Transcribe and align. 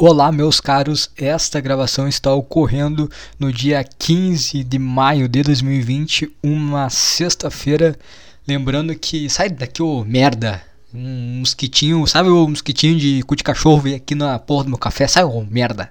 Olá, 0.00 0.30
meus 0.30 0.60
caros. 0.60 1.10
Esta 1.16 1.60
gravação 1.60 2.06
está 2.06 2.32
ocorrendo 2.32 3.10
no 3.36 3.52
dia 3.52 3.82
15 3.82 4.62
de 4.62 4.78
maio 4.78 5.28
de 5.28 5.42
2020, 5.42 6.30
uma 6.40 6.88
sexta-feira. 6.88 7.98
Lembrando 8.46 8.94
que. 8.94 9.28
Sai 9.28 9.48
daqui, 9.50 9.82
ô 9.82 10.04
merda! 10.04 10.62
Um 10.94 11.40
mosquitinho, 11.40 12.06
sabe 12.06 12.28
o 12.28 12.46
mosquitinho 12.46 12.96
de 12.96 13.24
cu 13.24 13.34
de 13.34 13.42
cachorro 13.42 13.80
veio 13.80 13.96
aqui 13.96 14.14
na 14.14 14.38
porra 14.38 14.62
do 14.62 14.70
meu 14.70 14.78
café? 14.78 15.08
Sai, 15.08 15.24
ô 15.24 15.42
merda! 15.42 15.90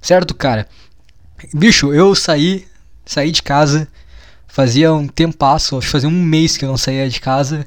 Certo, 0.00 0.34
cara? 0.34 0.68
Bicho, 1.54 1.94
eu 1.94 2.14
saí, 2.14 2.66
saí 3.06 3.30
de 3.30 3.42
casa 3.42 3.88
Fazia 4.58 4.92
um 4.92 5.06
tempasso, 5.06 5.76
acho 5.76 5.86
que 5.86 5.92
fazia 5.92 6.08
um 6.08 6.22
mês 6.22 6.56
que 6.56 6.64
eu 6.64 6.68
não 6.68 6.76
saía 6.76 7.08
de 7.08 7.20
casa. 7.20 7.64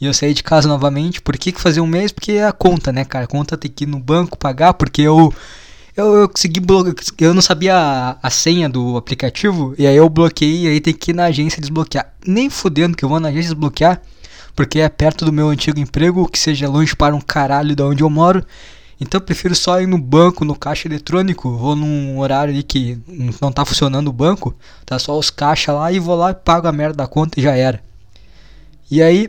E 0.00 0.06
eu 0.06 0.14
saí 0.14 0.32
de 0.32 0.42
casa 0.42 0.68
novamente. 0.68 1.20
Por 1.20 1.36
que, 1.36 1.52
que 1.52 1.60
fazia 1.60 1.82
um 1.82 1.86
mês? 1.86 2.12
Porque 2.12 2.32
é 2.32 2.46
a 2.46 2.52
conta, 2.52 2.92
né, 2.92 3.04
cara? 3.04 3.24
A 3.24 3.28
conta 3.28 3.56
tem 3.56 3.70
que 3.70 3.84
ir 3.84 3.86
no 3.86 3.98
banco 3.98 4.38
pagar, 4.38 4.74
porque 4.74 5.02
eu. 5.02 5.32
Eu, 5.96 6.14
eu 6.14 6.28
consegui 6.28 6.60
bloquear. 6.60 6.94
Eu 7.18 7.34
não 7.34 7.42
sabia 7.42 7.74
a, 7.76 8.18
a, 8.22 8.30
senha 8.30 8.68
do 8.68 8.96
aplicativo. 8.96 9.74
E 9.76 9.84
aí 9.84 9.96
eu 9.96 10.08
bloqueei. 10.08 10.66
E 10.66 10.68
aí 10.68 10.80
tem 10.80 10.94
que 10.94 11.10
ir 11.10 11.14
na 11.14 11.24
agência 11.24 11.60
desbloquear. 11.60 12.14
Nem 12.24 12.48
fudendo 12.48 12.96
que 12.96 13.04
eu 13.04 13.08
vou 13.08 13.18
na 13.18 13.28
agência 13.28 13.50
desbloquear. 13.50 14.00
Porque 14.54 14.78
é 14.78 14.88
perto 14.88 15.24
do 15.24 15.32
meu 15.32 15.48
antigo 15.48 15.80
emprego. 15.80 16.28
Que 16.28 16.38
seja 16.38 16.68
longe 16.68 16.94
para 16.94 17.16
um 17.16 17.20
caralho 17.20 17.74
de 17.74 17.82
onde 17.82 18.04
eu 18.04 18.10
moro. 18.10 18.46
Então 19.00 19.18
eu 19.20 19.24
prefiro 19.24 19.54
só 19.54 19.80
ir 19.80 19.86
no 19.86 19.98
banco, 19.98 20.44
no 20.44 20.56
caixa 20.56 20.88
eletrônico, 20.88 21.56
vou 21.56 21.76
num 21.76 22.18
horário 22.18 22.52
ali 22.52 22.64
que 22.64 22.98
não 23.40 23.52
tá 23.52 23.64
funcionando 23.64 24.08
o 24.08 24.12
banco, 24.12 24.56
tá 24.84 24.98
só 24.98 25.16
os 25.16 25.30
caixas 25.30 25.72
lá 25.72 25.92
e 25.92 26.00
vou 26.00 26.16
lá 26.16 26.32
e 26.32 26.34
pago 26.34 26.66
a 26.66 26.72
merda 26.72 26.96
da 26.96 27.06
conta 27.06 27.38
e 27.38 27.42
já 27.42 27.54
era. 27.54 27.80
E 28.90 29.00
aí 29.00 29.28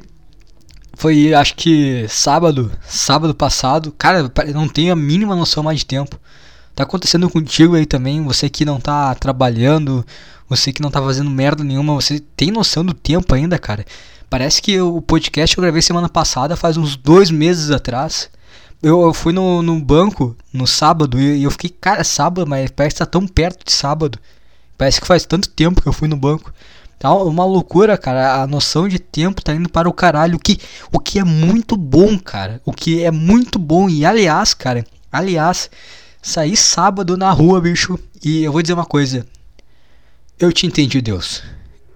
foi 0.99 1.33
acho 1.33 1.55
que 1.55 2.05
sábado, 2.07 2.71
sábado 2.87 3.33
passado, 3.33 3.91
cara, 3.97 4.31
não 4.53 4.69
tenho 4.69 4.93
a 4.93 4.95
mínima 4.95 5.35
noção 5.35 5.63
mais 5.63 5.79
de 5.79 5.85
tempo. 5.87 6.19
Tá 6.75 6.83
acontecendo 6.83 7.29
contigo 7.29 7.75
aí 7.75 7.85
também, 7.85 8.23
você 8.23 8.49
que 8.49 8.63
não 8.63 8.79
tá 8.79 9.15
trabalhando, 9.15 10.05
você 10.47 10.71
que 10.71 10.81
não 10.81 10.91
tá 10.91 11.01
fazendo 11.01 11.29
merda 11.29 11.63
nenhuma, 11.63 11.95
você 11.95 12.19
tem 12.37 12.51
noção 12.51 12.85
do 12.85 12.93
tempo 12.93 13.33
ainda, 13.33 13.57
cara. 13.57 13.83
Parece 14.29 14.61
que 14.61 14.79
o 14.79 15.01
podcast 15.01 15.57
eu 15.57 15.61
gravei 15.63 15.81
semana 15.81 16.07
passada, 16.07 16.55
faz 16.55 16.77
uns 16.77 16.95
dois 16.95 17.31
meses 17.31 17.71
atrás 17.71 18.29
eu, 18.81 19.01
eu 19.01 19.13
fui 19.13 19.33
no, 19.33 19.61
no 19.61 19.79
banco 19.79 20.35
no 20.53 20.65
sábado 20.65 21.19
e 21.19 21.43
eu 21.43 21.51
fiquei, 21.51 21.69
cara, 21.69 22.03
sábado, 22.03 22.47
mas 22.47 22.71
parece 22.71 22.95
que 22.95 22.99
tá 22.99 23.05
tão 23.05 23.27
perto 23.27 23.65
de 23.65 23.71
sábado. 23.71 24.17
Parece 24.77 25.01
que 25.01 25.07
faz 25.07 25.25
tanto 25.25 25.49
tempo 25.49 25.81
que 25.81 25.87
eu 25.87 25.93
fui 25.93 26.07
no 26.07 26.15
banco. 26.15 26.53
Tá 26.99 27.13
uma 27.13 27.45
loucura, 27.45 27.97
cara. 27.97 28.43
A 28.43 28.47
noção 28.47 28.85
de 28.89 28.99
tempo 28.99 29.41
tá 29.41 29.55
indo 29.55 29.69
para 29.69 29.87
o 29.87 29.93
caralho. 29.93 30.35
O 30.35 30.39
que, 30.39 30.59
o 30.91 30.99
que 30.99 31.17
é 31.17 31.23
muito 31.23 31.77
bom, 31.77 32.19
cara. 32.19 32.61
O 32.65 32.73
que 32.73 33.01
é 33.01 33.09
muito 33.09 33.57
bom. 33.57 33.89
E 33.89 34.05
aliás, 34.05 34.53
cara, 34.53 34.85
aliás, 35.09 35.71
saí 36.21 36.57
sábado 36.57 37.15
na 37.15 37.31
rua, 37.31 37.61
bicho. 37.61 37.97
E 38.21 38.43
eu 38.43 38.51
vou 38.51 38.61
dizer 38.61 38.73
uma 38.73 38.85
coisa. 38.85 39.25
Eu 40.37 40.51
te 40.51 40.67
entendi, 40.67 41.01
Deus. 41.01 41.41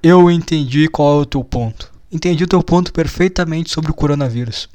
Eu 0.02 0.32
entendi 0.32 0.88
qual 0.88 1.20
é 1.20 1.22
o 1.22 1.26
teu 1.26 1.44
ponto. 1.44 1.92
Entendi 2.10 2.46
o 2.46 2.48
teu 2.48 2.64
ponto 2.64 2.94
perfeitamente 2.94 3.72
sobre 3.72 3.92
o 3.92 3.94
coronavírus. 3.94 4.70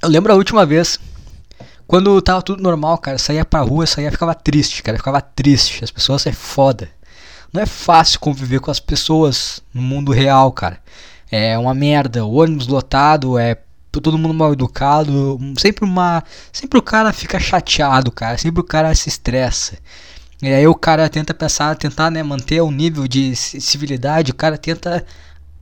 Eu 0.00 0.08
lembro 0.08 0.32
a 0.32 0.36
última 0.36 0.64
vez, 0.64 0.98
quando 1.86 2.22
tava 2.22 2.40
tudo 2.40 2.62
normal, 2.62 2.96
cara, 2.98 3.18
saía 3.18 3.44
pra 3.44 3.60
rua, 3.60 3.86
saía 3.86 4.10
ficava 4.10 4.34
triste, 4.34 4.82
cara, 4.82 4.96
ficava 4.96 5.20
triste. 5.20 5.84
As 5.84 5.90
pessoas 5.90 6.26
é 6.26 6.32
foda. 6.32 6.88
Não 7.52 7.62
é 7.62 7.66
fácil 7.66 8.20
conviver 8.20 8.60
com 8.60 8.70
as 8.70 8.80
pessoas 8.80 9.62
no 9.72 9.80
mundo 9.82 10.12
real, 10.12 10.52
cara. 10.52 10.80
É 11.30 11.58
uma 11.58 11.74
merda, 11.74 12.24
o 12.24 12.34
ônibus 12.34 12.66
lotado, 12.66 13.38
é 13.38 13.56
todo 13.90 14.18
mundo 14.18 14.34
mal 14.34 14.52
educado, 14.52 15.38
sempre 15.58 15.84
uma, 15.84 16.22
sempre 16.52 16.78
o 16.78 16.82
cara 16.82 17.12
fica 17.12 17.38
chateado, 17.40 18.12
cara, 18.12 18.38
sempre 18.38 18.60
o 18.60 18.64
cara 18.64 18.94
se 18.94 19.08
estressa. 19.08 19.78
E 20.42 20.48
aí 20.48 20.66
o 20.66 20.74
cara 20.74 21.08
tenta 21.08 21.34
pensar, 21.34 21.76
tentar, 21.76 22.10
né, 22.10 22.22
manter 22.22 22.60
o 22.60 22.70
nível 22.70 23.08
de 23.08 23.34
civilidade, 23.34 24.30
o 24.30 24.34
cara 24.34 24.56
tenta 24.56 25.04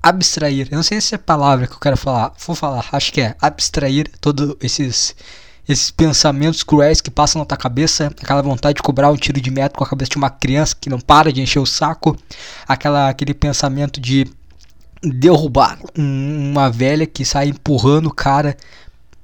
abstrair. 0.03 0.69
Eu 0.71 0.77
não 0.77 0.83
sei 0.83 1.01
se 1.01 1.15
é 1.15 1.17
a 1.17 1.19
palavra 1.19 1.67
que 1.67 1.73
eu 1.73 1.81
quero 1.81 1.97
falar. 1.97 2.33
Vou 2.47 2.55
falar, 2.55 2.85
acho 2.93 3.13
que 3.13 3.21
é 3.21 3.35
abstrair 3.41 4.11
todos 4.21 4.55
esses 4.61 5.17
esses 5.69 5.91
pensamentos 5.91 6.63
cruéis 6.63 7.01
que 7.01 7.11
passam 7.11 7.41
na 7.41 7.47
tua 7.47 7.57
cabeça, 7.57 8.07
aquela 8.21 8.43
vontade 8.43 8.77
de 8.77 8.83
cobrar 8.83 9.11
um 9.11 9.17
tiro 9.17 9.41
de 9.41 9.51
meta 9.51 9.77
com 9.77 9.85
a 9.85 9.89
cabeça 9.89 10.11
de 10.11 10.17
uma 10.17 10.31
criança 10.31 10.77
que 10.81 10.89
não 10.89 11.01
para 11.01 11.33
de 11.33 11.41
encher 11.41 11.59
o 11.59 11.67
saco, 11.67 12.17
aquela 12.67 13.09
aquele 13.09 13.35
pensamento 13.35 14.01
de 14.01 14.27
derrubar 15.03 15.79
uma 15.97 16.71
velha 16.71 17.07
que 17.07 17.25
sai 17.25 17.49
empurrando 17.49 18.07
o 18.07 18.15
cara 18.15 18.57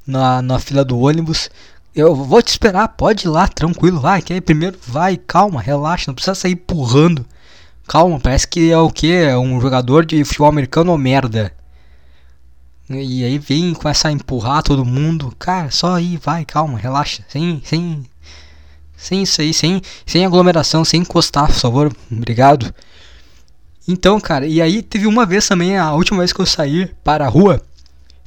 na, 0.07 0.43
na 0.43 0.59
fila 0.59 0.85
do 0.85 0.99
ônibus. 0.99 1.51
Eu 1.95 2.15
vou 2.15 2.43
te 2.43 2.49
esperar, 2.49 2.89
pode 2.89 3.27
ir 3.27 3.31
lá, 3.31 3.47
tranquilo, 3.47 4.01
vai, 4.01 4.23
que 4.23 4.33
aí 4.33 4.41
primeiro 4.41 4.79
vai, 4.87 5.17
calma, 5.17 5.61
relaxa, 5.61 6.05
não 6.09 6.15
precisa 6.15 6.35
sair 6.35 6.53
empurrando 6.53 7.27
Calma, 7.87 8.19
parece 8.19 8.47
que 8.47 8.71
é 8.71 8.79
o 8.79 8.89
que? 8.91 9.13
É 9.13 9.37
um 9.37 9.61
jogador 9.61 10.07
de 10.07 10.25
futebol 10.25 10.49
americano 10.49 10.93
ou 10.93 10.99
merda. 10.99 11.53
E 12.91 13.25
aí 13.25 13.39
vem 13.39 13.73
com 13.75 13.89
essa 13.89 14.11
empurrar 14.11 14.63
todo 14.63 14.85
mundo. 14.85 15.35
Cara, 15.39 15.71
só 15.71 15.95
aí, 15.95 16.17
vai, 16.17 16.45
calma, 16.45 16.79
relaxa. 16.79 17.25
Sem, 17.29 17.63
sem, 17.65 18.05
sem 18.97 19.23
isso 19.23 19.41
aí, 19.41 19.55
sem, 19.55 19.81
sem 20.05 20.25
aglomeração, 20.27 20.85
sem 20.85 21.01
encostar, 21.01 21.47
por 21.47 21.55
favor. 21.55 21.97
Obrigado. 22.11 22.75
Então, 23.87 24.21
cara, 24.21 24.47
e 24.47 24.63
aí 24.63 24.83
teve 24.83 25.07
uma 25.07 25.27
vez 25.27 25.47
também, 25.47 25.77
a 25.77 25.93
última 25.93 26.19
vez 26.19 26.33
que 26.33 26.41
eu 26.41 26.47
saí 26.47 26.87
para 27.03 27.27
a 27.27 27.29
rua, 27.29 27.61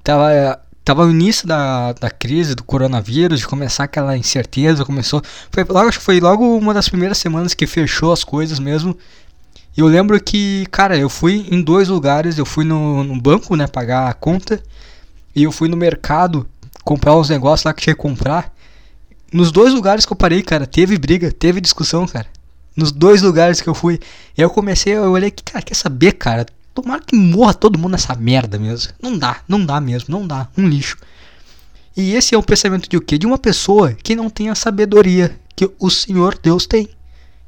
tava, 0.04 0.60
tava 0.84 1.06
no 1.06 1.12
início 1.12 1.48
da, 1.48 1.94
da 1.94 2.10
crise 2.10 2.56
do 2.56 2.64
coronavírus, 2.64 3.40
de 3.40 3.48
começar 3.48 3.86
aquela 3.86 4.18
incerteza, 4.18 4.84
começou, 4.84 5.22
foi 5.50 5.64
logo, 5.64 5.88
acho 5.88 6.00
que 6.00 6.06
foi 6.06 6.20
logo 6.20 6.58
uma 6.58 6.74
das 6.74 6.90
primeiras 6.90 7.18
semanas 7.18 7.54
que 7.54 7.66
fechou 7.66 8.12
as 8.12 8.24
coisas 8.24 8.60
mesmo, 8.60 8.98
e 9.78 9.82
eu 9.82 9.88
lembro 9.88 10.22
que, 10.22 10.66
cara, 10.72 10.98
eu 10.98 11.10
fui 11.10 11.48
em 11.52 11.62
dois 11.62 11.90
lugares. 11.90 12.38
Eu 12.38 12.46
fui 12.46 12.64
no, 12.64 13.04
no 13.04 13.20
banco, 13.20 13.56
né, 13.56 13.68
pagar 13.68 14.10
a 14.10 14.14
conta. 14.14 14.62
E 15.36 15.44
eu 15.44 15.52
fui 15.52 15.68
no 15.68 15.76
mercado 15.76 16.48
comprar 16.84 17.16
uns 17.16 17.30
negócios 17.30 17.66
lá 17.66 17.74
que 17.74 17.82
tinha 17.82 17.96
que 17.96 18.02
comprar. 18.02 18.54
Nos 19.34 19.52
dois 19.52 19.74
lugares 19.74 20.06
que 20.06 20.14
eu 20.14 20.16
parei, 20.16 20.42
cara, 20.42 20.66
teve 20.66 20.98
briga, 20.98 21.32
teve 21.32 21.60
discussão, 21.60 22.08
cara. 22.08 22.28
Nos 22.76 22.92
dois 22.92 23.22
lugares 23.22 23.60
que 23.60 23.68
eu 23.68 23.76
fui. 23.76 24.00
E 24.38 24.42
eu 24.42 24.50
comecei, 24.50 24.94
eu 24.94 25.12
olhei 25.12 25.30
que, 25.30 25.44
cara, 25.44 25.62
quer 25.62 25.76
saber, 25.76 26.14
cara? 26.14 26.46
Tomara 26.74 27.02
que 27.06 27.16
morra 27.16 27.54
todo 27.54 27.78
mundo 27.78 27.94
nessa 27.94 28.16
merda 28.16 28.58
mesmo. 28.58 28.94
Não 29.02 29.18
dá, 29.18 29.42
não 29.48 29.66
dá 29.66 29.82
mesmo, 29.82 30.08
não 30.10 30.26
dá. 30.26 30.48
Um 30.58 30.68
lixo. 30.68 30.98
E 31.98 32.14
esse 32.14 32.36
é 32.36 32.38
o 32.38 32.44
pensamento 32.44 32.90
de 32.90 32.98
o 32.98 33.02
quê? 33.02 33.18
De 33.18 33.26
uma 33.26 33.38
pessoa 33.38 33.94
que 33.94 34.16
não 34.16 34.30
tem 34.30 34.50
a 34.50 34.56
sabedoria 34.56 35.38
que 35.56 35.70
o 35.80 35.90
Senhor 35.90 36.38
Deus 36.42 36.66
tem. 36.66 36.90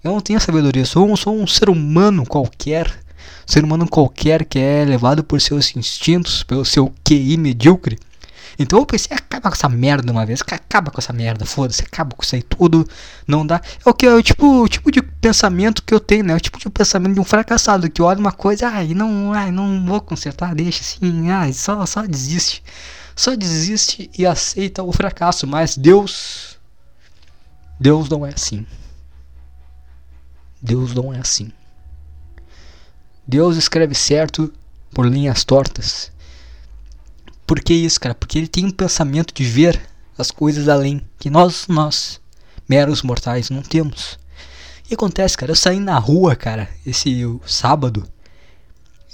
Eu 0.04 0.12
não 0.12 0.22
tenho 0.22 0.40
sabedoria, 0.40 0.86
sou, 0.86 1.16
sou 1.18 1.36
um 1.36 1.48
ser 1.48 1.70
humano 1.70 2.26
qualquer. 2.26 2.92
Ser 3.46 3.64
humano 3.64 3.88
qualquer 3.88 4.46
que 4.46 4.60
é 4.60 4.86
levado 4.86 5.24
por 5.24 5.40
seus 5.42 5.76
instintos, 5.76 6.44
pelo 6.44 6.66
seu 6.66 6.94
QI 7.04 7.38
medíocre. 7.38 7.98
Então 8.60 8.80
eu 8.80 8.86
pensei, 8.86 9.16
acaba 9.16 9.50
com 9.50 9.56
essa 9.56 9.70
merda 9.70 10.12
uma 10.12 10.26
vez, 10.26 10.42
acaba 10.42 10.90
com 10.90 11.00
essa 11.00 11.14
merda, 11.14 11.46
foda-se, 11.46 11.84
acaba 11.84 12.16
com 12.16 12.24
isso 12.24 12.36
aí 12.36 12.42
tudo, 12.42 12.88
não 13.28 13.46
dá. 13.46 13.62
É 13.86 13.90
o 13.90 13.94
que 13.94 14.06
é 14.06 14.14
o 14.14 14.24
tipo, 14.24 14.64
o 14.64 14.68
tipo 14.68 14.92
de 14.92 15.02
pensamento 15.02 15.84
que 15.84 15.94
eu 15.94 16.00
tenho, 16.00 16.24
né? 16.24 16.36
O 16.36 16.40
tipo 16.40 16.58
de 16.58 16.68
pensamento 16.70 17.14
de 17.14 17.20
um 17.20 17.24
fracassado 17.24 17.90
que 17.90 18.02
olha 18.02 18.20
uma 18.20 18.32
coisa, 18.32 18.68
ai, 18.68 18.94
não, 18.96 19.32
ai, 19.32 19.52
não 19.52 19.86
vou 19.86 20.02
consertar, 20.02 20.56
deixa 20.56 20.82
assim, 20.82 21.30
ai, 21.30 21.54
só, 21.54 21.86
só 21.86 22.02
desiste. 22.02 22.64
Só 23.16 23.36
desiste 23.36 24.10
e 24.18 24.26
aceita 24.26 24.84
o 24.84 24.92
fracasso, 24.92 25.46
mas 25.46 25.78
Deus 25.78 26.58
Deus 27.80 28.10
não 28.10 28.26
é 28.26 28.34
assim. 28.34 28.66
Deus 30.68 30.94
não 30.94 31.14
é 31.14 31.20
assim. 31.20 31.50
Deus 33.26 33.56
escreve 33.56 33.96
certo 33.96 34.54
por 34.92 35.06
linhas 35.08 35.46
tortas. 35.46 36.12
Por 37.46 37.62
que 37.62 37.74
isso, 37.74 38.00
cara? 38.00 38.14
Porque 38.14 38.38
ele 38.38 38.48
tem 38.48 38.66
um 38.66 38.72
pensamento 38.72 39.34
de 39.34 39.46
ver 39.46 39.82
as 40.18 40.30
coisas 40.30 40.68
além 40.68 41.02
que 41.18 41.30
nós, 41.30 41.68
nós, 41.70 42.20
meros 42.68 43.02
mortais, 43.02 43.50
não 43.50 43.62
temos. 43.62 44.20
E 44.90 44.94
acontece, 44.94 45.38
cara, 45.38 45.52
eu 45.52 45.56
saí 45.56 45.80
na 45.80 45.98
rua, 45.98 46.36
cara, 46.36 46.70
esse 46.86 47.24
sábado, 47.46 48.06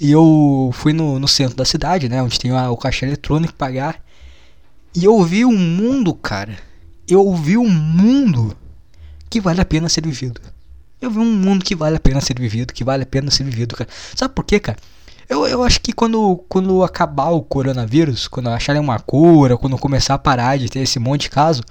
e 0.00 0.10
eu 0.10 0.70
fui 0.72 0.92
no, 0.92 1.20
no 1.20 1.28
centro 1.28 1.56
da 1.56 1.64
cidade, 1.64 2.08
né, 2.08 2.20
onde 2.20 2.38
tem 2.38 2.52
o 2.52 2.76
caixa 2.76 3.06
eletrônico 3.06 3.54
pagar. 3.54 4.02
E 4.94 5.04
eu 5.04 5.22
vi 5.22 5.44
um 5.44 5.56
mundo, 5.56 6.12
cara. 6.14 6.58
Eu 7.06 7.32
vi 7.34 7.56
um 7.56 7.68
mundo 7.68 8.56
que 9.30 9.40
vale 9.40 9.60
a 9.60 9.64
pena 9.64 9.88
ser 9.88 10.04
vivido. 10.04 10.40
Eu 11.04 11.10
vi 11.10 11.18
um 11.18 11.24
mundo 11.24 11.62
que 11.62 11.74
vale 11.74 11.96
a 11.96 12.00
pena 12.00 12.18
ser 12.18 12.38
vivido, 12.38 12.72
que 12.72 12.82
vale 12.82 13.02
a 13.02 13.06
pena 13.06 13.30
ser 13.30 13.44
vivido, 13.44 13.76
cara. 13.76 13.90
Sabe 14.14 14.32
por 14.32 14.42
quê, 14.42 14.58
cara? 14.58 14.78
Eu, 15.28 15.46
eu 15.46 15.62
acho 15.62 15.78
que 15.80 15.92
quando, 15.92 16.42
quando 16.48 16.82
acabar 16.82 17.28
o 17.28 17.42
coronavírus, 17.42 18.26
quando 18.26 18.48
acharem 18.48 18.80
uma 18.80 18.98
cura, 18.98 19.58
quando 19.58 19.76
começar 19.76 20.14
a 20.14 20.18
parar 20.18 20.58
de 20.58 20.70
ter 20.70 20.80
esse 20.80 20.98
monte 20.98 21.22
de 21.22 21.30
caso, 21.30 21.62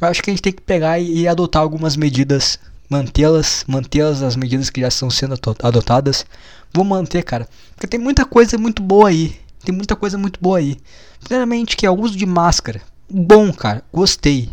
eu 0.00 0.08
acho 0.08 0.20
que 0.20 0.30
a 0.30 0.32
gente 0.32 0.42
tem 0.42 0.52
que 0.52 0.60
pegar 0.60 0.98
e, 0.98 1.20
e 1.20 1.28
adotar 1.28 1.62
algumas 1.62 1.96
medidas, 1.96 2.58
mantê-las, 2.90 3.64
mantê-las 3.68 4.22
as 4.22 4.34
medidas 4.34 4.70
que 4.70 4.80
já 4.80 4.88
estão 4.88 5.08
sendo 5.08 5.38
adotadas. 5.62 6.26
Vou 6.72 6.84
manter, 6.84 7.22
cara, 7.22 7.48
porque 7.76 7.86
tem 7.86 8.00
muita 8.00 8.24
coisa 8.24 8.58
muito 8.58 8.82
boa 8.82 9.08
aí. 9.08 9.36
Tem 9.64 9.72
muita 9.72 9.94
coisa 9.94 10.18
muito 10.18 10.40
boa 10.40 10.58
aí. 10.58 10.76
Primeiramente 11.22 11.76
que 11.76 11.86
é 11.86 11.90
o 11.90 11.98
uso 11.98 12.16
de 12.16 12.26
máscara. 12.26 12.82
Bom, 13.08 13.52
cara, 13.52 13.84
gostei. 13.92 14.50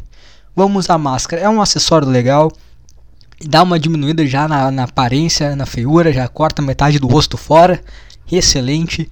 Vamos 0.56 0.86
usar 0.86 1.00
máscara. 1.00 1.42
É 1.42 1.50
um 1.50 1.60
acessório 1.60 2.08
legal. 2.08 2.52
Dá 3.48 3.64
uma 3.64 3.80
diminuída 3.80 4.26
já 4.26 4.48
na, 4.48 4.70
na 4.72 4.84
aparência, 4.84 5.56
na 5.56 5.66
feiura, 5.66 6.14
já 6.14 6.28
corta 6.28 6.62
metade 6.62 7.00
do 7.00 7.08
rosto 7.08 7.38
fora 7.38 7.82
excelente. 8.38 9.04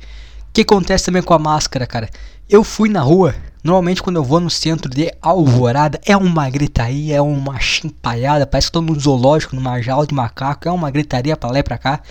O 0.49 0.53
que 0.53 0.61
acontece 0.61 1.05
também 1.05 1.21
com 1.21 1.33
a 1.33 1.39
máscara, 1.39 1.85
cara? 1.85 2.09
Eu 2.49 2.63
fui 2.63 2.89
na 2.89 3.01
rua, 3.01 3.35
normalmente 3.63 4.01
quando 4.01 4.15
eu 4.15 4.23
vou 4.23 4.39
no 4.39 4.49
centro 4.49 4.89
de 4.89 5.11
Alvorada, 5.21 5.99
é 6.05 6.17
uma 6.17 6.49
gritaria, 6.49 7.17
é 7.17 7.21
uma 7.21 7.59
chimpalhada, 7.59 8.47
parece 8.47 8.67
que 8.67 8.69
estou 8.69 8.81
no 8.81 8.99
zoológico, 8.99 9.55
numa 9.55 9.81
jaula 9.81 10.07
de 10.07 10.15
macaco, 10.15 10.67
é 10.67 10.71
uma 10.71 10.89
gritaria 10.89 11.37
para 11.37 11.51
lá 11.51 11.59
e 11.59 11.63
pra 11.63 11.77
cá. 11.77 12.01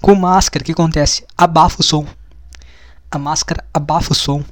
Com 0.00 0.16
máscara, 0.16 0.62
o 0.62 0.66
que 0.66 0.72
acontece? 0.72 1.24
Abafa 1.38 1.80
o 1.80 1.84
som. 1.84 2.04
A 3.10 3.18
máscara 3.18 3.64
abafa 3.72 4.12
o 4.12 4.16
som. 4.16 4.42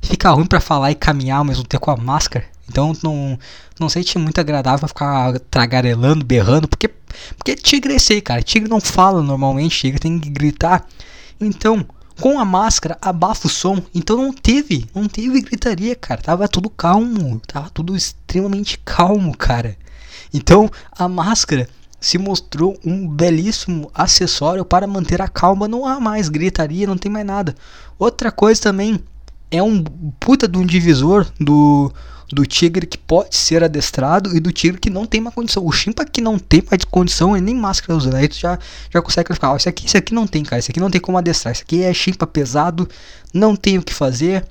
Fica 0.00 0.30
ruim 0.30 0.46
para 0.46 0.60
falar 0.60 0.90
e 0.90 0.94
caminhar 0.94 1.38
ao 1.38 1.44
mesmo 1.44 1.64
tempo 1.64 1.84
com 1.84 1.90
a 1.90 1.96
máscara. 1.96 2.46
Então 2.68 2.92
não, 3.02 3.38
não 3.78 3.88
sei 3.88 4.04
é 4.14 4.18
muito 4.18 4.40
agradável 4.40 4.88
ficar 4.88 5.38
tragarelando, 5.50 6.24
berrando, 6.24 6.66
porque, 6.66 6.88
porque 7.36 7.54
tigre 7.54 7.94
é 7.94 8.12
aí, 8.12 8.20
cara. 8.20 8.42
Tigre 8.42 8.68
não 8.68 8.80
fala 8.80 9.22
normalmente, 9.22 9.78
tigre 9.78 9.98
tem 9.98 10.18
que 10.18 10.30
gritar. 10.30 10.86
Então, 11.40 11.86
com 12.20 12.38
a 12.38 12.44
máscara, 12.44 12.96
abafa 13.00 13.46
o 13.46 13.50
som. 13.50 13.82
Então 13.94 14.16
não 14.16 14.32
teve, 14.32 14.88
não 14.94 15.06
teve 15.06 15.40
gritaria, 15.40 15.94
cara. 15.94 16.22
Tava 16.22 16.48
tudo 16.48 16.70
calmo, 16.70 17.40
tava 17.46 17.70
tudo 17.70 17.96
extremamente 17.96 18.78
calmo, 18.84 19.36
cara. 19.36 19.76
Então, 20.32 20.70
a 20.92 21.08
máscara 21.08 21.68
se 22.00 22.18
mostrou 22.18 22.78
um 22.84 23.08
belíssimo 23.08 23.90
acessório 23.94 24.64
para 24.64 24.86
manter 24.86 25.22
a 25.22 25.28
calma. 25.28 25.66
Não 25.66 25.86
há 25.86 25.98
mais 25.98 26.28
gritaria, 26.28 26.86
não 26.86 26.98
tem 26.98 27.10
mais 27.10 27.26
nada. 27.26 27.54
Outra 27.98 28.30
coisa 28.30 28.60
também 28.60 29.00
é 29.56 29.62
um 29.62 29.82
puta 30.18 30.48
de 30.48 30.58
um 30.58 30.66
divisor 30.66 31.26
do 31.38 31.92
do 32.32 32.44
tigre 32.44 32.86
que 32.86 32.98
pode 32.98 33.36
ser 33.36 33.62
adestrado 33.62 34.36
e 34.36 34.40
do 34.40 34.52
tigre 34.52 34.78
que 34.78 34.90
não 34.90 35.06
tem 35.06 35.20
uma 35.20 35.30
condição. 35.30 35.64
O 35.64 35.72
chimpa 35.72 36.04
que 36.04 36.20
não 36.20 36.38
tem 36.38 36.62
mais 36.68 36.84
condição 36.84 37.36
e 37.36 37.40
nem 37.40 37.54
máscara 37.54 37.96
usa. 37.96 38.16
Aí 38.16 38.28
tu 38.28 38.36
já, 38.36 38.58
já 38.90 39.00
consegue 39.00 39.32
ficar, 39.32 39.52
ó, 39.52 39.56
esse 39.56 39.68
aqui, 39.68 39.86
esse 39.86 39.96
aqui 39.96 40.12
não 40.14 40.26
tem, 40.26 40.42
cara. 40.42 40.58
Esse 40.58 40.70
aqui 40.70 40.80
não 40.80 40.90
tem 40.90 41.00
como 41.00 41.18
adestrar. 41.18 41.52
Esse 41.52 41.62
aqui 41.62 41.82
é 41.82 41.92
chimpa 41.94 42.26
pesado, 42.26 42.88
não 43.32 43.54
tem 43.54 43.78
o 43.78 43.82
que 43.82 43.94
fazer. 43.94 44.44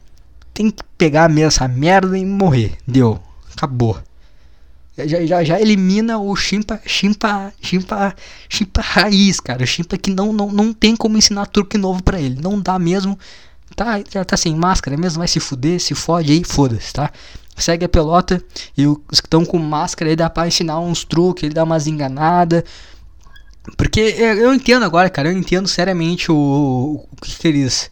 Tem 0.53 0.69
que 0.69 0.83
pegar 0.97 1.27
mesmo 1.29 1.47
essa 1.47 1.67
merda 1.67 2.17
e 2.17 2.25
morrer. 2.25 2.77
Deu. 2.87 3.19
Acabou. 3.55 3.97
Já, 4.95 5.25
já, 5.25 5.43
já 5.43 5.59
elimina 5.59 6.19
o 6.19 6.35
chimpa, 6.35 6.79
chimpa, 6.85 7.51
chimpa, 7.59 8.15
chimpa 8.47 8.81
raiz, 8.81 9.39
cara. 9.39 9.63
O 9.63 9.67
chimpa 9.67 9.97
que 9.97 10.11
não, 10.11 10.31
não, 10.31 10.51
não 10.51 10.71
tem 10.71 10.95
como 10.95 11.17
ensinar 11.17 11.47
truque 11.47 11.77
novo 11.77 12.03
para 12.03 12.21
ele. 12.21 12.39
Não 12.39 12.61
dá 12.61 12.77
mesmo. 12.77 13.17
Tá, 13.75 14.01
já 14.09 14.23
tá 14.23 14.37
sem 14.37 14.55
máscara 14.55 14.95
mesmo, 14.97 15.19
vai 15.19 15.27
se 15.27 15.39
fuder, 15.39 15.79
se 15.79 15.95
fode 15.95 16.31
aí, 16.31 16.43
foda-se, 16.43 16.93
tá? 16.93 17.11
segue 17.55 17.85
a 17.85 17.89
pelota 17.89 18.43
e 18.77 18.87
os 18.87 18.97
que 19.19 19.27
estão 19.27 19.45
com 19.45 19.57
máscara 19.59 20.09
aí 20.09 20.15
dá 20.15 20.29
pra 20.29 20.47
ensinar 20.47 20.79
uns 20.79 21.03
truques, 21.03 21.43
ele 21.43 21.53
dá 21.53 21.63
umas 21.63 21.87
enganadas. 21.87 22.63
Porque 23.77 23.99
eu 23.99 24.53
entendo 24.53 24.83
agora, 24.83 25.09
cara, 25.09 25.29
eu 25.29 25.37
entendo 25.37 25.67
seriamente 25.67 26.31
o, 26.31 27.05
o 27.11 27.21
que, 27.21 27.35
que 27.35 27.47
eles. 27.47 27.89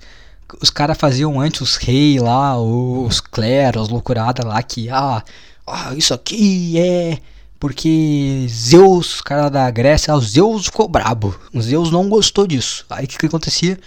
Os 0.61 0.69
caras 0.69 0.97
faziam 0.97 1.39
antes 1.39 1.61
os 1.61 1.75
reis 1.77 2.21
lá, 2.21 2.59
os 2.59 3.21
cleros, 3.21 3.87
loucurada 3.87 4.45
lá, 4.45 4.61
que 4.61 4.89
ah, 4.89 5.23
ah, 5.65 5.93
isso 5.95 6.13
aqui 6.13 6.77
é 6.77 7.19
porque 7.57 8.47
Zeus, 8.49 9.21
cara 9.21 9.47
da 9.47 9.69
Grécia, 9.69 10.13
o 10.15 10.19
Zeus 10.19 10.65
ficou 10.65 10.89
brabo. 10.89 11.39
O 11.53 11.61
Zeus 11.61 11.91
não 11.91 12.09
gostou 12.09 12.47
disso. 12.47 12.83
Aí 12.89 13.05
o 13.05 13.07
que, 13.07 13.17
que 13.17 13.27
acontecia? 13.27 13.79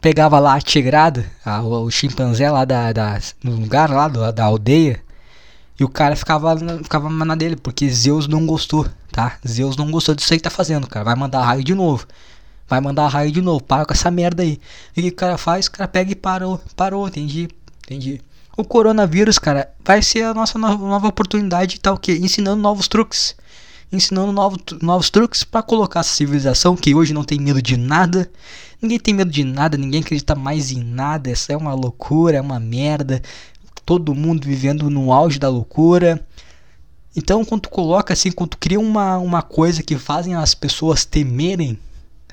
Pegava 0.00 0.38
lá 0.38 0.54
a 0.54 0.60
tigrada, 0.60 1.30
a, 1.44 1.62
o, 1.62 1.90
chimpanzé 1.90 2.50
lá 2.50 2.64
da, 2.64 2.92
da, 2.92 3.20
no 3.44 3.56
lugar 3.56 3.90
lá 3.90 4.08
do, 4.08 4.32
da 4.32 4.44
aldeia, 4.44 5.02
e 5.80 5.84
o 5.84 5.88
cara 5.88 6.14
ficava, 6.14 6.54
ficava 6.82 7.08
na 7.08 7.34
dele, 7.34 7.56
porque 7.56 7.88
Zeus 7.88 8.28
não 8.28 8.44
gostou, 8.44 8.86
tá? 9.10 9.38
Zeus 9.46 9.76
não 9.78 9.90
gostou 9.90 10.14
disso 10.14 10.32
aí 10.32 10.38
que 10.38 10.44
tá 10.44 10.50
fazendo, 10.50 10.86
cara. 10.86 11.06
Vai 11.06 11.14
mandar 11.14 11.42
raio 11.42 11.64
de 11.64 11.74
novo. 11.74 12.06
Vai 12.68 12.82
mandar 12.82 13.08
raio 13.08 13.32
de 13.32 13.40
novo. 13.40 13.62
Para 13.62 13.86
com 13.86 13.94
essa 13.94 14.10
merda 14.10 14.42
aí. 14.42 14.60
E 14.94 15.00
o 15.00 15.02
que 15.04 15.10
cara 15.10 15.38
faz? 15.38 15.66
O 15.66 15.70
cara 15.72 15.88
pega 15.88 16.12
e 16.12 16.14
parou. 16.14 16.60
Parou, 16.76 17.08
entendi. 17.08 17.48
Entendi. 17.82 18.20
O 18.58 18.62
coronavírus, 18.62 19.38
cara, 19.38 19.70
vai 19.82 20.02
ser 20.02 20.24
a 20.24 20.34
nossa 20.34 20.58
nova, 20.58 20.86
nova 20.86 21.08
oportunidade 21.08 21.80
tá 21.80 21.92
o 21.92 21.98
quê? 21.98 22.18
Ensinando 22.20 22.60
novos 22.60 22.86
truques. 22.86 23.34
Ensinando 23.92 24.32
novos, 24.32 24.58
novos 24.80 25.10
truques 25.10 25.42
para 25.42 25.62
colocar 25.62 26.00
essa 26.00 26.14
civilização 26.14 26.76
que 26.76 26.94
hoje 26.94 27.12
não 27.12 27.24
tem 27.24 27.40
medo 27.40 27.60
de 27.60 27.76
nada. 27.76 28.30
Ninguém 28.80 28.98
tem 28.98 29.12
medo 29.12 29.30
de 29.30 29.44
nada, 29.44 29.76
ninguém 29.76 30.00
acredita 30.00 30.34
mais 30.34 30.70
em 30.70 30.82
nada. 30.82 31.30
Essa 31.30 31.52
é 31.52 31.56
uma 31.56 31.74
loucura, 31.74 32.36
é 32.36 32.40
uma 32.40 32.60
merda 32.60 33.20
todo 33.90 34.14
mundo 34.14 34.46
vivendo 34.46 34.88
no 34.88 35.12
auge 35.12 35.36
da 35.36 35.48
loucura. 35.48 36.24
Então, 37.16 37.44
quando 37.44 37.62
tu 37.62 37.70
coloca 37.70 38.12
assim, 38.12 38.30
quando 38.30 38.50
tu 38.50 38.58
cria 38.58 38.78
uma, 38.78 39.18
uma 39.18 39.42
coisa 39.42 39.82
que 39.82 39.98
fazem 39.98 40.36
as 40.36 40.54
pessoas 40.54 41.04
temerem, 41.04 41.76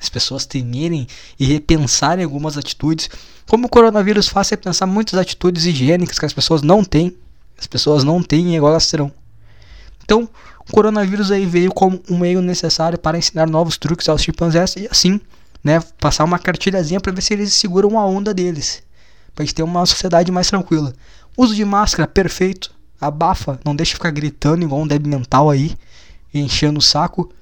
as 0.00 0.08
pessoas 0.08 0.46
temerem 0.46 1.08
e 1.36 1.44
repensarem 1.44 2.24
algumas 2.24 2.56
atitudes, 2.56 3.10
como 3.48 3.66
o 3.66 3.68
coronavírus 3.68 4.28
faz 4.28 4.48
repensar 4.50 4.86
muitas 4.86 5.18
atitudes 5.18 5.66
higiênicas 5.66 6.16
que 6.16 6.26
as 6.26 6.32
pessoas 6.32 6.62
não 6.62 6.84
têm, 6.84 7.16
as 7.58 7.66
pessoas 7.66 8.04
não 8.04 8.22
têm 8.22 8.54
e 8.54 8.56
agora 8.56 8.74
elas 8.74 8.88
terão. 8.88 9.10
Então, 10.04 10.28
o 10.68 10.72
coronavírus 10.72 11.30
aí 11.30 11.46
veio 11.46 11.72
como 11.72 12.00
um 12.10 12.18
meio 12.18 12.42
necessário 12.42 12.98
para 12.98 13.16
ensinar 13.16 13.48
novos 13.48 13.78
truques 13.78 14.08
aos 14.08 14.22
chimpanzés 14.22 14.76
e 14.76 14.88
assim, 14.90 15.20
né, 15.64 15.80
passar 15.98 16.24
uma 16.24 16.38
cartilhazinha 16.38 17.00
para 17.00 17.12
ver 17.12 17.22
se 17.22 17.32
eles 17.32 17.54
seguram 17.54 17.98
a 17.98 18.06
onda 18.06 18.34
deles, 18.34 18.82
para 19.34 19.44
gente 19.44 19.54
ter 19.54 19.62
uma 19.62 19.84
sociedade 19.86 20.30
mais 20.30 20.48
tranquila. 20.48 20.92
Uso 21.36 21.54
de 21.54 21.64
máscara, 21.64 22.06
perfeito. 22.06 22.76
Abafa, 23.00 23.60
não 23.64 23.76
deixa 23.76 23.94
ficar 23.94 24.10
gritando 24.10 24.64
igual 24.64 24.80
um 24.80 24.86
débil 24.86 25.10
mental 25.10 25.48
aí, 25.48 25.76
enchendo 26.34 26.80
o 26.80 26.82
saco. 26.82 27.32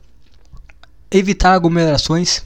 Evitar 1.11 1.55
aglomerações, 1.55 2.43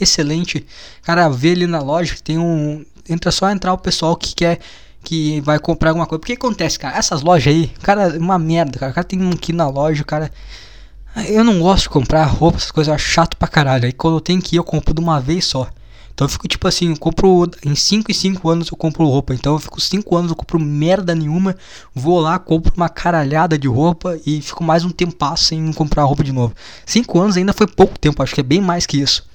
excelente. 0.00 0.66
Cara, 1.02 1.28
vê 1.28 1.52
ali 1.52 1.66
na 1.66 1.80
loja 1.80 2.16
tem 2.22 2.38
um. 2.38 2.84
Entra 3.08 3.30
só 3.30 3.48
entrar 3.50 3.72
o 3.72 3.78
pessoal 3.78 4.16
que 4.16 4.34
quer 4.34 4.58
que 5.02 5.40
vai 5.40 5.58
comprar 5.58 5.90
alguma 5.90 6.06
coisa. 6.06 6.20
Porque 6.20 6.34
acontece, 6.34 6.78
cara? 6.78 6.96
Essas 6.96 7.22
lojas 7.22 7.52
aí, 7.52 7.68
cara, 7.82 8.18
uma 8.18 8.38
merda, 8.38 8.78
cara. 8.78 8.92
O 8.92 8.94
cara 8.94 9.04
tem 9.04 9.30
que 9.36 9.52
ir 9.52 9.54
na 9.54 9.68
loja, 9.68 10.02
o 10.02 10.06
cara. 10.06 10.30
Eu 11.28 11.42
não 11.42 11.60
gosto 11.60 11.84
de 11.84 11.88
comprar 11.88 12.24
roupa, 12.24 12.58
essas 12.58 12.70
coisas, 12.70 12.88
eu 12.88 12.94
acho 12.94 13.08
chato 13.08 13.36
pra 13.36 13.48
caralho. 13.48 13.86
Aí 13.86 13.92
quando 13.92 14.16
eu 14.16 14.20
tenho 14.20 14.40
que 14.40 14.56
ir, 14.56 14.58
eu 14.58 14.64
compro 14.64 14.94
de 14.94 15.00
uma 15.00 15.20
vez 15.20 15.44
só. 15.44 15.68
Então 16.20 16.26
eu 16.26 16.28
fico 16.28 16.46
tipo 16.46 16.68
assim, 16.68 16.94
compro 16.94 17.50
em 17.64 17.74
5 17.74 18.10
e 18.10 18.14
5 18.14 18.48
anos 18.48 18.68
eu 18.68 18.76
compro 18.76 19.06
roupa. 19.06 19.32
Então 19.32 19.54
eu 19.54 19.58
fico 19.58 19.80
5 19.80 20.16
anos, 20.16 20.30
eu 20.30 20.36
compro 20.36 20.60
merda 20.60 21.14
nenhuma, 21.14 21.56
vou 21.94 22.20
lá, 22.20 22.38
compro 22.38 22.72
uma 22.76 22.90
caralhada 22.90 23.58
de 23.58 23.66
roupa 23.66 24.20
e 24.26 24.42
fico 24.42 24.62
mais 24.62 24.84
um 24.84 24.90
tempo 24.90 25.16
sem 25.38 25.72
comprar 25.72 26.04
roupa 26.04 26.22
de 26.22 26.30
novo. 26.30 26.54
5 26.84 27.18
anos 27.18 27.38
ainda 27.38 27.54
foi 27.54 27.66
pouco 27.66 27.98
tempo, 27.98 28.22
acho 28.22 28.34
que 28.34 28.40
é 28.40 28.44
bem 28.44 28.60
mais 28.60 28.84
que 28.84 29.00
isso. 29.00 29.29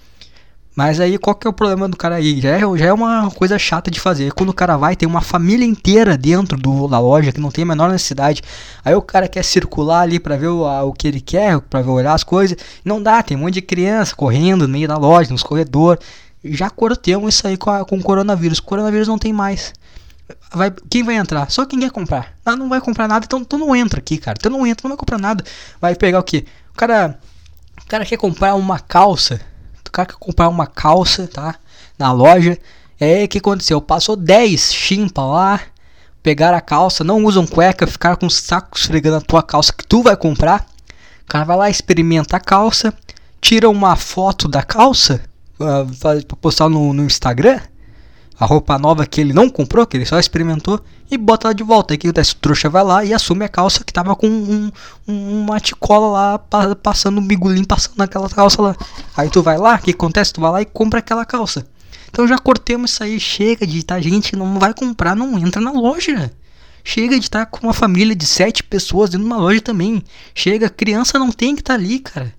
Mas 0.75 0.99
aí 0.99 1.17
qual 1.17 1.35
que 1.35 1.47
é 1.47 1.49
o 1.49 1.53
problema 1.53 1.87
do 1.87 1.95
cara 1.95 2.15
aí? 2.15 2.41
Já 2.41 2.49
é, 2.49 2.59
já 2.59 2.85
é 2.85 2.93
uma 2.93 3.31
coisa 3.31 3.57
chata 3.57 3.89
de 3.89 3.99
fazer. 3.99 4.33
Quando 4.33 4.49
o 4.49 4.53
cara 4.53 4.75
vai, 4.75 4.95
tem 4.95 5.07
uma 5.07 5.21
família 5.21 5.65
inteira 5.65 6.17
dentro 6.17 6.57
do, 6.57 6.87
da 6.87 6.99
loja 6.99 7.31
que 7.31 7.39
não 7.39 7.49
tem 7.49 7.63
a 7.63 7.67
menor 7.67 7.89
necessidade. 7.89 8.41
Aí 8.83 8.93
o 8.93 9.01
cara 9.01 9.27
quer 9.27 9.43
circular 9.43 10.01
ali 10.01 10.19
para 10.19 10.35
ver 10.35 10.49
o, 10.49 10.65
a, 10.65 10.83
o 10.83 10.91
que 10.91 11.07
ele 11.07 11.21
quer, 11.21 11.59
para 11.61 11.81
ver 11.81 11.89
olhar 11.89 12.13
as 12.13 12.23
coisas. 12.23 12.57
Não 12.83 13.01
dá, 13.01 13.23
tem 13.23 13.37
um 13.37 13.41
monte 13.41 13.53
de 13.53 13.61
criança 13.61 14.13
correndo 14.15 14.67
no 14.67 14.73
meio 14.73 14.87
da 14.87 14.97
loja, 14.97 15.31
nos 15.31 15.43
corredores 15.43 15.99
já 16.45 16.69
cortemos 16.69 17.35
isso 17.35 17.47
aí 17.47 17.57
com, 17.57 17.69
a, 17.69 17.83
com 17.83 17.97
o 17.97 18.03
coronavírus. 18.03 18.59
O 18.59 18.63
coronavírus 18.63 19.07
não 19.07 19.17
tem 19.17 19.33
mais. 19.33 19.73
Vai, 20.51 20.71
quem 20.89 21.03
vai 21.03 21.15
entrar? 21.15 21.49
Só 21.49 21.65
quem 21.65 21.79
quer 21.79 21.91
comprar. 21.91 22.33
Ah, 22.45 22.55
não 22.55 22.69
vai 22.69 22.81
comprar 22.81 23.07
nada, 23.07 23.25
então 23.25 23.43
tu 23.43 23.57
não 23.57 23.75
entra 23.75 23.99
aqui, 23.99 24.17
cara. 24.17 24.37
Tu 24.37 24.49
não 24.49 24.65
entra, 24.65 24.83
não 24.83 24.95
vai 24.95 24.97
comprar 24.97 25.17
nada. 25.17 25.43
Vai 25.79 25.95
pegar 25.95 26.19
o 26.19 26.23
que? 26.23 26.45
O 26.71 26.77
cara, 26.77 27.19
o 27.83 27.87
cara 27.87 28.05
quer 28.05 28.17
comprar 28.17 28.55
uma 28.55 28.79
calça. 28.79 29.39
Cara 29.95 30.13
comprar 30.19 30.49
uma 30.49 30.67
calça, 30.67 31.25
tá? 31.25 31.55
Na 31.97 32.11
loja. 32.11 32.57
É 32.99 33.25
que 33.27 33.37
aconteceu? 33.37 33.79
Passou 33.79 34.17
10 34.17 34.73
chimpa 34.73 35.23
lá. 35.23 35.61
Pegaram 36.21 36.57
a 36.57 36.61
calça, 36.61 37.01
não 37.01 37.23
usam 37.23 37.47
cueca, 37.47 37.87
ficaram 37.87 38.17
com 38.17 38.25
os 38.25 38.35
sacos 38.35 38.81
esfregando 38.81 39.17
a 39.17 39.21
tua 39.21 39.41
calça 39.41 39.71
que 39.71 39.87
tu 39.87 40.03
vai 40.03 40.17
comprar. 40.17 40.65
O 41.23 41.27
cara 41.27 41.45
vai 41.45 41.55
lá, 41.55 41.69
experimenta 41.69 42.35
a 42.35 42.41
calça, 42.41 42.93
tira 43.39 43.69
uma 43.69 43.95
foto 43.95 44.49
da 44.49 44.61
calça 44.61 45.21
uh, 45.57 45.95
para 45.97 46.21
postar 46.41 46.67
no, 46.67 46.93
no 46.93 47.05
Instagram, 47.05 47.61
a 48.39 48.45
roupa 48.45 48.77
nova 48.77 49.05
que 49.05 49.21
ele 49.21 49.33
não 49.33 49.49
comprou, 49.49 49.85
que 49.85 49.97
ele 49.97 50.05
só 50.05 50.19
experimentou, 50.19 50.81
e 51.09 51.17
bota 51.17 51.47
ela 51.47 51.55
de 51.55 51.63
volta. 51.63 51.93
Aí 51.93 51.97
que 51.97 52.09
o 52.09 52.13
trouxa 52.41 52.69
vai 52.69 52.83
lá 52.83 53.05
e 53.05 53.13
assume 53.13 53.45
a 53.45 53.49
calça 53.49 53.83
que 53.83 53.93
tava 53.93 54.15
com 54.15 54.27
um, 54.27 54.71
um, 55.07 55.41
uma 55.41 55.59
ticola 55.59 56.07
lá, 56.07 56.39
passando 56.75 57.19
um 57.19 57.25
bigulinho, 57.25 57.65
passando 57.65 57.97
naquela 57.97 58.29
calça 58.29 58.61
lá. 58.61 58.75
Aí 59.15 59.29
tu 59.29 59.41
vai 59.41 59.57
lá, 59.57 59.75
o 59.75 59.79
que 59.79 59.91
acontece? 59.91 60.33
Tu 60.33 60.41
vai 60.41 60.51
lá 60.51 60.61
e 60.61 60.65
compra 60.65 60.99
aquela 60.99 61.25
calça. 61.25 61.65
Então 62.09 62.27
já 62.27 62.37
cortemos 62.37 62.91
isso 62.91 63.03
aí, 63.03 63.19
chega 63.19 63.67
de 63.67 63.83
tá, 63.83 63.99
gente, 63.99 64.35
não 64.35 64.57
vai 64.59 64.73
comprar, 64.73 65.15
não 65.15 65.37
entra 65.37 65.61
na 65.61 65.71
loja. 65.71 66.31
Chega 66.83 67.17
de 67.17 67.25
estar 67.25 67.45
tá 67.45 67.45
com 67.45 67.65
uma 67.65 67.73
família 67.73 68.15
de 68.15 68.25
sete 68.25 68.63
pessoas 68.63 69.09
dentro 69.09 69.25
de 69.25 69.33
uma 69.33 69.41
loja 69.41 69.59
também. 69.59 70.03
Chega, 70.33 70.69
criança 70.69 71.17
não 71.17 71.31
tem 71.31 71.55
que 71.55 71.61
estar 71.61 71.73
tá 71.73 71.79
ali, 71.79 71.99
cara. 71.99 72.33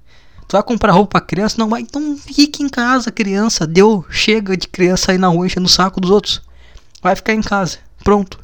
Tu 0.48 0.52
vai 0.52 0.62
comprar 0.62 0.92
roupa 0.92 1.18
pra 1.18 1.26
criança? 1.26 1.56
Não 1.58 1.68
vai. 1.68 1.80
Então 1.80 2.16
fique 2.16 2.62
em 2.62 2.68
casa, 2.68 3.10
criança. 3.10 3.66
Deu. 3.66 4.04
Chega 4.10 4.56
de 4.56 4.68
criança 4.68 5.12
aí 5.12 5.18
na 5.18 5.28
rua 5.28 5.46
enchendo 5.46 5.66
o 5.66 5.70
saco 5.70 6.00
dos 6.00 6.10
outros. 6.10 6.42
Vai 7.02 7.16
ficar 7.16 7.34
em 7.34 7.42
casa. 7.42 7.78
Pronto. 8.04 8.38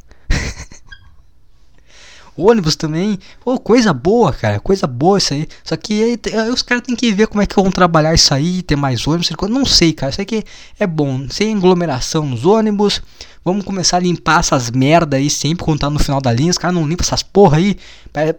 Ônibus 2.37 2.77
também. 2.77 3.19
Pô, 3.45 3.59
coisa 3.59 3.93
boa, 3.93 4.33
cara. 4.33 4.61
Coisa 4.61 4.87
boa 4.87 5.19
isso 5.19 5.35
aí. 5.35 5.47
Só 5.65 5.77
que 5.77 6.03
aí, 6.03 6.21
aí 6.41 6.51
os 6.51 6.63
caras 6.63 6.85
têm 6.85 6.97
que 6.97 7.13
ver 7.13 7.27
como 7.27 7.43
é 7.43 7.47
que 7.47 7.55
vão 7.55 7.71
trabalhar 7.71 8.15
isso 8.15 8.33
aí, 8.33 8.63
ter 8.63 8.77
mais 8.77 9.07
ônibus. 9.07 9.31
Não 9.49 9.65
sei, 9.65 9.93
cara. 9.93 10.11
Isso 10.11 10.21
aqui 10.21 10.45
é 10.79 10.87
bom. 10.87 11.27
Sem 11.29 11.57
aglomeração 11.57 12.25
nos 12.27 12.45
ônibus. 12.45 13.03
Vamos 13.45 13.65
começar 13.65 13.97
a 13.97 14.01
limpar 14.01 14.39
essas 14.39 14.71
merda 14.71 15.17
aí 15.17 15.29
sempre 15.29 15.65
quando 15.65 15.81
tá 15.81 15.91
no 15.91 15.99
final 15.99 16.21
da 16.21 16.33
linha. 16.33 16.51
Os 16.51 16.59
caras 16.59 16.77
não 16.77 16.87
limpam 16.87 17.05
essas 17.05 17.23
porra 17.23 17.59
aí. 17.59 17.77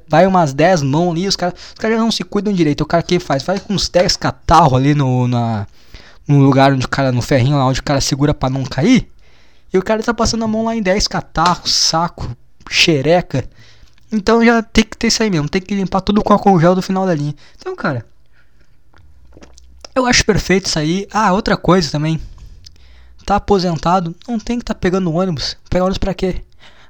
Vai 0.08 0.26
umas 0.26 0.54
10 0.54 0.82
mãos 0.82 1.12
ali. 1.12 1.28
Os 1.28 1.36
caras 1.36 1.54
os 1.74 1.80
cara 1.80 1.98
não 1.98 2.10
se 2.10 2.24
cuidam 2.24 2.54
direito. 2.54 2.82
O 2.82 2.86
cara 2.86 3.04
que 3.04 3.20
faz? 3.20 3.44
Faz 3.44 3.62
com 3.62 3.74
uns 3.74 3.90
10 3.90 4.16
catarros 4.16 4.74
ali 4.74 4.96
no, 4.96 5.28
na, 5.28 5.68
no 6.28 6.40
lugar 6.40 6.72
onde 6.72 6.86
o 6.86 6.90
cara, 6.90 7.12
no 7.12 7.22
ferrinho 7.22 7.58
lá 7.58 7.66
onde 7.66 7.82
o 7.82 7.84
cara 7.84 8.00
segura 8.00 8.34
pra 8.34 8.50
não 8.50 8.64
cair. 8.64 9.10
E 9.74 9.78
o 9.78 9.84
cara 9.84 10.02
tá 10.02 10.14
passando 10.14 10.46
a 10.46 10.48
mão 10.48 10.66
lá 10.66 10.76
em 10.76 10.82
10 10.82 11.08
catarros, 11.08 11.74
saco, 11.74 12.30
xereca. 12.70 13.44
Então 14.14 14.46
já 14.46 14.62
tem 14.62 14.84
que 14.84 14.96
ter 14.96 15.08
isso 15.08 15.24
aí 15.24 15.30
mesmo. 15.30 15.50
Tem 15.50 15.60
que 15.60 15.74
limpar 15.74 16.02
tudo 16.02 16.24
com 16.24 16.32
álcool 16.32 16.60
gel 16.60 16.76
do 16.76 16.84
final 16.84 17.06
da 17.06 17.16
linha. 17.16 17.34
Então, 17.58 17.76
cara. 17.76 18.06
Eu 19.96 20.06
acho 20.06 20.24
perfeito 20.24 20.68
isso 20.68 20.78
aí. 20.78 21.08
Ah, 21.12 21.34
outra 21.34 21.58
coisa 21.58 21.92
também 21.92 22.22
tá 23.26 23.38
aposentado, 23.38 24.14
não 24.28 24.38
tem 24.38 24.60
que 24.60 24.66
tá 24.66 24.76
pegando 24.76 25.14
ônibus. 25.14 25.58
Pegar 25.70 25.86
ônibus 25.86 25.98
pra 25.98 26.14
quê? 26.14 26.44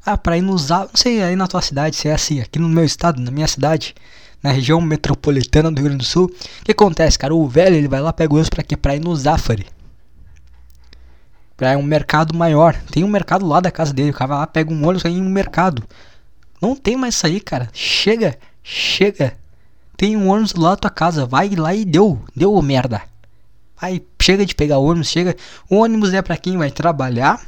Ah, 0.06 0.18
pra 0.18 0.38
ir 0.38 0.42
nos. 0.42 0.70
Não 0.70 0.90
sei 0.94 1.22
aí 1.22 1.36
na 1.36 1.48
tua 1.48 1.62
cidade 1.62 1.96
se 1.96 2.08
é 2.10 2.14
assim. 2.14 2.42
Aqui 2.42 2.60
no 2.60 2.68
meu 2.68 2.84
estado, 2.84 3.22
na 3.22 3.32
minha 3.32 3.48
cidade, 3.48 3.96
na 4.42 4.52
região 4.52 4.82
metropolitana 4.82 5.72
do 5.72 5.78
Rio 5.78 5.86
Grande 5.86 6.04
do 6.04 6.06
Sul. 6.06 6.26
O 6.62 6.66
que 6.66 6.72
acontece, 6.72 7.18
cara? 7.18 7.34
O 7.34 7.48
velho 7.48 7.76
ele 7.76 7.88
vai 7.88 8.02
lá 8.02 8.12
pega 8.12 8.34
ônibus 8.34 8.50
pra 8.50 8.64
quê? 8.64 8.76
Pra 8.76 8.96
ir 8.96 9.00
no 9.00 9.16
Zafari. 9.16 9.66
Pra 11.56 11.78
um 11.78 11.84
mercado 11.84 12.36
maior. 12.36 12.76
Tem 12.92 13.04
um 13.04 13.08
mercado 13.08 13.46
lá 13.46 13.62
da 13.62 13.72
casa 13.72 13.94
dele. 13.94 14.10
O 14.10 14.14
cara 14.14 14.28
vai 14.28 14.38
lá, 14.40 14.48
pega 14.48 14.74
um 14.74 14.82
ônibus 14.82 15.06
aí 15.06 15.14
em 15.14 15.22
um 15.22 15.30
mercado. 15.30 15.84
Não 16.64 16.78
tem 16.78 16.96
mais 16.96 17.22
aí, 17.26 17.42
cara. 17.42 17.70
Chega, 17.74 18.40
chega. 18.64 19.36
Tem 19.98 20.16
um 20.16 20.30
ônibus 20.30 20.54
lá 20.54 20.70
da 20.70 20.78
tua 20.78 20.90
casa. 20.90 21.26
Vai 21.26 21.50
lá 21.50 21.76
e 21.76 21.84
deu. 21.84 22.24
Deu 22.34 22.62
merda. 22.62 23.02
Aí 23.82 24.02
chega 24.22 24.46
de 24.46 24.56
pegar 24.56 24.78
ônibus, 24.78 25.10
chega. 25.10 25.36
O 25.70 25.76
ônibus 25.76 26.14
é 26.14 26.22
para 26.22 26.38
quem 26.38 26.58
vai 26.58 26.72
trabalhar 26.72 27.46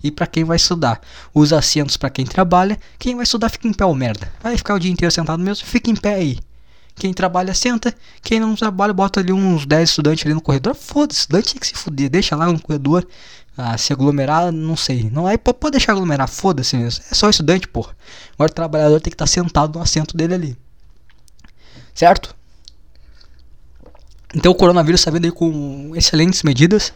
e 0.00 0.12
para 0.12 0.28
quem 0.28 0.44
vai 0.44 0.58
estudar. 0.58 1.00
Os 1.34 1.52
assentos 1.52 1.96
para 1.96 2.08
quem 2.08 2.24
trabalha, 2.24 2.78
quem 3.00 3.16
vai 3.16 3.24
estudar 3.24 3.48
fica 3.48 3.66
em 3.66 3.72
pé, 3.72 3.84
ou 3.84 3.96
merda. 3.96 4.32
Vai 4.40 4.56
ficar 4.56 4.74
o 4.74 4.78
dia 4.78 4.92
inteiro 4.92 5.10
sentado 5.10 5.42
mesmo, 5.42 5.66
fica 5.66 5.90
em 5.90 5.96
pé 5.96 6.14
aí. 6.14 6.38
Quem 6.94 7.12
trabalha 7.12 7.54
senta, 7.54 7.92
quem 8.22 8.38
não 8.38 8.54
trabalha 8.54 8.92
bota 8.92 9.18
ali 9.18 9.32
uns 9.32 9.66
10 9.66 9.88
estudantes 9.88 10.24
ali 10.24 10.34
no 10.34 10.40
corredor. 10.40 10.76
Foda-se, 10.76 11.18
estudante 11.18 11.54
tem 11.54 11.60
que 11.60 11.66
se 11.66 11.74
fuder, 11.74 12.08
deixa 12.08 12.36
lá 12.36 12.46
no 12.46 12.60
corredor. 12.60 13.04
Ah, 13.56 13.76
se 13.76 13.92
aglomerar, 13.92 14.50
não 14.50 14.76
sei. 14.76 15.10
Não 15.10 15.26
aí 15.26 15.36
pode 15.36 15.72
deixar 15.72 15.92
aglomerar, 15.92 16.28
foda-se. 16.28 16.76
É 16.76 16.90
só 16.90 17.28
estudante, 17.28 17.68
porra. 17.68 17.94
Agora 18.34 18.50
o 18.50 18.54
trabalhador 18.54 19.00
tem 19.00 19.10
que 19.10 19.14
estar 19.14 19.26
tá 19.26 19.30
sentado 19.30 19.78
no 19.78 19.82
assento 19.82 20.16
dele 20.16 20.34
ali. 20.34 20.58
Certo? 21.94 22.34
Então 24.34 24.52
o 24.52 24.54
coronavírus 24.54 25.00
está 25.00 25.10
vindo 25.10 25.26
aí 25.26 25.32
com 25.32 25.92
excelentes 25.94 26.42
medidas. 26.42 26.92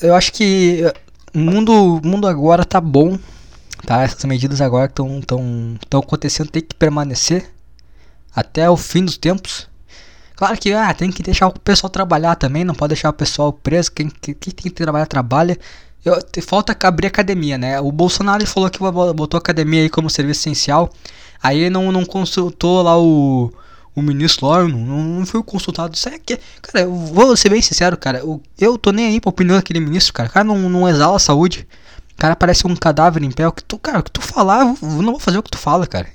Eu 0.00 0.14
acho 0.14 0.32
que 0.32 0.82
o 1.34 1.38
mundo, 1.38 2.00
mundo 2.02 2.26
agora 2.26 2.64
tá 2.64 2.80
bom, 2.80 3.18
tá? 3.84 4.02
Essas 4.02 4.24
medidas 4.24 4.62
agora 4.62 4.86
estão 4.86 5.20
tão, 5.20 5.76
tão 5.88 6.00
acontecendo, 6.00 6.50
tem 6.50 6.62
que 6.62 6.74
permanecer 6.74 7.50
até 8.34 8.68
o 8.68 8.76
fim 8.76 9.04
dos 9.04 9.18
tempos. 9.18 9.68
Claro 10.36 10.56
que 10.58 10.72
ah, 10.72 10.92
tem 10.94 11.10
que 11.10 11.22
deixar 11.22 11.48
o 11.48 11.58
pessoal 11.58 11.90
trabalhar 11.90 12.36
também, 12.36 12.64
não 12.64 12.74
pode 12.74 12.90
deixar 12.90 13.10
o 13.10 13.12
pessoal 13.12 13.52
preso. 13.52 13.90
Quem, 13.90 14.08
quem, 14.08 14.34
tem 14.34 14.52
que 14.52 14.70
trabalhar, 14.70 15.06
trabalha. 15.06 15.58
Eu, 16.04 16.20
falta 16.42 16.76
abrir 16.86 17.08
academia, 17.08 17.58
né? 17.58 17.80
O 17.80 17.90
Bolsonaro 17.90 18.46
falou 18.46 18.70
que 18.70 18.78
botou 18.78 19.38
academia 19.38 19.82
aí 19.82 19.90
como 19.90 20.10
serviço 20.10 20.40
essencial. 20.42 20.92
Aí 21.42 21.70
não, 21.70 21.90
não 21.90 22.04
consultou 22.04 22.82
lá 22.82 22.98
o 22.98 23.52
o 23.96 24.02
ministro 24.02 24.46
lá 24.46 24.62
não, 24.68 24.78
não 24.78 25.26
foi 25.26 25.42
consultado. 25.42 25.94
Isso 25.94 26.06
é 26.10 26.18
que, 26.18 26.38
cara, 26.60 26.84
eu 26.84 26.94
vou 26.94 27.34
ser 27.34 27.48
bem 27.48 27.62
sincero, 27.62 27.96
cara. 27.96 28.18
Eu, 28.18 28.42
eu 28.58 28.76
tô 28.76 28.92
nem 28.92 29.06
aí 29.06 29.20
pra 29.20 29.30
opinião 29.30 29.56
daquele 29.56 29.80
ministro, 29.80 30.12
cara. 30.12 30.28
O 30.28 30.32
cara 30.32 30.44
não, 30.44 30.68
não 30.68 30.86
exala 30.86 31.16
a 31.16 31.18
saúde. 31.18 31.66
O 32.12 32.16
cara 32.16 32.36
parece 32.36 32.66
um 32.66 32.76
cadáver 32.76 33.22
em 33.22 33.30
pé. 33.30 33.48
O 33.48 33.52
que 33.52 33.64
tu, 33.64 33.78
cara, 33.78 34.00
o 34.00 34.02
que 34.02 34.10
tu 34.10 34.20
falar, 34.20 34.60
eu 34.82 35.02
não 35.02 35.12
vou 35.12 35.18
fazer 35.18 35.38
o 35.38 35.42
que 35.42 35.50
tu 35.50 35.56
fala, 35.56 35.86
cara. 35.86 36.08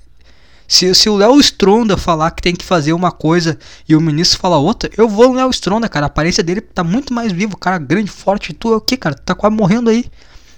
Se, 0.71 0.95
se 0.95 1.09
o 1.09 1.17
Léo 1.17 1.37
Stronda 1.41 1.97
falar 1.97 2.31
que 2.31 2.41
tem 2.41 2.55
que 2.55 2.63
fazer 2.63 2.93
uma 2.93 3.11
coisa 3.11 3.59
e 3.89 3.93
o 3.93 3.99
ministro 3.99 4.39
falar 4.39 4.57
outra, 4.57 4.89
eu 4.95 5.05
vou 5.05 5.27
no 5.27 5.33
Léo 5.33 5.49
Stronda, 5.49 5.89
cara. 5.89 6.05
A 6.05 6.07
aparência 6.07 6.41
dele 6.41 6.61
tá 6.61 6.81
muito 6.81 7.13
mais 7.13 7.33
vivo, 7.33 7.57
cara, 7.57 7.77
grande, 7.77 8.09
forte. 8.09 8.53
Tu 8.53 8.71
é 8.71 8.77
o 8.77 8.79
que, 8.79 8.95
cara? 8.95 9.13
Tu 9.13 9.21
tá 9.21 9.35
quase 9.35 9.53
morrendo 9.53 9.89
aí. 9.89 10.05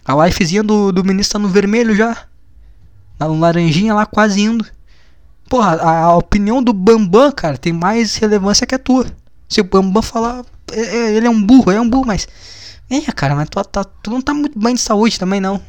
A 0.05 0.13
lifezinha 0.23 0.61
do, 0.61 0.91
do 0.91 1.03
ministro 1.03 1.39
tá 1.39 1.39
no 1.39 1.51
vermelho 1.51 1.95
já. 1.95 2.15
Na 3.19 3.25
laranjinha 3.25 3.95
lá, 3.95 4.05
quase 4.05 4.39
indo. 4.39 4.63
Porra, 5.49 5.77
a, 5.77 5.99
a, 6.01 6.15
opinião 6.15 6.61
do 6.61 6.73
Bambam, 6.73 7.31
cara, 7.31 7.57
tem 7.57 7.73
mais 7.73 8.15
relevância 8.15 8.67
que 8.67 8.75
a 8.75 8.79
tua. 8.79 9.07
Se 9.49 9.61
o 9.61 9.63
Bambam 9.63 10.03
falar, 10.03 10.45
é, 10.71 10.79
é, 10.79 11.15
ele 11.15 11.25
é 11.25 11.29
um 11.29 11.41
burro, 11.41 11.71
é 11.71 11.81
um 11.81 11.89
burro, 11.89 12.05
mas. 12.05 12.27
É, 12.87 13.01
cara, 13.13 13.33
mas 13.33 13.49
tu, 13.49 13.59
tá, 13.63 13.83
tu 13.83 14.11
não 14.11 14.21
tá 14.21 14.31
muito 14.31 14.59
bem 14.59 14.75
de 14.75 14.81
saúde 14.81 15.17
também, 15.17 15.41
não. 15.41 15.59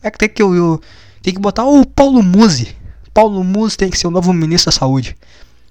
É 0.00 0.08
que 0.08 0.18
tem 0.18 0.28
que, 0.28 0.40
eu, 0.40 0.54
eu, 0.54 0.80
tem 1.20 1.34
que 1.34 1.40
botar 1.40 1.64
o 1.64 1.84
Paulo 1.84 2.22
Musi. 2.22 2.80
Paulo 3.14 3.44
Musi 3.44 3.76
tem 3.76 3.90
que 3.90 3.98
ser 3.98 4.06
o 4.06 4.10
novo 4.10 4.32
ministro 4.32 4.70
da 4.70 4.78
saúde. 4.78 5.16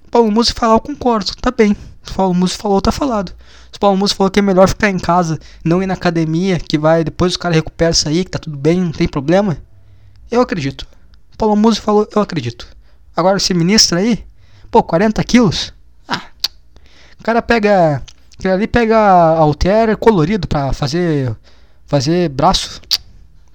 Paulo 0.09 0.31
Musi 0.31 0.53
falar, 0.53 0.75
eu 0.75 0.79
concordo, 0.79 1.35
tá 1.35 1.51
bem. 1.51 1.75
Se 2.03 2.13
Paulo 2.13 2.33
Musi 2.33 2.55
falou, 2.55 2.81
tá 2.81 2.91
falado. 2.91 3.33
Se 3.71 3.79
Paulo 3.79 3.97
Musi 3.97 4.13
falou 4.13 4.29
que 4.29 4.39
é 4.39 4.41
melhor 4.41 4.67
ficar 4.67 4.89
em 4.89 4.99
casa, 4.99 5.39
não 5.63 5.81
ir 5.81 5.87
na 5.87 5.93
academia, 5.93 6.59
que 6.59 6.77
vai, 6.77 7.03
depois 7.03 7.35
o 7.35 7.39
cara 7.39 7.55
recupera 7.55 7.91
isso 7.91 8.07
aí, 8.07 8.23
que 8.23 8.31
tá 8.31 8.37
tudo 8.37 8.57
bem, 8.57 8.79
não 8.79 8.91
tem 8.91 9.07
problema. 9.07 9.57
Eu 10.29 10.41
acredito. 10.41 10.85
Paulo 11.37 11.55
Musi 11.55 11.79
falou, 11.79 12.07
eu 12.13 12.21
acredito. 12.21 12.67
Agora 13.15 13.37
esse 13.37 13.53
ministro 13.53 13.97
aí, 13.97 14.23
pô, 14.69 14.83
40 14.83 15.23
quilos? 15.23 15.73
Ah, 16.07 16.21
o 17.19 17.23
cara 17.23 17.41
pega. 17.41 18.03
Aquele 18.37 18.53
ali 18.53 18.67
pega 18.67 18.97
alter 18.97 19.95
colorido 19.97 20.47
pra 20.47 20.73
fazer. 20.73 21.35
Fazer 21.85 22.29
braço. 22.29 22.81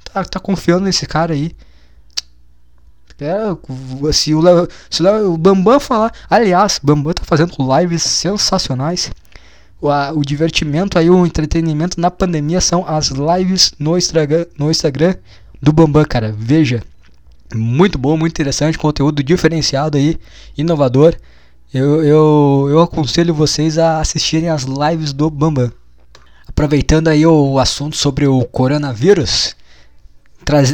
Tá, 0.04 0.24
tá 0.24 0.40
confiando 0.40 0.84
nesse 0.84 1.06
cara 1.06 1.32
aí. 1.32 1.54
É, 3.18 4.12
se 4.12 4.34
o, 4.34 4.42
se 4.90 5.02
o 5.02 5.36
Bambam 5.38 5.80
falar. 5.80 6.12
Aliás, 6.28 6.78
Bambam 6.82 7.14
tá 7.14 7.24
fazendo 7.24 7.54
lives 7.58 8.02
sensacionais. 8.02 9.10
O, 9.80 9.88
a, 9.88 10.12
o 10.12 10.22
divertimento 10.22 10.98
aí, 10.98 11.08
o 11.08 11.24
entretenimento 11.24 12.00
na 12.00 12.10
pandemia 12.10 12.60
são 12.60 12.86
as 12.86 13.08
lives 13.08 13.72
no 13.78 13.96
Instagram, 13.96 14.46
no 14.58 14.70
Instagram 14.70 15.14
do 15.62 15.72
Bambam, 15.72 16.04
cara. 16.04 16.34
Veja. 16.36 16.82
Muito 17.54 17.96
bom, 17.96 18.16
muito 18.16 18.32
interessante, 18.32 18.76
conteúdo 18.76 19.22
diferenciado 19.22 19.96
aí, 19.96 20.18
inovador. 20.58 21.14
Eu, 21.72 22.04
eu, 22.04 22.66
eu 22.70 22.80
aconselho 22.80 23.32
vocês 23.32 23.78
a 23.78 24.00
assistirem 24.00 24.48
as 24.48 24.64
lives 24.64 25.12
do 25.12 25.30
Bambam. 25.30 25.70
Aproveitando 26.46 27.08
aí 27.08 27.24
o 27.26 27.58
assunto 27.58 27.96
sobre 27.96 28.26
o 28.26 28.44
coronavírus, 28.44 29.54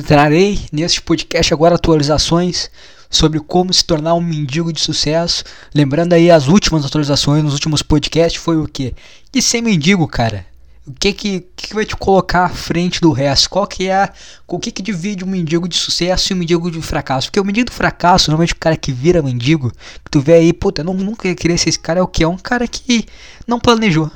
trarei 0.07 0.61
neste 0.71 1.01
podcast 1.03 1.53
agora 1.53 1.75
atualizações 1.75 2.71
sobre 3.11 3.41
como 3.41 3.73
se 3.73 3.85
tornar 3.85 4.15
um 4.15 4.21
mendigo 4.21 4.73
de 4.73 4.81
sucesso. 4.81 5.45
Lembrando 5.75 6.13
aí 6.13 6.31
as 6.31 6.49
últimas 6.49 6.85
atualizações 6.85 7.43
nos 7.43 7.55
últimos 7.55 7.83
podcasts 7.83 8.41
foi 8.41 8.57
o 8.57 8.67
que? 8.67 8.95
De 9.33 9.43
ser 9.43 9.61
mendigo, 9.61 10.07
cara 10.07 10.47
o 10.87 10.93
que 10.93 11.13
que, 11.13 11.41
que 11.55 11.75
vai 11.75 11.85
te 11.85 11.95
colocar 11.95 12.45
à 12.45 12.49
frente 12.49 13.01
do 13.01 13.13
resto? 13.13 13.49
Qual 13.49 13.67
que 13.67 13.89
é 13.89 14.11
o 14.47 14.59
que 14.59 14.73
que 14.73 14.83
divide 14.83 15.25
um 15.25 15.29
mendigo 15.29 15.69
de 15.69 15.77
sucesso 15.77 16.33
e 16.33 16.35
um 16.35 16.39
mendigo 16.39 16.71
de 16.71 16.83
fracasso? 16.83 17.29
Porque 17.29 17.41
o 17.41 17.45
mendigo 17.45 17.67
do 17.67 17.73
fracasso, 17.73 18.31
normalmente 18.31 18.55
o 18.55 18.57
cara 18.59 18.77
que 18.77 18.93
vira 18.93 19.23
mendigo, 19.23 19.71
que 19.71 20.11
tu 20.11 20.21
vê 20.21 20.35
aí, 20.35 20.53
puta, 20.53 20.81
eu 20.83 20.85
não, 20.85 20.95
nunca 20.95 21.33
queria 21.35 21.57
ser 21.57 21.69
esse 21.69 21.79
cara, 21.79 22.01
é 22.01 22.03
o 22.03 22.09
que? 22.09 22.25
É 22.25 22.29
um 22.29 22.37
cara 22.37 22.67
que 22.67 23.07
não 23.47 23.61
planejou. 23.61 24.11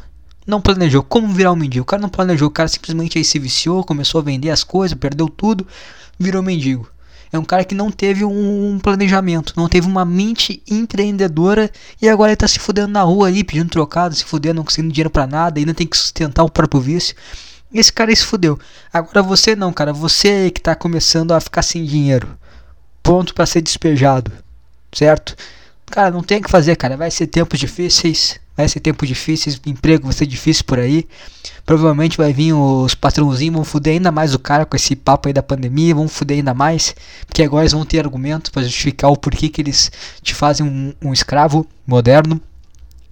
Não 0.47 0.61
planejou 0.61 1.03
como 1.03 1.29
virar 1.29 1.53
um 1.53 1.57
mendigo. 1.57 1.83
O 1.83 1.87
cara 1.87 2.01
não 2.01 2.09
planejou, 2.09 2.49
o 2.49 2.51
cara 2.51 2.69
simplesmente 2.69 3.19
aí 3.19 3.25
se 3.25 3.39
viciou, 3.39 3.83
começou 3.83 4.21
a 4.21 4.25
vender 4.25 4.51
as 4.51 4.63
coisas, 4.63 4.97
perdeu 4.97 5.29
tudo, 5.29 5.67
virou 6.19 6.43
mendigo. 6.43 6.89
É 7.33 7.39
um 7.39 7.45
cara 7.45 7.65
que 7.65 7.75
não 7.75 7.91
teve 7.91 8.25
um 8.25 8.79
planejamento, 8.81 9.53
não 9.57 9.69
teve 9.69 9.87
uma 9.87 10.05
mente 10.05 10.63
empreendedora 10.71 11.71
e 12.01 12.09
agora 12.09 12.31
ele 12.31 12.37
tá 12.37 12.47
se 12.47 12.59
fudendo 12.59 12.89
na 12.89 13.03
rua 13.03 13.29
aí, 13.29 13.43
pedindo 13.43 13.69
trocado, 13.69 14.15
se 14.15 14.25
fudendo, 14.25 14.57
não 14.57 14.65
conseguindo 14.65 14.95
dinheiro 14.95 15.11
para 15.11 15.27
nada, 15.27 15.59
ainda 15.59 15.75
tem 15.75 15.87
que 15.87 15.97
sustentar 15.97 16.45
o 16.45 16.51
próprio 16.51 16.81
vício. 16.81 17.17
Esse 17.75 17.93
cara 17.93 18.11
aí 18.11 18.17
se 18.17 18.25
fudeu. 18.25 18.59
Agora 18.93 19.23
você 19.23 19.57
não, 19.57 19.73
cara. 19.73 19.93
Você 19.93 20.51
que 20.51 20.61
tá 20.61 20.75
começando 20.75 21.33
a 21.33 21.41
ficar 21.41 21.63
sem 21.63 21.85
dinheiro. 21.85 22.39
Pronto 23.03 23.35
para 23.35 23.45
ser 23.45 23.61
despejado. 23.61 24.33
Certo? 24.93 25.37
Cara, 25.87 26.11
não 26.11 26.23
tem 26.23 26.39
o 26.39 26.43
que 26.43 26.51
fazer, 26.51 26.77
cara. 26.77 26.97
Vai 26.97 27.11
ser 27.11 27.27
tempos 27.27 27.59
difíceis. 27.59 28.41
Vai 28.57 28.69
ser 28.69 28.81
tempos 28.81 29.07
difíceis. 29.07 29.61
Emprego 29.67 30.05
vai 30.05 30.13
ser 30.13 30.27
difícil 30.27 30.65
por 30.65 30.79
aí. 30.79 31.07
Provavelmente 31.65 32.17
vai 32.17 32.33
vir 32.33 32.55
os 32.55 32.95
patrãozinhos. 32.95 33.55
Vão 33.55 33.65
fuder 33.65 33.95
ainda 33.95 34.11
mais 34.11 34.35
o 34.35 34.39
cara 34.39 34.65
com 34.65 34.75
esse 34.77 34.97
papo 34.97 35.29
aí 35.29 35.35
da 35.35 35.43
pandemia. 35.43 35.95
Vão 35.95 36.09
fuder 36.09 36.39
ainda 36.39 36.55
mais. 36.55 36.95
Porque 37.27 37.43
agora 37.43 37.65
eles 37.65 37.73
vão 37.73 37.85
ter 37.85 37.99
argumento 37.99 38.51
para 38.51 38.63
justificar 38.63 39.11
o 39.11 39.17
porquê 39.17 39.49
que 39.49 39.61
eles 39.61 39.93
te 40.23 40.35
fazem 40.35 40.67
um, 40.67 41.09
um 41.09 41.13
escravo 41.13 41.67
moderno. 41.87 42.41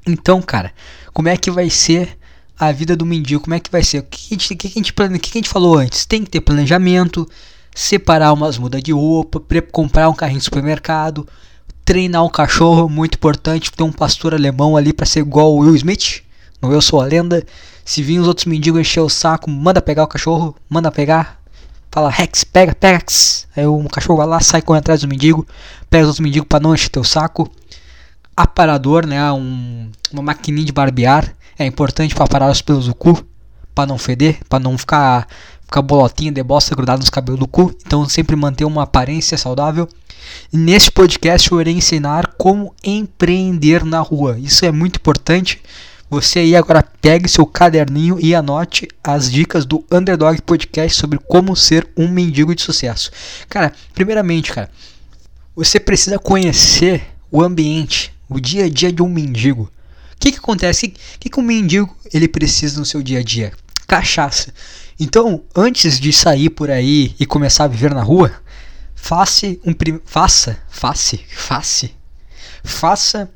Então, 0.06 0.40
cara, 0.40 0.72
como 1.12 1.28
é 1.28 1.36
que 1.36 1.50
vai 1.50 1.68
ser 1.68 2.16
a 2.58 2.72
vida 2.72 2.96
do 2.96 3.06
mendigo? 3.06 3.42
Como 3.42 3.54
é 3.54 3.60
que 3.60 3.70
vai 3.70 3.82
ser? 3.82 3.98
O 3.98 4.02
que 4.02 4.34
a 4.34 4.34
gente, 4.34 4.54
que 4.54 4.66
a 4.66 4.70
gente, 4.70 4.92
que 4.92 5.30
a 5.30 5.38
gente 5.38 5.48
falou 5.48 5.76
antes? 5.78 6.06
Tem 6.06 6.22
que 6.22 6.30
ter 6.30 6.40
planejamento, 6.40 7.28
separar 7.74 8.32
umas 8.32 8.56
mudas 8.56 8.82
de 8.82 8.92
roupa, 8.92 9.42
comprar 9.72 10.08
um 10.08 10.14
carrinho 10.14 10.38
de 10.38 10.44
supermercado, 10.44 11.26
treinar 11.84 12.24
um 12.24 12.28
cachorro, 12.28 12.88
muito 12.88 13.16
importante, 13.16 13.70
ter 13.72 13.82
um 13.82 13.92
pastor 13.92 14.34
alemão 14.34 14.76
ali 14.76 14.92
para 14.92 15.06
ser 15.06 15.20
igual 15.20 15.52
o 15.52 15.58
Will 15.58 15.76
Smith. 15.76 16.22
No 16.60 16.72
Eu 16.72 16.80
Sou 16.80 17.00
a 17.00 17.04
Lenda. 17.04 17.44
Se 17.84 18.02
vir 18.02 18.18
os 18.18 18.26
outros 18.26 18.46
mendigos 18.46 18.80
encher 18.80 19.00
o 19.00 19.08
saco, 19.08 19.50
manda 19.50 19.82
pegar 19.82 20.04
o 20.04 20.08
cachorro, 20.08 20.56
manda 20.68 20.90
pegar. 20.90 21.38
Fala, 21.90 22.10
Rex, 22.10 22.42
pega, 22.44 22.74
pega. 22.74 23.04
Aí 23.56 23.66
o 23.66 23.88
cachorro 23.88 24.16
vai 24.16 24.26
lá, 24.26 24.40
sai 24.40 24.62
correndo 24.62 24.80
atrás 24.80 25.02
do 25.02 25.08
mendigo, 25.08 25.46
pega 25.90 26.04
os 26.04 26.08
outros 26.08 26.24
mendigos 26.24 26.48
para 26.48 26.60
não 26.60 26.74
encher 26.74 26.88
teu 26.88 27.04
saco 27.04 27.50
aparador, 28.36 29.06
né, 29.06 29.30
um, 29.32 29.90
uma 30.12 30.22
maquininha 30.22 30.66
de 30.66 30.72
barbear, 30.72 31.34
é 31.58 31.64
importante 31.64 32.14
para 32.14 32.26
parar 32.26 32.50
os 32.50 32.60
pelos 32.60 32.86
do 32.86 32.94
cu, 32.94 33.24
para 33.74 33.86
não 33.86 33.98
feder, 33.98 34.38
para 34.48 34.58
não 34.58 34.76
ficar 34.76 35.26
ficar 35.62 35.82
bolotinha 35.82 36.30
de 36.30 36.42
bosta 36.42 36.74
grudada 36.74 36.98
nos 36.98 37.10
cabelos 37.10 37.40
do 37.40 37.48
cu, 37.48 37.74
então 37.84 38.08
sempre 38.08 38.36
manter 38.36 38.64
uma 38.64 38.82
aparência 38.82 39.38
saudável. 39.38 39.88
Neste 40.52 40.90
podcast 40.90 41.50
eu 41.50 41.60
irei 41.60 41.74
ensinar 41.74 42.34
como 42.38 42.74
empreender 42.82 43.84
na 43.84 44.00
rua. 44.00 44.38
Isso 44.38 44.64
é 44.64 44.72
muito 44.72 44.96
importante. 44.96 45.60
Você 46.10 46.38
aí 46.38 46.54
agora 46.54 46.82
pegue 47.00 47.28
seu 47.28 47.44
caderninho 47.46 48.18
e 48.20 48.34
anote 48.34 48.86
as 49.02 49.30
dicas 49.30 49.64
do 49.64 49.84
Underdog 49.90 50.40
Podcast 50.42 50.98
sobre 50.98 51.18
como 51.18 51.56
ser 51.56 51.88
um 51.96 52.08
mendigo 52.08 52.54
de 52.54 52.62
sucesso. 52.62 53.10
Cara, 53.48 53.72
primeiramente, 53.94 54.52
cara, 54.52 54.70
você 55.56 55.80
precisa 55.80 56.18
conhecer 56.18 57.02
o 57.30 57.42
ambiente 57.42 58.12
o 58.28 58.40
dia 58.40 58.64
a 58.64 58.68
dia 58.68 58.92
de 58.92 59.02
um 59.02 59.08
mendigo. 59.08 59.70
O 60.14 60.18
que, 60.18 60.32
que 60.32 60.38
acontece? 60.38 60.86
O 60.86 61.18
que, 61.18 61.28
que 61.28 61.40
um 61.40 61.42
mendigo 61.42 61.94
ele 62.12 62.28
precisa 62.28 62.78
no 62.78 62.86
seu 62.86 63.02
dia 63.02 63.20
a 63.20 63.22
dia? 63.22 63.52
Cachaça. 63.86 64.52
Então, 64.98 65.42
antes 65.54 65.98
de 65.98 66.12
sair 66.12 66.50
por 66.50 66.70
aí 66.70 67.14
e 67.18 67.26
começar 67.26 67.64
a 67.64 67.68
viver 67.68 67.92
na 67.92 68.02
rua, 68.02 68.32
faça 69.04 69.46
um 69.66 69.74
faça, 70.06 70.56
faça, 70.70 71.18
faça, 71.28 71.90
faça 72.64 73.30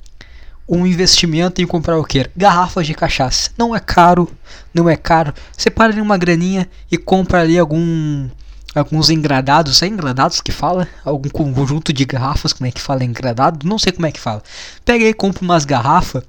um 0.67 0.87
investimento 0.87 1.61
em 1.61 1.67
comprar 1.67 1.99
o 1.99 2.05
que? 2.05 2.27
Garrafas 2.35 2.87
de 2.87 2.95
cachaça. 2.95 3.51
Não 3.59 3.77
é 3.77 3.79
caro, 3.79 4.31
não 4.73 4.89
é 4.89 4.97
caro. 4.97 5.35
Separa 5.55 5.93
ali 5.93 6.01
uma 6.01 6.17
graninha 6.17 6.67
e 6.91 6.97
compra 6.97 7.43
ali 7.43 7.59
algum 7.59 8.31
alguns 8.75 9.11
engradados, 9.11 9.83
é 9.83 9.87
engradados 9.89 10.41
que 10.41 10.53
fala? 10.53 10.89
Algum 11.05 11.29
conjunto 11.29 11.93
de 11.93 12.07
garrafas, 12.07 12.55
como 12.55 12.67
é 12.67 12.71
que 12.71 12.81
fala 12.81 13.05
engradado? 13.05 13.67
Não 13.67 13.79
sei 13.79 13.93
como 13.93 14.07
é 14.07 14.13
que 14.13 14.21
fala. 14.21 14.43
Pega 14.87 15.05
aí, 15.05 15.13
compra 15.13 15.45
umas 15.45 15.67
garrafas 15.67 16.23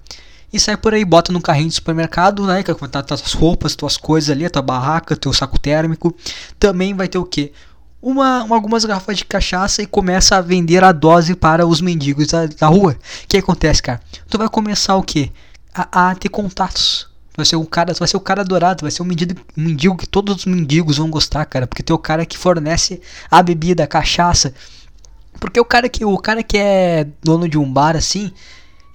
e 0.51 0.59
sai 0.59 0.75
por 0.75 0.93
aí, 0.93 1.05
bota 1.05 1.31
no 1.31 1.41
carrinho 1.41 1.67
do 1.69 1.73
supermercado, 1.73 2.45
né? 2.45 2.61
Que 2.61 2.73
tá 2.89 3.03
tuas 3.03 3.33
roupas, 3.33 3.75
tuas 3.75 3.95
coisas 3.95 4.29
ali, 4.31 4.45
a 4.45 4.49
tua 4.49 4.61
barraca, 4.61 5.15
teu 5.15 5.31
saco 5.31 5.59
térmico. 5.59 6.13
Também 6.59 6.93
vai 6.93 7.07
ter 7.07 7.19
o 7.19 7.25
que? 7.25 7.53
Uma, 8.01 8.43
uma, 8.43 8.55
algumas 8.55 8.85
garrafas 8.85 9.17
de 9.17 9.25
cachaça 9.25 9.81
e 9.81 9.85
começa 9.85 10.37
a 10.37 10.41
vender 10.41 10.83
a 10.83 10.91
dose 10.91 11.35
para 11.35 11.67
os 11.67 11.81
mendigos 11.81 12.27
da, 12.27 12.45
da 12.45 12.67
rua. 12.67 12.93
O 13.23 13.27
que 13.27 13.37
acontece, 13.37 13.81
cara? 13.81 14.01
Tu 14.29 14.37
vai 14.37 14.47
começar 14.47 14.95
o 14.95 15.03
que? 15.03 15.31
A, 15.73 16.09
a 16.09 16.15
ter 16.15 16.29
contatos 16.29 17.09
vai 17.39 17.45
ser 17.45 17.55
um 17.55 17.65
cara, 17.65 17.93
vai 17.93 18.07
ser 18.07 18.17
o 18.17 18.21
cara 18.21 18.41
adorado, 18.41 18.81
vai 18.81 18.91
ser 18.91 19.01
um 19.01 19.05
mendigo, 19.05 19.39
um 19.57 19.63
mendigo 19.63 19.95
que 19.95 20.07
todos 20.07 20.35
os 20.35 20.45
mendigos 20.45 20.97
vão 20.97 21.09
gostar, 21.09 21.45
cara, 21.45 21.65
porque 21.65 21.81
tem 21.81 21.95
o 21.95 21.99
cara 21.99 22.25
que 22.25 22.37
fornece 22.37 23.01
a 23.31 23.41
bebida, 23.41 23.83
a 23.83 23.87
cachaça. 23.87 24.53
Porque 25.39 25.59
o 25.59 25.65
cara 25.65 25.87
que 25.87 26.03
o 26.03 26.17
cara 26.17 26.43
que 26.43 26.57
é 26.57 27.07
dono 27.23 27.47
de 27.47 27.57
um 27.57 27.71
bar 27.71 27.95
assim, 27.95 28.31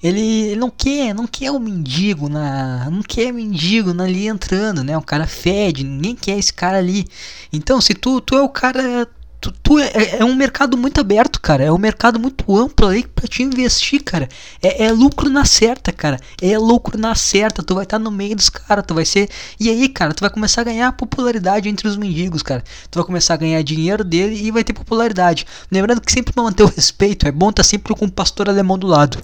ele, 0.04 0.20
ele 0.20 0.56
não 0.56 0.68
quer, 0.68 1.14
não 1.14 1.26
quer 1.26 1.50
o 1.50 1.56
um 1.56 1.58
mendigo 1.58 2.28
na, 2.28 2.90
não 2.90 3.02
quer 3.02 3.32
mendigo 3.32 3.90
ali 4.02 4.28
entrando, 4.28 4.84
né? 4.84 4.98
O 4.98 5.02
cara 5.02 5.26
fede, 5.26 5.82
ninguém 5.82 6.14
quer 6.14 6.38
esse 6.38 6.52
cara 6.52 6.76
ali. 6.76 7.06
Então, 7.50 7.80
se 7.80 7.94
tu 7.94 8.20
tu 8.20 8.36
é 8.36 8.42
o 8.42 8.48
cara 8.50 9.08
tu, 9.40 9.50
tu 9.62 9.78
é, 9.78 9.86
é, 9.94 10.16
é, 10.18 10.24
um 10.24 10.34
mercado 10.34 10.76
muito 10.76 11.00
aberto, 11.00 11.40
cara. 11.40 11.64
É 11.64 11.72
um 11.72 11.78
mercado 11.78 12.20
muito 12.20 12.54
amplo 12.54 12.86
aí 12.86 13.06
pra 13.06 13.26
te 13.26 13.42
investir, 13.42 14.02
cara. 14.04 14.28
É, 14.62 14.84
é 14.84 14.92
lucro 14.92 15.30
na 15.30 15.46
certa, 15.46 15.90
cara. 15.90 16.18
É 16.40 16.58
lucro 16.58 16.98
na 16.98 17.14
certa. 17.14 17.62
Tu 17.62 17.74
vai 17.74 17.84
estar 17.84 17.98
tá 17.98 18.04
no 18.04 18.10
meio 18.10 18.36
dos 18.36 18.50
caras, 18.50 18.84
tu 18.86 18.94
vai 18.94 19.06
ser. 19.06 19.30
E 19.58 19.70
aí, 19.70 19.88
cara, 19.88 20.12
tu 20.12 20.20
vai 20.20 20.28
começar 20.28 20.60
a 20.60 20.64
ganhar 20.64 20.92
popularidade 20.92 21.66
entre 21.66 21.88
os 21.88 21.96
mendigos, 21.96 22.42
cara. 22.42 22.62
Tu 22.90 22.98
vai 22.98 23.06
começar 23.06 23.34
a 23.34 23.38
ganhar 23.38 23.62
dinheiro 23.62 24.04
dele 24.04 24.36
e 24.36 24.50
vai 24.50 24.62
ter 24.62 24.74
popularidade. 24.74 25.46
Lembrando 25.70 26.02
que 26.02 26.12
sempre 26.12 26.34
manter 26.36 26.62
o 26.62 26.66
respeito, 26.68 27.26
é 27.26 27.32
bom 27.32 27.48
estar 27.48 27.62
tá 27.62 27.68
sempre 27.68 27.94
com 27.94 28.04
o 28.04 28.12
pastor 28.12 28.50
alemão 28.50 28.78
do 28.78 28.86
lado. 28.86 29.18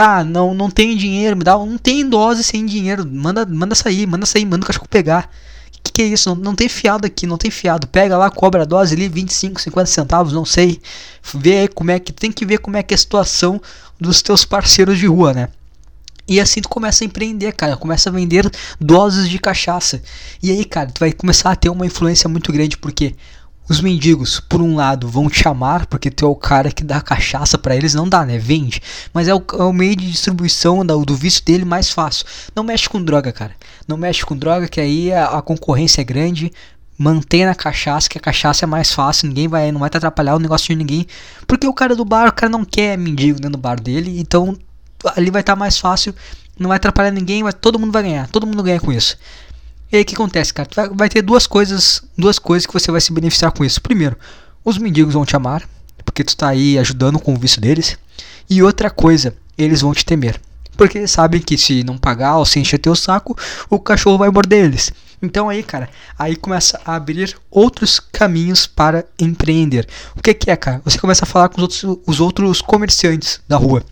Ah, 0.00 0.24
não, 0.24 0.54
não 0.54 0.70
tem 0.70 0.96
dinheiro, 0.96 1.36
me 1.36 1.44
dá, 1.44 1.52
não 1.58 1.78
tem 1.78 2.08
dose 2.08 2.42
sem 2.42 2.64
dinheiro. 2.64 3.06
Manda, 3.06 3.44
manda 3.46 3.74
sair, 3.74 4.06
manda 4.06 4.26
sair, 4.26 4.44
manda 4.44 4.64
o 4.64 4.66
cachorro 4.66 4.88
pegar 4.88 5.30
que, 5.82 5.92
que 5.92 6.02
é 6.02 6.06
isso? 6.06 6.28
Não, 6.30 6.36
não 6.36 6.54
tem 6.54 6.68
fiado 6.68 7.06
aqui, 7.06 7.26
não 7.26 7.36
tem 7.36 7.50
fiado. 7.50 7.86
Pega 7.86 8.16
lá, 8.16 8.30
cobra 8.30 8.62
a 8.62 8.64
dose 8.64 8.94
ali, 8.94 9.08
25, 9.08 9.60
50 9.60 9.86
centavos, 9.86 10.32
não 10.32 10.44
sei. 10.44 10.80
Vê 11.34 11.68
como 11.68 11.90
é 11.90 11.98
que. 11.98 12.12
Tem 12.12 12.30
que 12.30 12.44
ver 12.46 12.58
como 12.58 12.76
é 12.76 12.82
que 12.82 12.94
é 12.94 12.96
a 12.96 12.98
situação 12.98 13.60
dos 13.98 14.22
teus 14.22 14.44
parceiros 14.44 14.98
de 14.98 15.06
rua, 15.06 15.32
né? 15.32 15.48
E 16.28 16.40
assim 16.40 16.60
tu 16.60 16.68
começa 16.68 17.02
a 17.02 17.06
empreender, 17.06 17.52
cara. 17.52 17.76
Começa 17.76 18.08
a 18.08 18.12
vender 18.12 18.48
doses 18.80 19.28
de 19.28 19.38
cachaça. 19.38 20.02
E 20.42 20.50
aí, 20.50 20.64
cara, 20.64 20.90
tu 20.90 21.00
vai 21.00 21.12
começar 21.12 21.50
a 21.50 21.56
ter 21.56 21.68
uma 21.68 21.86
influência 21.86 22.28
muito 22.28 22.52
grande, 22.52 22.76
porque 22.76 23.14
os 23.70 23.80
mendigos, 23.80 24.40
por 24.40 24.60
um 24.60 24.74
lado, 24.74 25.08
vão 25.08 25.30
te 25.30 25.46
amar, 25.46 25.86
porque 25.86 26.10
tu 26.10 26.26
é 26.26 26.28
o 26.28 26.34
cara 26.34 26.72
que 26.72 26.82
dá 26.82 27.00
cachaça 27.00 27.56
para 27.56 27.76
eles, 27.76 27.94
não 27.94 28.08
dá, 28.08 28.26
né? 28.26 28.36
Vende. 28.36 28.82
Mas 29.14 29.28
é 29.28 29.34
o, 29.34 29.40
é 29.52 29.62
o 29.62 29.72
meio 29.72 29.94
de 29.94 30.10
distribuição 30.10 30.84
do, 30.84 31.04
do 31.04 31.14
vício 31.14 31.44
dele 31.44 31.64
mais 31.64 31.88
fácil. 31.88 32.26
Não 32.52 32.64
mexe 32.64 32.88
com 32.88 33.00
droga, 33.00 33.30
cara. 33.30 33.52
Não 33.86 33.96
mexe 33.96 34.26
com 34.26 34.36
droga, 34.36 34.66
que 34.66 34.80
aí 34.80 35.12
a, 35.12 35.38
a 35.38 35.42
concorrência 35.42 36.00
é 36.00 36.04
grande. 36.04 36.50
Mantém 36.98 37.46
na 37.46 37.54
cachaça, 37.54 38.08
que 38.08 38.18
a 38.18 38.20
cachaça 38.20 38.64
é 38.64 38.66
mais 38.66 38.92
fácil, 38.92 39.28
ninguém 39.28 39.46
vai, 39.46 39.70
não 39.70 39.78
vai 39.78 39.88
te 39.88 39.96
atrapalhar 39.96 40.34
o 40.34 40.40
negócio 40.40 40.66
de 40.66 40.74
ninguém. 40.74 41.06
Porque 41.46 41.68
o 41.68 41.72
cara 41.72 41.94
do 41.94 42.04
bar, 42.04 42.28
o 42.28 42.32
cara 42.32 42.50
não 42.50 42.64
quer 42.64 42.98
mendigo 42.98 43.38
dentro 43.38 43.52
do 43.52 43.58
bar 43.58 43.80
dele, 43.80 44.18
então 44.18 44.58
ali 45.16 45.30
vai 45.30 45.42
estar 45.42 45.52
tá 45.52 45.58
mais 45.58 45.78
fácil, 45.78 46.12
não 46.58 46.68
vai 46.68 46.76
atrapalhar 46.76 47.12
ninguém, 47.12 47.44
vai, 47.44 47.52
todo 47.52 47.78
mundo 47.78 47.92
vai 47.92 48.02
ganhar, 48.02 48.28
todo 48.28 48.48
mundo 48.48 48.64
ganha 48.64 48.80
com 48.80 48.92
isso. 48.92 49.16
E 49.92 49.96
aí 49.96 50.02
o 50.02 50.04
que 50.04 50.14
acontece, 50.14 50.54
cara? 50.54 50.68
Vai, 50.74 50.88
vai 50.88 51.08
ter 51.08 51.22
duas 51.22 51.46
coisas, 51.46 52.02
duas 52.16 52.38
coisas 52.38 52.66
que 52.66 52.72
você 52.72 52.90
vai 52.90 53.00
se 53.00 53.12
beneficiar 53.12 53.50
com 53.52 53.64
isso. 53.64 53.80
Primeiro, 53.80 54.16
os 54.64 54.78
mendigos 54.78 55.14
vão 55.14 55.24
te 55.24 55.34
amar, 55.34 55.68
porque 56.04 56.22
tu 56.22 56.28
está 56.28 56.48
aí 56.48 56.78
ajudando 56.78 57.18
com 57.18 57.34
o 57.34 57.38
vício 57.38 57.60
deles. 57.60 57.98
E 58.48 58.62
outra 58.62 58.90
coisa, 58.90 59.34
eles 59.58 59.80
vão 59.80 59.92
te 59.92 60.04
temer. 60.04 60.40
Porque 60.76 60.98
eles 60.98 61.10
sabem 61.10 61.40
que 61.40 61.58
se 61.58 61.82
não 61.84 61.98
pagar 61.98 62.36
ou 62.36 62.46
se 62.46 62.58
encher 62.58 62.78
teu 62.78 62.94
saco, 62.94 63.36
o 63.68 63.78
cachorro 63.78 64.18
vai 64.18 64.30
morder 64.30 64.64
eles. 64.64 64.92
Então 65.22 65.48
aí, 65.48 65.62
cara, 65.62 65.90
aí 66.18 66.34
começa 66.34 66.80
a 66.84 66.94
abrir 66.94 67.36
outros 67.50 68.00
caminhos 68.00 68.66
para 68.66 69.04
empreender. 69.18 69.86
O 70.16 70.22
que, 70.22 70.32
que 70.32 70.50
é, 70.50 70.56
cara? 70.56 70.80
Você 70.84 70.98
começa 70.98 71.24
a 71.24 71.28
falar 71.28 71.48
com 71.48 71.56
os 71.56 71.62
outros, 71.62 71.98
os 72.06 72.20
outros 72.20 72.62
comerciantes 72.62 73.40
da 73.46 73.56
rua. 73.56 73.84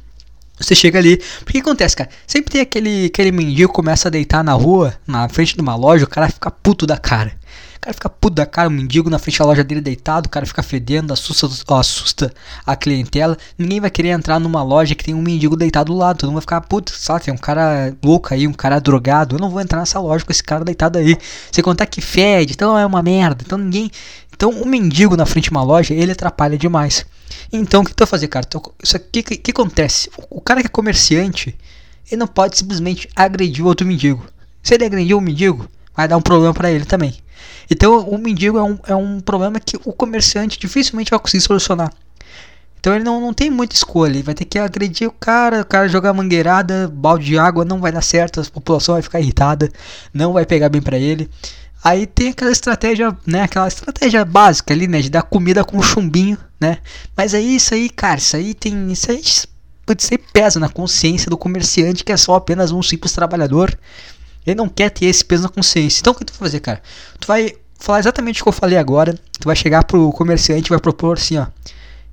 Você 0.58 0.74
chega 0.74 0.98
ali. 0.98 1.16
Porque 1.40 1.52
que 1.52 1.58
acontece, 1.60 1.96
cara? 1.96 2.10
Sempre 2.26 2.52
tem 2.52 2.60
aquele, 2.60 3.06
aquele 3.06 3.32
mendigo 3.32 3.70
que 3.70 3.74
começa 3.74 4.08
a 4.08 4.10
deitar 4.10 4.42
na 4.42 4.52
rua, 4.52 4.94
na 5.06 5.28
frente 5.28 5.54
de 5.54 5.60
uma 5.60 5.74
loja, 5.74 6.04
o 6.04 6.08
cara 6.08 6.28
fica 6.28 6.50
puto 6.50 6.86
da 6.86 6.96
cara. 6.96 7.32
O 7.76 7.80
cara 7.80 7.94
fica 7.94 8.08
puto 8.08 8.34
da 8.34 8.44
cara, 8.44 8.68
o 8.68 8.72
mendigo 8.72 9.08
na 9.08 9.20
frente 9.20 9.38
da 9.38 9.44
loja 9.44 9.62
dele 9.62 9.80
deitado, 9.80 10.26
o 10.26 10.28
cara 10.28 10.44
fica 10.44 10.64
fedendo, 10.64 11.12
assusta, 11.12 11.48
assusta 11.76 12.32
a 12.66 12.74
clientela. 12.74 13.38
Ninguém 13.56 13.80
vai 13.80 13.88
querer 13.88 14.08
entrar 14.08 14.40
numa 14.40 14.64
loja 14.64 14.96
que 14.96 15.04
tem 15.04 15.14
um 15.14 15.22
mendigo 15.22 15.56
deitado 15.56 15.92
do 15.92 15.98
lado. 15.98 16.18
Todo 16.18 16.28
mundo 16.28 16.36
vai 16.36 16.42
ficar 16.42 16.60
puto, 16.62 16.90
sabe? 16.92 17.24
Tem 17.24 17.32
um 17.32 17.38
cara 17.38 17.94
louco 18.02 18.34
aí, 18.34 18.48
um 18.48 18.52
cara 18.52 18.80
drogado. 18.80 19.36
Eu 19.36 19.40
não 19.40 19.48
vou 19.48 19.60
entrar 19.60 19.78
nessa 19.78 20.00
loja 20.00 20.24
com 20.24 20.32
esse 20.32 20.42
cara 20.42 20.64
deitado 20.64 20.98
aí. 20.98 21.16
Você 21.52 21.62
contar 21.62 21.86
que 21.86 22.00
fede, 22.00 22.52
então 22.52 22.76
é 22.76 22.84
uma 22.84 23.00
merda. 23.00 23.44
Então 23.46 23.56
ninguém. 23.56 23.90
Então 24.34 24.50
o 24.50 24.66
mendigo 24.66 25.16
na 25.16 25.24
frente 25.24 25.44
de 25.44 25.50
uma 25.50 25.62
loja, 25.62 25.94
ele 25.94 26.10
atrapalha 26.10 26.58
demais. 26.58 27.06
Então, 27.52 27.82
o 27.82 27.84
que 27.84 27.94
tu 27.94 28.00
vai 28.00 28.06
fazer, 28.06 28.28
cara? 28.28 28.44
Então, 28.46 28.62
isso 28.82 28.98
que, 28.98 29.22
que 29.22 29.50
acontece? 29.50 30.10
O, 30.16 30.38
o, 30.38 30.40
cara 30.40 30.60
que 30.60 30.66
é 30.66 30.70
comerciante, 30.70 31.56
ele 32.10 32.18
não 32.18 32.26
pode 32.26 32.56
simplesmente 32.56 33.08
agredir 33.14 33.64
o 33.64 33.68
outro 33.68 33.86
mendigo. 33.86 34.24
Se 34.62 34.74
ele 34.74 34.84
agredir 34.84 35.16
o 35.16 35.20
mendigo, 35.20 35.68
vai 35.96 36.08
dar 36.08 36.16
um 36.16 36.22
problema 36.22 36.54
para 36.54 36.70
ele 36.70 36.84
também. 36.84 37.14
Então, 37.70 38.00
o 38.08 38.18
mendigo 38.18 38.58
é 38.58 38.62
um, 38.62 38.78
é 38.86 38.94
um 38.94 39.20
problema 39.20 39.60
que 39.60 39.76
o 39.84 39.92
comerciante 39.92 40.58
dificilmente 40.58 41.10
vai 41.10 41.18
conseguir 41.18 41.42
solucionar. 41.42 41.92
Então 42.80 42.94
ele 42.94 43.02
não, 43.02 43.20
não 43.20 43.34
tem 43.34 43.50
muita 43.50 43.74
escolha, 43.74 44.12
ele 44.12 44.22
vai 44.22 44.36
ter 44.36 44.44
que 44.44 44.56
agredir 44.56 45.08
o 45.08 45.10
cara, 45.10 45.62
o 45.62 45.66
cara 45.66 45.88
jogar 45.88 46.12
mangueirada, 46.12 46.88
balde 46.88 47.24
de 47.24 47.36
água, 47.36 47.64
não 47.64 47.80
vai 47.80 47.90
dar 47.90 48.00
certo, 48.02 48.40
a 48.40 48.44
população 48.44 48.94
vai 48.94 49.02
ficar 49.02 49.18
irritada, 49.18 49.68
não 50.14 50.32
vai 50.32 50.46
pegar 50.46 50.68
bem 50.68 50.80
para 50.80 50.96
ele 50.96 51.28
Aí 51.82 52.06
tem 52.06 52.30
aquela 52.30 52.50
estratégia, 52.50 53.16
né? 53.26 53.42
Aquela 53.42 53.68
estratégia 53.68 54.24
básica 54.24 54.74
ali, 54.74 54.86
né? 54.86 55.00
De 55.00 55.10
dar 55.10 55.22
comida 55.22 55.64
com 55.64 55.80
chumbinho, 55.80 56.36
né? 56.60 56.78
Mas 57.16 57.34
aí 57.34 57.56
isso 57.56 57.74
aí, 57.74 57.88
cara, 57.88 58.18
isso 58.18 58.36
aí 58.36 58.54
tem. 58.54 58.90
Isso 58.90 59.10
aí 59.10 59.22
pode 59.86 60.02
ser 60.02 60.18
pesa 60.18 60.60
na 60.60 60.68
consciência 60.68 61.30
do 61.30 61.38
comerciante 61.38 62.04
que 62.04 62.12
é 62.12 62.16
só 62.16 62.34
apenas 62.34 62.70
um 62.70 62.82
simples 62.82 63.12
trabalhador. 63.12 63.78
Ele 64.46 64.56
não 64.56 64.68
quer 64.68 64.90
ter 64.90 65.06
esse 65.06 65.24
peso 65.24 65.42
na 65.42 65.48
consciência. 65.48 66.00
Então 66.00 66.12
o 66.12 66.16
que 66.16 66.24
tu 66.24 66.32
vai 66.32 66.40
fazer, 66.40 66.60
cara? 66.60 66.82
Tu 67.20 67.26
vai 67.26 67.52
falar 67.78 68.00
exatamente 68.00 68.40
o 68.40 68.44
que 68.44 68.48
eu 68.48 68.52
falei 68.52 68.78
agora. 68.78 69.14
Tu 69.38 69.44
vai 69.44 69.56
chegar 69.56 69.84
pro 69.84 70.10
comerciante 70.12 70.68
e 70.68 70.70
vai 70.70 70.80
propor 70.80 71.18
assim, 71.18 71.38
ó. 71.38 71.46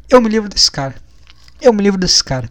Eu 0.10 0.22
me 0.22 0.30
livro 0.30 0.50
desse 0.50 0.70
cara. 0.70 0.96
Eu 1.62 1.74
me 1.74 1.82
livro 1.82 2.00
desse 2.00 2.24
cara. 2.24 2.50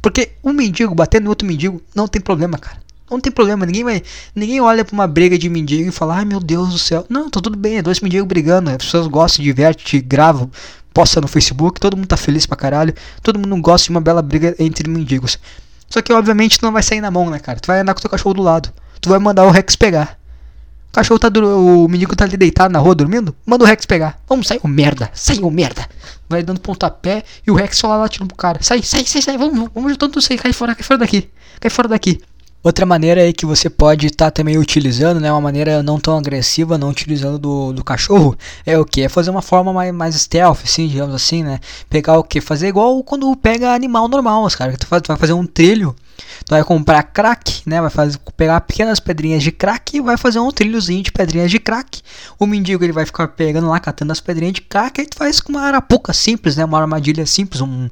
Porque 0.00 0.32
um 0.42 0.52
mendigo 0.52 0.94
batendo 0.94 1.24
no 1.24 1.30
outro 1.30 1.46
mendigo 1.46 1.82
não 1.94 2.06
tem 2.06 2.20
problema, 2.20 2.56
cara. 2.58 2.78
Não 3.10 3.20
tem 3.20 3.32
problema, 3.32 3.64
ninguém 3.64 3.84
vai. 3.84 4.02
Ninguém 4.34 4.60
olha 4.60 4.84
pra 4.84 4.94
uma 4.94 5.06
briga 5.06 5.38
de 5.38 5.48
mendigo 5.48 5.88
e 5.88 5.92
fala, 5.92 6.16
ai 6.16 6.24
meu 6.24 6.40
Deus 6.40 6.70
do 6.70 6.78
céu. 6.78 7.06
Não, 7.08 7.30
tá 7.30 7.40
tudo 7.40 7.58
bem, 7.58 7.78
é 7.78 7.82
dois 7.82 8.00
mendigos 8.00 8.28
brigando. 8.28 8.70
As 8.70 8.76
pessoas 8.76 9.06
gostam, 9.06 9.42
divertem, 9.42 10.02
gravam, 10.04 10.50
posta 10.92 11.20
no 11.20 11.28
Facebook, 11.28 11.80
todo 11.80 11.96
mundo 11.96 12.06
tá 12.06 12.16
feliz 12.16 12.44
pra 12.46 12.56
caralho. 12.56 12.94
Todo 13.22 13.38
mundo 13.38 13.60
gosta 13.62 13.84
de 13.84 13.90
uma 13.90 14.00
bela 14.00 14.20
briga 14.22 14.54
entre 14.58 14.88
mendigos. 14.88 15.38
Só 15.88 16.02
que 16.02 16.12
obviamente 16.12 16.58
tu 16.58 16.64
não 16.64 16.72
vai 16.72 16.82
sair 16.82 17.00
na 17.00 17.10
mão, 17.10 17.30
né, 17.30 17.38
cara? 17.38 17.58
Tu 17.58 17.66
vai 17.66 17.80
andar 17.80 17.94
com 17.94 17.98
o 17.98 18.02
teu 18.02 18.10
cachorro 18.10 18.34
do 18.34 18.42
lado. 18.42 18.70
Tu 19.00 19.08
vai 19.08 19.18
mandar 19.18 19.44
o 19.44 19.50
Rex 19.50 19.74
pegar. 19.74 20.18
O 20.90 20.92
cachorro 20.92 21.18
tá 21.18 21.28
o 21.28 21.86
mendigo 21.86 22.16
tá 22.16 22.24
ali 22.24 22.36
deitado 22.36 22.72
na 22.72 22.78
rua 22.78 22.94
dormindo, 22.94 23.34
manda 23.46 23.62
o 23.62 23.66
Rex 23.66 23.84
pegar. 23.86 24.18
Vamos, 24.28 24.48
sai, 24.48 24.58
ô 24.62 24.68
merda, 24.68 25.10
sai, 25.12 25.38
ô 25.38 25.50
merda. 25.50 25.86
Vai 26.28 26.42
dando 26.42 26.60
pontapé 26.60 27.24
e 27.46 27.50
o 27.50 27.54
Rex 27.54 27.76
só 27.76 27.94
lá 27.94 28.08
tirando 28.08 28.28
pro 28.28 28.36
cara. 28.36 28.58
Sai, 28.62 28.82
sai, 28.82 29.04
sai, 29.04 29.22
sai, 29.22 29.38
vamos, 29.38 29.70
vamos 29.74 29.96
todo 29.96 30.20
sair, 30.20 30.38
cai 30.38 30.52
fora, 30.52 30.74
cai 30.74 30.82
fora 30.82 30.98
daqui. 30.98 31.30
Cai 31.60 31.70
fora 31.70 31.88
daqui. 31.88 32.20
Outra 32.60 32.84
maneira 32.84 33.20
aí 33.20 33.32
que 33.32 33.46
você 33.46 33.70
pode 33.70 34.08
estar 34.08 34.26
tá 34.26 34.30
também 34.32 34.58
utilizando, 34.58 35.20
né, 35.20 35.30
uma 35.30 35.40
maneira 35.40 35.80
não 35.80 36.00
tão 36.00 36.18
agressiva, 36.18 36.76
não 36.76 36.90
utilizando 36.90 37.38
do, 37.38 37.72
do 37.72 37.84
cachorro, 37.84 38.36
é 38.66 38.76
o 38.76 38.84
que? 38.84 39.02
É 39.02 39.08
fazer 39.08 39.30
uma 39.30 39.40
forma 39.40 39.72
mais, 39.72 39.94
mais 39.94 40.16
stealth, 40.16 40.58
assim, 40.64 40.88
digamos 40.88 41.14
assim, 41.14 41.44
né? 41.44 41.60
Pegar 41.88 42.18
o 42.18 42.24
que? 42.24 42.40
Fazer 42.40 42.66
igual 42.66 43.02
quando 43.04 43.34
pega 43.36 43.72
animal 43.72 44.08
normal, 44.08 44.44
os 44.44 44.56
cara. 44.56 44.76
Tu, 44.76 44.88
faz, 44.88 45.02
tu 45.02 45.08
vai 45.08 45.16
fazer 45.16 45.34
um 45.34 45.46
trilho, 45.46 45.94
tu 46.44 46.50
vai 46.50 46.64
comprar 46.64 47.04
crack, 47.04 47.62
né? 47.64 47.80
Vai 47.80 47.90
fazer, 47.90 48.18
pegar 48.36 48.60
pequenas 48.62 48.98
pedrinhas 48.98 49.42
de 49.42 49.52
crack 49.52 49.96
e 49.96 50.00
vai 50.00 50.16
fazer 50.16 50.40
um 50.40 50.50
trilhozinho 50.50 51.04
de 51.04 51.12
pedrinhas 51.12 51.52
de 51.52 51.60
crack. 51.60 52.02
O 52.40 52.46
mendigo 52.46 52.82
ele 52.82 52.92
vai 52.92 53.06
ficar 53.06 53.28
pegando 53.28 53.68
lá, 53.68 53.78
catando 53.78 54.10
as 54.10 54.20
pedrinhas 54.20 54.54
de 54.54 54.62
crack, 54.62 55.00
e 55.00 55.06
tu 55.06 55.16
faz 55.16 55.40
com 55.40 55.52
uma 55.52 55.62
arapuca 55.62 56.12
simples, 56.12 56.56
né? 56.56 56.64
Uma 56.64 56.80
armadilha 56.80 57.24
simples, 57.24 57.60
um 57.60 57.88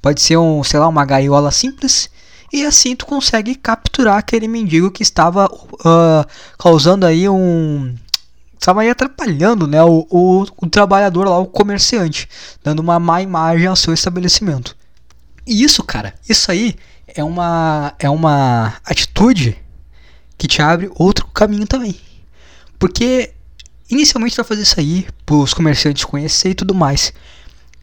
pode 0.00 0.22
ser 0.22 0.38
um, 0.38 0.64
sei 0.64 0.80
lá, 0.80 0.88
uma 0.88 1.04
gaiola 1.04 1.50
simples 1.50 2.08
e 2.52 2.64
assim 2.64 2.94
tu 2.94 3.06
consegue 3.06 3.54
capturar 3.54 4.18
aquele 4.18 4.48
mendigo 4.48 4.90
que 4.90 5.02
estava 5.02 5.46
uh, 5.46 6.26
causando 6.58 7.06
aí 7.06 7.28
um 7.28 7.94
estava 8.58 8.82
aí 8.82 8.90
atrapalhando 8.90 9.66
né, 9.66 9.82
o, 9.82 10.06
o, 10.10 10.42
o, 10.42 10.68
trabalhador 10.68 11.28
lá, 11.28 11.38
o 11.38 11.46
comerciante, 11.46 12.28
dando 12.64 12.80
uma 12.80 12.98
má 12.98 13.22
imagem 13.22 13.66
ao 13.66 13.76
seu 13.76 13.94
estabelecimento. 13.94 14.76
E 15.46 15.62
isso, 15.62 15.84
cara, 15.84 16.14
isso 16.28 16.50
aí 16.50 16.74
é 17.06 17.22
uma, 17.22 17.94
é 17.98 18.10
uma 18.10 18.74
atitude 18.84 19.56
que 20.36 20.48
te 20.48 20.60
abre 20.60 20.90
outro 20.96 21.26
caminho 21.28 21.66
também. 21.66 21.94
Porque 22.78 23.32
inicialmente 23.88 24.34
tu 24.34 24.38
vai 24.38 24.44
fazer 24.44 24.62
isso 24.62 24.80
aí 24.80 25.06
para 25.24 25.36
os 25.36 25.54
comerciantes 25.54 26.04
conhecer 26.04 26.50
e 26.50 26.54
tudo 26.54 26.74
mais. 26.74 27.12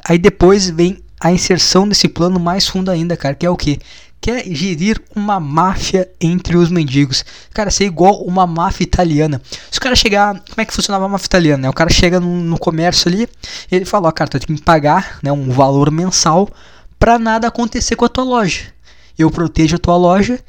Aí 0.03 0.17
depois 0.17 0.69
vem 0.69 1.01
a 1.19 1.31
inserção 1.31 1.87
desse 1.87 2.09
plano 2.09 2.39
mais 2.39 2.67
fundo 2.67 2.91
ainda, 2.91 3.15
cara, 3.15 3.35
que 3.35 3.45
é 3.45 3.49
o 3.49 3.55
que? 3.55 3.79
Quer 4.23 4.45
gerir 4.45 5.01
uma 5.13 5.37
máfia 5.37 6.09
entre 6.21 6.55
os 6.55 6.69
mendigos. 6.69 7.25
Cara, 7.53 7.69
ser 7.69 7.83
igual 7.83 8.23
uma 8.23 8.47
máfia 8.47 8.85
italiana. 8.85 9.41
Se 9.69 9.77
o 9.77 9.81
cara 9.81 9.97
chegar. 9.97 10.41
Como 10.49 10.61
é 10.61 10.63
que 10.63 10.73
funcionava 10.73 11.03
a 11.03 11.09
máfia 11.09 11.25
italiana? 11.25 11.63
Né? 11.63 11.69
O 11.69 11.73
cara 11.73 11.89
chega 11.89 12.21
no, 12.21 12.41
no 12.41 12.57
comércio 12.57 13.09
ali 13.09 13.27
ele 13.69 13.83
fala: 13.83 14.07
Ó, 14.07 14.11
cara, 14.13 14.29
tu 14.29 14.39
tem 14.39 14.55
que 14.55 14.61
pagar 14.61 15.19
né, 15.21 15.29
um 15.29 15.49
valor 15.49 15.91
mensal 15.91 16.49
para 16.97 17.19
nada 17.19 17.49
acontecer 17.49 17.97
com 17.97 18.05
a 18.05 18.09
tua 18.09 18.23
loja. 18.23 18.73
Eu 19.19 19.29
protejo 19.29 19.75
a 19.75 19.79
tua 19.79 19.97
loja 19.97 20.39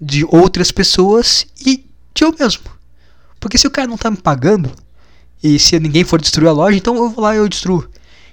de 0.00 0.24
outras 0.24 0.72
pessoas 0.72 1.46
e 1.60 1.84
de 2.14 2.24
eu 2.24 2.34
mesmo. 2.38 2.64
Porque 3.38 3.58
se 3.58 3.66
o 3.66 3.70
cara 3.70 3.86
não 3.86 3.98
tá 3.98 4.10
me 4.10 4.16
pagando 4.16 4.72
e 5.42 5.58
se 5.58 5.78
ninguém 5.78 6.02
for 6.02 6.18
destruir 6.18 6.48
a 6.48 6.52
loja, 6.52 6.78
então 6.78 6.96
eu 6.96 7.10
vou 7.10 7.22
lá 7.22 7.34
e 7.34 7.38
eu 7.38 7.46
destruo. 7.48 7.86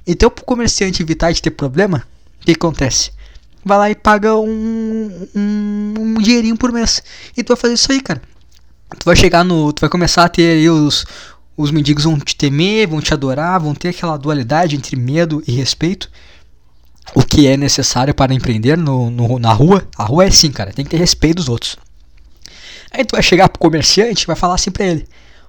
Então, 0.08 0.30
pro 0.30 0.46
comerciante 0.46 1.02
evitar 1.02 1.34
de 1.34 1.42
ter 1.42 1.52
problema, 1.52 2.08
o 2.42 2.46
que 2.46 2.54
acontece? 2.54 3.12
Vai 3.65 3.78
lá 3.78 3.89
e 3.89 3.95
paga 3.95 4.36
um, 4.36 5.28
um, 5.36 5.93
um 5.97 6.13
dinheirinho 6.21 6.56
por 6.56 6.71
mês. 6.71 7.01
E 7.36 7.43
tu 7.43 7.49
vai 7.49 7.58
fazer 7.58 7.73
isso 7.73 7.91
aí, 7.91 7.99
cara. 7.99 8.21
Tu 8.99 9.04
vai 9.04 9.15
chegar 9.15 9.43
no. 9.43 9.73
Tu 9.73 9.82
vai 9.82 9.89
começar 9.89 10.23
a 10.23 10.30
ter 10.30 10.58
aí 10.58 10.69
os. 10.69 11.06
Os 11.58 11.71
mendigos 11.71 12.04
vão 12.04 12.19
te 12.19 12.36
temer, 12.36 12.86
vão 12.86 12.99
te 12.99 13.13
adorar, 13.13 13.62
vão 13.62 13.73
ter 13.73 13.88
aquela 13.89 14.17
dualidade 14.17 14.75
entre 14.75 14.95
medo 14.97 15.41
e 15.47 15.54
respeito. 15.54 16.12
O 17.13 17.23
que 17.23 17.47
é 17.47 17.56
necessário 17.56 18.13
para 18.13 18.34
empreender 18.34 18.78
no, 18.78 19.10
no, 19.10 19.39
na 19.39 19.54
rua. 19.54 19.88
A 19.97 20.04
rua 20.04 20.25
é 20.25 20.28
assim, 20.28 20.51
cara. 20.51 20.73
Tem 20.73 20.84
que 20.84 20.91
ter 20.91 20.97
respeito 20.97 21.38
dos 21.38 21.47
outros. 21.47 21.78
Aí 22.91 23.06
tu 23.06 23.13
vai 23.13 23.23
chegar 23.23 23.47
pro 23.47 23.60
comerciante 23.60 24.23
e 24.23 24.28
vai 24.28 24.36
falar 24.36 24.56
assim 24.56 24.69
pra 24.69 24.86
ele: 24.86 25.08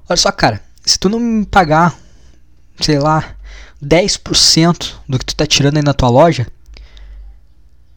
Olha 0.09 0.17
só, 0.17 0.31
cara, 0.31 0.63
se 0.85 0.99
tu 0.99 1.09
não 1.09 1.19
me 1.19 1.45
pagar, 1.45 1.99
sei 2.81 3.01
lá, 3.01 3.35
10% 3.85 4.95
do 5.09 5.19
que 5.19 5.25
tu 5.25 5.35
tá 5.35 5.45
tirando 5.45 5.77
aí 5.77 5.83
na 5.83 5.93
tua 5.93 6.09
loja, 6.09 6.47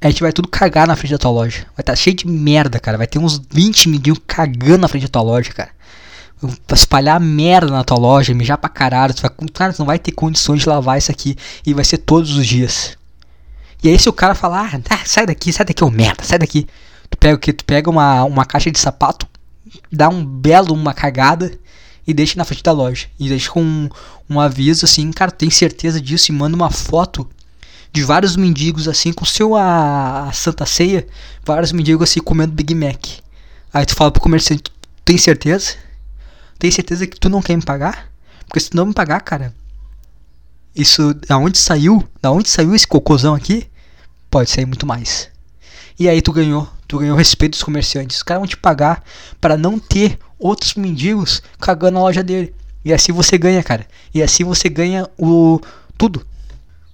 a 0.02 0.10
gente 0.10 0.22
vai 0.22 0.32
tudo 0.32 0.48
cagar 0.48 0.88
na 0.88 0.96
frente 0.96 1.12
da 1.12 1.18
tua 1.18 1.32
loja. 1.32 1.60
Vai 1.76 1.82
estar 1.82 1.94
tá 1.94 1.96
cheio 1.96 2.16
de 2.16 2.26
merda, 2.26 2.80
cara. 2.80 2.98
Vai 2.98 3.08
ter 3.08 3.20
uns 3.20 3.42
20 3.52 3.90
mendigos 3.90 4.22
cagando 4.26 4.80
na 4.80 4.88
frente 4.88 5.04
da 5.04 5.10
tua 5.10 5.22
loja, 5.22 5.52
cara. 5.52 5.72
Vai 6.42 6.56
espalhar 6.72 7.20
merda 7.20 7.70
na 7.70 7.84
tua 7.84 7.98
loja, 7.98 8.34
mijar 8.34 8.58
pra 8.58 8.70
caralho. 8.70 9.14
Tu 9.14 9.22
vai, 9.22 9.32
cara, 9.54 9.74
tu 9.74 9.80
não 9.80 9.86
vai 9.86 10.00
ter 10.00 10.14
condições 10.14 10.62
de 10.62 10.70
lavar 10.70 10.98
isso 10.98 11.12
aqui. 11.12 11.36
E 11.66 11.74
vai 11.74 11.84
ser 11.84 11.98
todos 11.98 12.38
os 12.38 12.48
dias. 12.48 12.98
E 13.84 13.90
aí 13.90 14.00
se 14.00 14.08
o 14.08 14.14
cara 14.14 14.34
falar, 14.36 14.74
ah, 14.74 14.80
tá, 14.80 15.00
sai 15.06 15.26
daqui, 15.26 15.52
sai 15.52 15.66
daqui, 15.66 15.84
ô 15.84 15.90
merda, 15.90 16.24
sai 16.24 16.40
daqui. 16.40 16.66
Tu 17.10 17.18
pega 17.18 17.36
o 17.36 17.40
que? 17.40 17.52
Tu 17.52 17.66
pega 17.66 17.90
uma, 17.90 18.24
uma 18.24 18.46
caixa 18.46 18.72
de 18.72 18.80
sapato, 18.80 19.28
dá 19.92 20.08
um 20.08 20.24
belo, 20.24 20.74
uma 20.74 20.94
cagada 20.94 21.52
e 22.08 22.14
deixa 22.14 22.38
na 22.38 22.46
frente 22.46 22.64
da 22.64 22.72
loja. 22.72 23.08
E 23.20 23.28
deixa 23.28 23.52
com 23.52 23.62
um, 23.62 23.90
um 24.30 24.40
aviso 24.40 24.86
assim, 24.86 25.12
cara, 25.12 25.32
tem 25.32 25.50
certeza 25.50 26.00
disso 26.00 26.32
e 26.32 26.36
manda 26.36 26.56
uma 26.56 26.70
foto 26.70 27.28
de 27.92 28.04
vários 28.04 28.36
mendigos 28.36 28.88
assim 28.88 29.12
com 29.12 29.26
seu 29.26 29.56
a, 29.56 30.30
a, 30.30 30.34
Santa 30.34 30.66
Ceia, 30.66 31.08
vários 31.44 31.72
mendigos 31.72 32.10
assim 32.10 32.20
comendo 32.20 32.54
Big 32.54 32.74
Mac. 32.76 33.06
Aí 33.74 33.86
tu 33.86 33.96
fala 33.96 34.12
pro 34.12 34.22
comerciante, 34.22 34.64
tem 35.04 35.18
certeza? 35.18 35.76
Tem 36.58 36.70
certeza 36.70 37.08
que 37.08 37.20
tu 37.20 37.30
não 37.30 37.42
quer 37.42 37.56
me 37.56 37.64
pagar? 37.64 38.12
Porque 38.46 38.60
se 38.60 38.72
tu 38.72 38.78
não 38.78 38.88
me 38.88 38.94
pagar, 38.94 39.22
cara, 39.22 39.54
isso 40.76 41.14
da 41.14 41.38
onde 41.38 41.58
saiu? 41.58 42.08
Da 42.22 42.32
onde 42.32 42.50
saiu 42.50 42.76
esse 42.76 42.88
cocôzão 42.88 43.34
aqui? 43.34 43.68
Pode 44.30 44.50
sair 44.50 44.66
muito 44.66 44.86
mais. 44.86 45.30
E 46.00 46.08
aí 46.08 46.22
tu 46.22 46.32
ganhou, 46.32 46.68
tu 46.88 47.00
ganhou 47.00 47.18
respeito 47.18 47.52
dos 47.54 47.64
comerciantes. 47.64 48.18
Os 48.18 48.24
caras 48.24 48.42
vão 48.42 48.48
te 48.48 48.58
pagar 48.58 49.04
para 49.42 49.58
não 49.58 49.78
ter 49.78 50.18
outros 50.38 50.76
mendigos 50.76 51.42
cagando 51.60 51.96
na 51.96 52.02
loja 52.02 52.24
dele. 52.24 52.54
E 52.84 52.94
assim 52.94 53.12
você 53.12 53.38
ganha, 53.38 53.62
cara. 53.62 53.86
E 54.14 54.24
assim 54.24 54.44
você 54.44 54.70
ganha 54.70 55.10
o 55.18 55.60
tudo. 55.98 56.26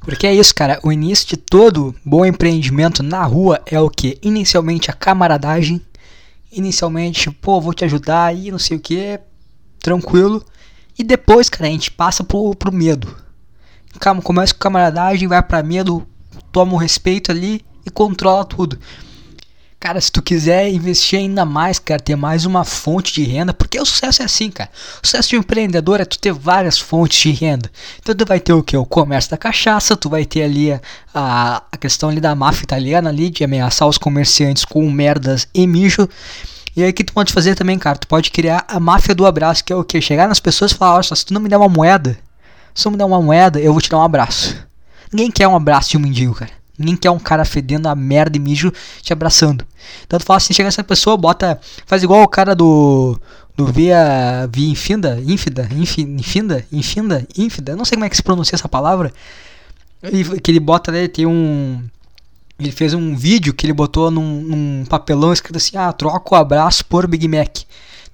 Porque 0.05 0.27
é 0.27 0.33
isso, 0.33 0.53
cara. 0.53 0.79
O 0.83 0.91
início 0.91 1.27
de 1.27 1.35
todo 1.35 1.95
bom 2.05 2.23
empreendimento 2.23 3.01
na 3.01 3.23
rua 3.23 3.59
é 3.65 3.79
o 3.79 3.89
que? 3.89 4.19
Inicialmente 4.21 4.91
a 4.91 4.93
camaradagem. 4.93 5.81
Inicialmente, 6.51 7.31
pô, 7.31 7.59
vou 7.59 7.73
te 7.73 7.83
ajudar 7.85 8.25
aí, 8.25 8.51
não 8.51 8.59
sei 8.59 8.77
o 8.77 8.79
que. 8.79 9.19
Tranquilo. 9.79 10.45
E 10.97 11.03
depois, 11.03 11.49
cara, 11.49 11.67
a 11.67 11.71
gente 11.71 11.89
passa 11.89 12.23
pro, 12.23 12.55
pro 12.55 12.71
medo. 12.71 13.17
Calma, 13.99 14.21
começa 14.21 14.53
com 14.53 14.59
camaradagem, 14.59 15.27
vai 15.27 15.41
pra 15.41 15.63
medo, 15.63 16.05
toma 16.51 16.73
o 16.73 16.77
respeito 16.77 17.31
ali 17.31 17.65
e 17.83 17.89
controla 17.89 18.45
tudo. 18.45 18.79
Cara, 19.85 20.01
se 20.01 20.11
tu 20.11 20.19
quiser 20.19 20.67
investir 20.67 21.19
ainda 21.19 21.45
mais, 21.45 21.77
cara, 21.77 22.01
ter 22.01 22.15
mais 22.15 22.43
uma 22.43 22.63
fonte 22.63 23.13
de 23.13 23.23
renda, 23.23 23.53
porque 23.53 23.79
o 23.79 23.85
sucesso 23.85 24.23
é 24.23 24.25
assim, 24.25 24.49
cara. 24.49 24.67
O 24.95 25.05
sucesso 25.05 25.29
de 25.29 25.35
um 25.37 25.41
empreendedor 25.41 26.01
é 26.01 26.05
tu 26.05 26.17
ter 26.17 26.33
várias 26.33 26.79
fontes 26.79 27.19
de 27.19 27.29
renda. 27.29 27.69
Então 27.99 28.15
tu 28.15 28.25
vai 28.25 28.39
ter 28.39 28.51
o 28.51 28.63
que? 28.63 28.75
O 28.75 28.83
comércio 28.83 29.29
da 29.29 29.37
cachaça, 29.37 29.95
tu 29.95 30.09
vai 30.09 30.25
ter 30.25 30.41
ali 30.41 30.73
a, 31.13 31.61
a 31.71 31.77
questão 31.77 32.09
ali 32.09 32.19
da 32.19 32.33
máfia 32.33 32.63
italiana 32.63 33.11
ali, 33.11 33.29
de 33.29 33.43
ameaçar 33.43 33.87
os 33.87 33.99
comerciantes 33.99 34.65
com 34.65 34.89
merdas 34.89 35.47
e 35.53 35.67
mijo. 35.67 36.09
E 36.75 36.81
aí 36.81 36.91
que 36.91 37.03
tu 37.03 37.13
pode 37.13 37.31
fazer 37.31 37.53
também, 37.53 37.77
cara, 37.77 37.99
tu 37.99 38.07
pode 38.07 38.31
criar 38.31 38.65
a 38.67 38.79
máfia 38.79 39.13
do 39.13 39.23
abraço, 39.23 39.63
que 39.63 39.71
é 39.71 39.75
o 39.75 39.83
que? 39.83 40.01
Chegar 40.01 40.27
nas 40.27 40.39
pessoas 40.39 40.71
e 40.71 40.75
falar, 40.75 40.95
olha 40.95 41.03
se 41.03 41.23
tu 41.23 41.31
não 41.31 41.39
me 41.39 41.47
der 41.47 41.57
uma 41.57 41.69
moeda, 41.69 42.17
se 42.73 42.81
tu 42.81 42.85
não 42.87 42.93
me 42.93 42.97
der 42.97 43.05
uma 43.05 43.21
moeda, 43.21 43.59
eu 43.59 43.71
vou 43.71 43.79
te 43.79 43.91
dar 43.91 43.99
um 43.99 44.03
abraço. 44.03 44.57
Ninguém 45.13 45.29
quer 45.29 45.47
um 45.47 45.55
abraço 45.55 45.91
de 45.91 45.97
um 45.97 45.99
mendigo, 45.99 46.33
cara. 46.33 46.64
Ninguém 46.77 46.97
quer 46.97 47.11
um 47.11 47.19
cara 47.19 47.45
fedendo 47.45 47.87
a 47.87 47.95
merda 47.95 48.37
e 48.37 48.39
mijo 48.39 48.71
te 49.01 49.13
abraçando. 49.13 49.65
Então 50.05 50.19
tu 50.19 50.25
fala 50.25 50.37
assim, 50.37 50.53
chega 50.53 50.67
essa 50.67 50.83
pessoa, 50.83 51.15
bota. 51.15 51.59
Faz 51.85 52.03
igual 52.03 52.21
o 52.23 52.27
cara 52.27 52.55
do. 52.55 53.19
Do 53.55 53.65
Via. 53.67 54.49
Via 54.51 54.69
Infinda? 54.69 55.21
Infida? 55.25 55.69
Infinda? 55.71 56.65
Infinda? 56.71 57.27
Infida? 57.37 57.75
Não 57.75 57.85
sei 57.85 57.95
como 57.95 58.05
é 58.05 58.09
que 58.09 58.17
se 58.17 58.23
pronuncia 58.23 58.55
essa 58.55 58.67
palavra. 58.67 59.13
que 60.43 60.51
ele 60.51 60.59
bota, 60.59 60.91
né? 60.91 61.07
Tem 61.07 61.25
um. 61.25 61.81
Ele 62.59 62.71
fez 62.71 62.93
um 62.93 63.15
vídeo 63.15 63.53
que 63.53 63.65
ele 63.65 63.73
botou 63.73 64.09
num, 64.09 64.41
num 64.41 64.85
papelão 64.85 65.31
escrito 65.31 65.57
assim: 65.57 65.77
Ah, 65.77 65.91
troca 65.93 66.35
o 66.35 66.37
abraço 66.37 66.85
por 66.85 67.07
Big 67.07 67.27
Mac. 67.27 67.59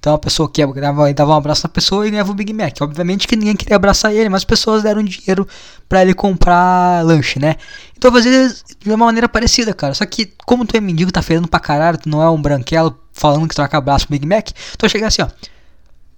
Então 0.02 0.14
a 0.14 0.18
pessoa 0.18 0.50
quebrava 0.50 1.08
e 1.08 1.14
dava 1.14 1.30
um 1.30 1.36
abraço 1.36 1.62
na 1.62 1.68
pessoa 1.68 2.04
e 2.04 2.10
ganhava 2.10 2.32
o 2.32 2.34
Big 2.34 2.52
Mac. 2.52 2.76
Obviamente 2.80 3.28
que 3.28 3.36
ninguém 3.36 3.54
queria 3.54 3.76
abraçar 3.76 4.12
ele, 4.12 4.28
mas 4.28 4.40
as 4.40 4.44
pessoas 4.44 4.82
deram 4.82 5.00
dinheiro 5.00 5.46
para 5.88 6.02
ele 6.02 6.12
comprar 6.12 7.04
lanche, 7.04 7.38
né? 7.38 7.54
Então 7.96 8.10
fazer 8.10 8.52
de 8.80 8.90
uma 8.90 9.06
maneira 9.06 9.28
parecida, 9.28 9.72
cara. 9.72 9.94
Só 9.94 10.04
que 10.04 10.32
como 10.44 10.66
tu 10.66 10.76
é 10.76 10.80
mendigo, 10.80 11.12
tá 11.12 11.22
ferendo 11.22 11.46
pra 11.46 11.60
caralho, 11.60 11.98
tu 11.98 12.08
não 12.08 12.20
é 12.20 12.28
um 12.28 12.42
branquelo 12.42 12.98
falando 13.12 13.46
que 13.46 13.54
troca 13.54 13.78
abraço 13.78 14.08
pro 14.08 14.18
Big 14.18 14.26
Mac, 14.26 14.48
tu 14.76 14.88
chega 14.88 15.06
assim, 15.06 15.22
ó. 15.22 15.28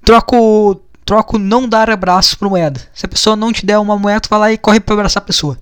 Troco, 0.03 0.81
troco 1.05 1.37
não 1.39 1.69
dar 1.69 1.91
abraço 1.91 2.39
por 2.39 2.49
moeda. 2.49 2.81
Se 2.95 3.05
a 3.05 3.09
pessoa 3.09 3.37
não 3.37 3.53
te 3.53 3.67
der 3.67 3.77
uma 3.77 3.99
moeda, 3.99 4.23
tu 4.23 4.31
vai 4.31 4.39
lá 4.39 4.51
e 4.51 4.57
corre 4.57 4.81
para 4.81 4.95
abraçar 4.95 5.23
a 5.23 5.27
pessoa. 5.27 5.59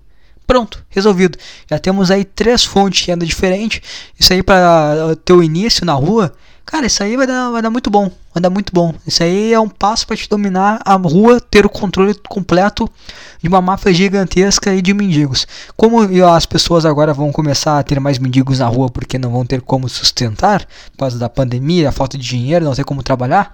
Pronto, 0.47 0.85
resolvido. 0.91 1.37
Já 1.69 1.77
temos 1.77 2.09
aí 2.09 2.25
três 2.25 2.65
fontes 2.65 3.01
de 3.01 3.11
renda 3.11 3.27
diferentes. 3.27 3.81
Isso 4.17 4.33
aí 4.33 4.45
para 4.45 5.17
teu 5.25 5.43
início 5.43 5.85
na 5.85 5.95
rua, 5.95 6.33
cara, 6.65 6.87
isso 6.87 7.03
aí 7.03 7.17
vai 7.17 7.27
dar, 7.27 7.51
vai 7.51 7.63
dar 7.63 7.71
muito 7.71 7.91
bom. 7.91 8.11
Vai 8.35 8.41
dar 8.41 8.51
muito 8.51 8.73
bom. 8.73 8.95
Isso 9.07 9.23
aí 9.23 9.53
é 9.53 9.61
um 9.61 9.69
passo 9.69 10.07
para 10.07 10.17
te 10.17 10.29
dominar 10.29 10.81
a 10.85 10.95
rua, 10.95 11.41
ter 11.41 11.67
o 11.67 11.69
controle 11.69 12.15
completo 12.29 12.89
de 13.43 13.49
uma 13.49 13.61
máfia 13.61 13.93
gigantesca 13.93 14.75
e 14.75 14.81
de 14.81 14.95
mendigos. 14.95 15.47
Como 15.77 16.01
as 16.27 16.47
pessoas 16.47 16.87
agora 16.87 17.13
vão 17.13 17.31
começar 17.31 17.79
a 17.79 17.83
ter 17.83 18.01
mais 18.01 18.19
mendigos 18.19 18.61
na 18.61 18.67
rua 18.67 18.89
porque 18.89 19.19
não 19.19 19.31
vão 19.31 19.45
ter 19.45 19.61
como 19.61 19.89
sustentar 19.89 20.65
por 20.93 20.99
causa 20.99 21.19
da 21.19 21.29
pandemia, 21.29 21.91
a 21.91 21.93
falta 21.93 22.17
de 22.17 22.27
dinheiro, 22.27 22.65
não 22.65 22.75
ter 22.75 22.85
como 22.85 23.03
trabalhar. 23.03 23.53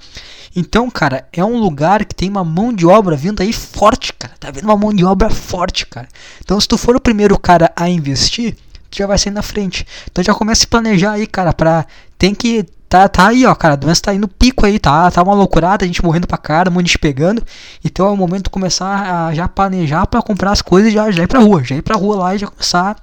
Então, 0.55 0.91
cara, 0.91 1.27
é 1.33 1.45
um 1.45 1.59
lugar 1.59 2.05
que 2.05 2.15
tem 2.15 2.29
uma 2.29 2.45
mão 2.45 2.73
de 2.73 2.87
obra 2.87 3.17
vindo 3.17 3.43
aí 3.43 3.53
forte, 3.53 4.13
cara. 4.13 4.35
Tá 4.39 4.51
vendo 4.51 4.65
uma 4.65 4.77
mão 4.77 4.93
de 4.93 5.05
obra 5.05 5.29
forte, 5.29 5.87
cara. 5.87 6.09
Então, 6.41 6.61
se 6.61 6.69
tu 6.69 6.79
for 6.79 6.97
o 6.97 7.01
primeiro 7.01 7.39
cara 7.39 7.73
a 7.77 7.89
investir, 7.89 8.57
tu 8.91 8.99
já 8.99 9.07
vai 9.07 9.19
sair 9.19 9.33
na 9.33 9.43
frente. 9.43 9.87
Então 10.11 10.23
já 10.25 10.35
começa 10.35 10.65
a 10.65 10.69
planejar 10.69 11.13
aí, 11.13 11.27
cara, 11.27 11.53
pra. 11.53 11.87
Tem 12.19 12.35
que. 12.35 12.65
Tá, 12.89 13.07
tá 13.09 13.29
aí, 13.29 13.45
ó, 13.45 13.55
cara. 13.55 13.75
A 13.75 13.77
doença 13.77 14.03
tá 14.03 14.11
aí 14.13 14.19
no 14.19 14.29
pico 14.29 14.65
aí, 14.65 14.79
tá? 14.79 15.11
Tá 15.11 15.23
uma 15.23 15.35
loucurada, 15.35 15.85
a 15.85 15.87
gente 15.87 16.03
morrendo 16.03 16.27
pra 16.27 16.39
cara, 16.39 16.71
um 16.71 16.73
monte 16.73 16.87
de 16.87 16.99
pegando. 16.99 17.43
Então 17.85 18.07
é 18.07 18.11
o 18.11 18.17
momento 18.17 18.45
de 18.45 18.51
começar 18.51 19.27
a 19.27 19.35
já 19.35 19.47
planejar 19.47 20.07
pra 20.07 20.23
comprar 20.23 20.53
as 20.53 20.63
coisas 20.63 20.91
e 20.91 20.95
já, 20.95 21.11
já 21.11 21.23
ir 21.23 21.27
pra 21.27 21.41
rua. 21.41 21.63
Já 21.63 21.77
ir 21.77 21.83
pra 21.83 21.97
rua 21.97 22.17
lá 22.17 22.35
e 22.35 22.39
já 22.39 22.47
começar 22.47 22.97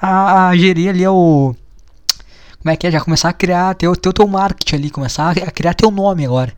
a, 0.00 0.48
a 0.48 0.56
gerir 0.56 0.90
ali 0.90 1.06
o. 1.06 1.54
Como 2.62 2.72
é 2.72 2.76
que 2.76 2.86
é? 2.86 2.90
Já 2.90 3.00
começar 3.00 3.28
a 3.28 3.32
criar 3.32 3.74
teu, 3.74 3.94
teu, 3.96 4.12
teu 4.12 4.26
marketing 4.26 4.76
ali, 4.76 4.90
começar 4.90 5.30
a 5.30 5.50
criar 5.50 5.74
teu 5.74 5.90
nome 5.90 6.24
agora. 6.24 6.52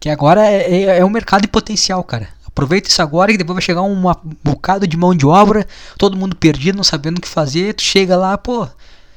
Que 0.00 0.08
agora 0.08 0.44
é, 0.44 0.84
é, 0.84 0.98
é 0.98 1.04
um 1.04 1.10
mercado 1.10 1.42
de 1.42 1.48
potencial, 1.48 2.02
cara. 2.02 2.28
Aproveita 2.46 2.88
isso 2.88 3.02
agora 3.02 3.30
que 3.30 3.38
depois 3.38 3.56
vai 3.56 3.62
chegar 3.62 3.82
um 3.82 4.02
bocado 4.42 4.86
de 4.86 4.96
mão 4.96 5.14
de 5.14 5.26
obra, 5.26 5.66
todo 5.98 6.16
mundo 6.16 6.34
perdido, 6.34 6.76
não 6.76 6.84
sabendo 6.84 7.18
o 7.18 7.20
que 7.20 7.28
fazer. 7.28 7.74
Tu 7.74 7.82
chega 7.82 8.16
lá, 8.16 8.38
pô. 8.38 8.66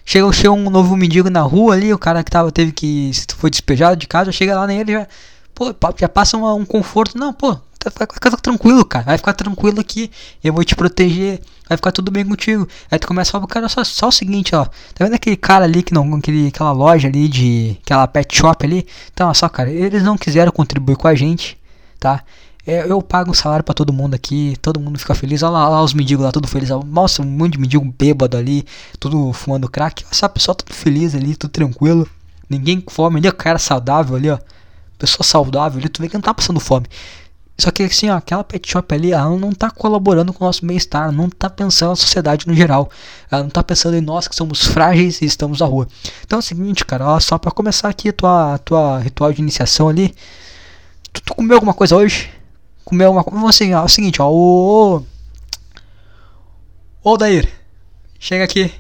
Chega, 0.09 0.31
chega 0.33 0.51
um 0.51 0.71
novo 0.71 0.97
mendigo 0.97 1.29
na 1.29 1.41
rua 1.41 1.75
ali, 1.75 1.93
o 1.93 1.99
cara 1.99 2.23
que 2.23 2.31
tava, 2.31 2.51
teve 2.51 2.71
que. 2.71 3.11
Foi 3.37 3.51
despejado 3.51 3.95
de 3.95 4.07
casa, 4.07 4.31
chega 4.31 4.55
lá 4.55 4.65
nele 4.65 4.93
já. 4.93 5.07
Pô, 5.53 5.71
já 5.95 6.09
passa 6.09 6.35
um, 6.35 6.51
um 6.55 6.65
conforto. 6.65 7.15
Não, 7.15 7.31
pô, 7.31 7.55
Tá, 7.77 7.91
vai 7.95 8.07
ficar 8.11 8.31
tranquilo, 8.37 8.83
cara. 8.83 9.05
Vai 9.05 9.17
ficar 9.19 9.33
tranquilo 9.33 9.79
aqui. 9.79 10.09
Eu 10.43 10.51
vou 10.51 10.63
te 10.63 10.75
proteger. 10.75 11.39
Vai 11.67 11.77
ficar 11.77 11.91
tudo 11.91 12.09
bem 12.09 12.25
contigo. 12.25 12.67
Aí 12.89 12.97
tu 12.97 13.07
começa 13.07 13.29
a 13.29 13.33
falar, 13.33 13.45
cara, 13.45 13.69
só, 13.69 13.83
só 13.83 14.07
o 14.07 14.11
seguinte, 14.11 14.55
ó. 14.55 14.65
Tá 14.65 15.05
vendo 15.05 15.13
aquele 15.13 15.37
cara 15.37 15.65
ali 15.65 15.83
que 15.83 15.93
não. 15.93 16.15
Aquele, 16.15 16.47
aquela 16.47 16.71
loja 16.71 17.07
ali 17.07 17.27
de. 17.27 17.77
Aquela 17.83 18.07
pet 18.07 18.35
shop 18.35 18.65
ali? 18.65 18.87
Então, 19.13 19.29
ó, 19.29 19.33
só, 19.35 19.47
cara, 19.47 19.69
eles 19.69 20.01
não 20.01 20.17
quiseram 20.17 20.51
contribuir 20.51 20.97
com 20.97 21.07
a 21.07 21.13
gente, 21.13 21.55
tá? 21.99 22.23
É, 22.69 22.85
eu 22.87 23.01
pago 23.01 23.31
um 23.31 23.33
salário 23.33 23.65
para 23.65 23.73
todo 23.73 23.91
mundo 23.91 24.13
aqui, 24.13 24.55
todo 24.61 24.79
mundo 24.79 24.99
fica 24.99 25.15
feliz. 25.15 25.41
Olha 25.41 25.53
lá, 25.53 25.65
olha 25.65 25.69
lá 25.77 25.83
os 25.83 25.91
mendigos 25.91 26.23
lá, 26.23 26.31
tudo 26.31 26.47
feliz. 26.47 26.69
Nossa, 26.85 27.23
um 27.23 27.25
monte 27.25 27.53
de 27.53 27.59
mendigo 27.59 27.83
bêbado 27.97 28.37
ali, 28.37 28.63
tudo 28.99 29.33
fumando 29.33 29.67
crack. 29.67 30.05
Essa 30.11 30.29
pessoa 30.29 30.53
tudo 30.53 30.71
feliz 30.75 31.15
ali, 31.15 31.35
tudo 31.35 31.49
tranquilo. 31.49 32.07
Ninguém 32.47 32.79
com 32.79 32.91
fome, 32.91 33.17
ali, 33.17 33.27
o 33.27 33.33
cara 33.33 33.57
saudável 33.57 34.15
ali, 34.15 34.29
ó. 34.29 34.37
Pessoa 34.99 35.23
saudável 35.25 35.79
ali, 35.79 35.89
tu 35.89 35.99
vê 35.99 36.07
que 36.07 36.13
não 36.13 36.21
tá 36.21 36.31
passando 36.31 36.59
fome. 36.59 36.85
Só 37.57 37.71
que 37.71 37.81
assim, 37.81 38.07
ó, 38.11 38.17
aquela 38.17 38.43
pet 38.43 38.69
shop 38.69 38.93
ali, 38.93 39.13
ela 39.13 39.35
não 39.35 39.51
tá 39.51 39.71
colaborando 39.71 40.31
com 40.31 40.43
o 40.43 40.47
nosso 40.47 40.63
bem-estar, 40.63 41.11
não 41.11 41.27
tá 41.27 41.49
pensando 41.49 41.89
na 41.89 41.95
sociedade 41.95 42.47
no 42.47 42.53
geral. 42.53 42.91
Ela 43.31 43.41
não 43.41 43.49
tá 43.49 43.63
pensando 43.63 43.97
em 43.97 44.01
nós 44.01 44.27
que 44.27 44.35
somos 44.35 44.63
frágeis 44.67 45.23
e 45.23 45.25
estamos 45.25 45.59
na 45.59 45.65
rua. 45.65 45.87
Então 46.23 46.37
é 46.37 46.39
o 46.39 46.43
seguinte, 46.43 46.85
cara, 46.85 47.07
ó, 47.07 47.19
só 47.19 47.39
para 47.39 47.49
começar 47.49 47.89
aqui 47.89 48.09
a 48.09 48.13
tua, 48.13 48.59
tua 48.59 48.99
ritual 48.99 49.33
de 49.33 49.41
iniciação 49.41 49.89
ali. 49.89 50.13
Tu, 51.11 51.21
tu 51.23 51.33
comeu 51.33 51.55
alguma 51.57 51.73
coisa 51.73 51.95
hoje? 51.95 52.29
Comeu 52.89 53.05
alguma 53.05 53.23
coisa? 53.23 53.49
Assim, 53.49 53.71
é 53.71 53.79
o 53.79 53.87
seguinte, 53.87 54.19
ó, 54.19 54.27
ô. 54.31 55.03
Ô, 57.03 57.17
Dair, 57.17 57.47
chega 58.19 58.43
aqui. 58.43 58.73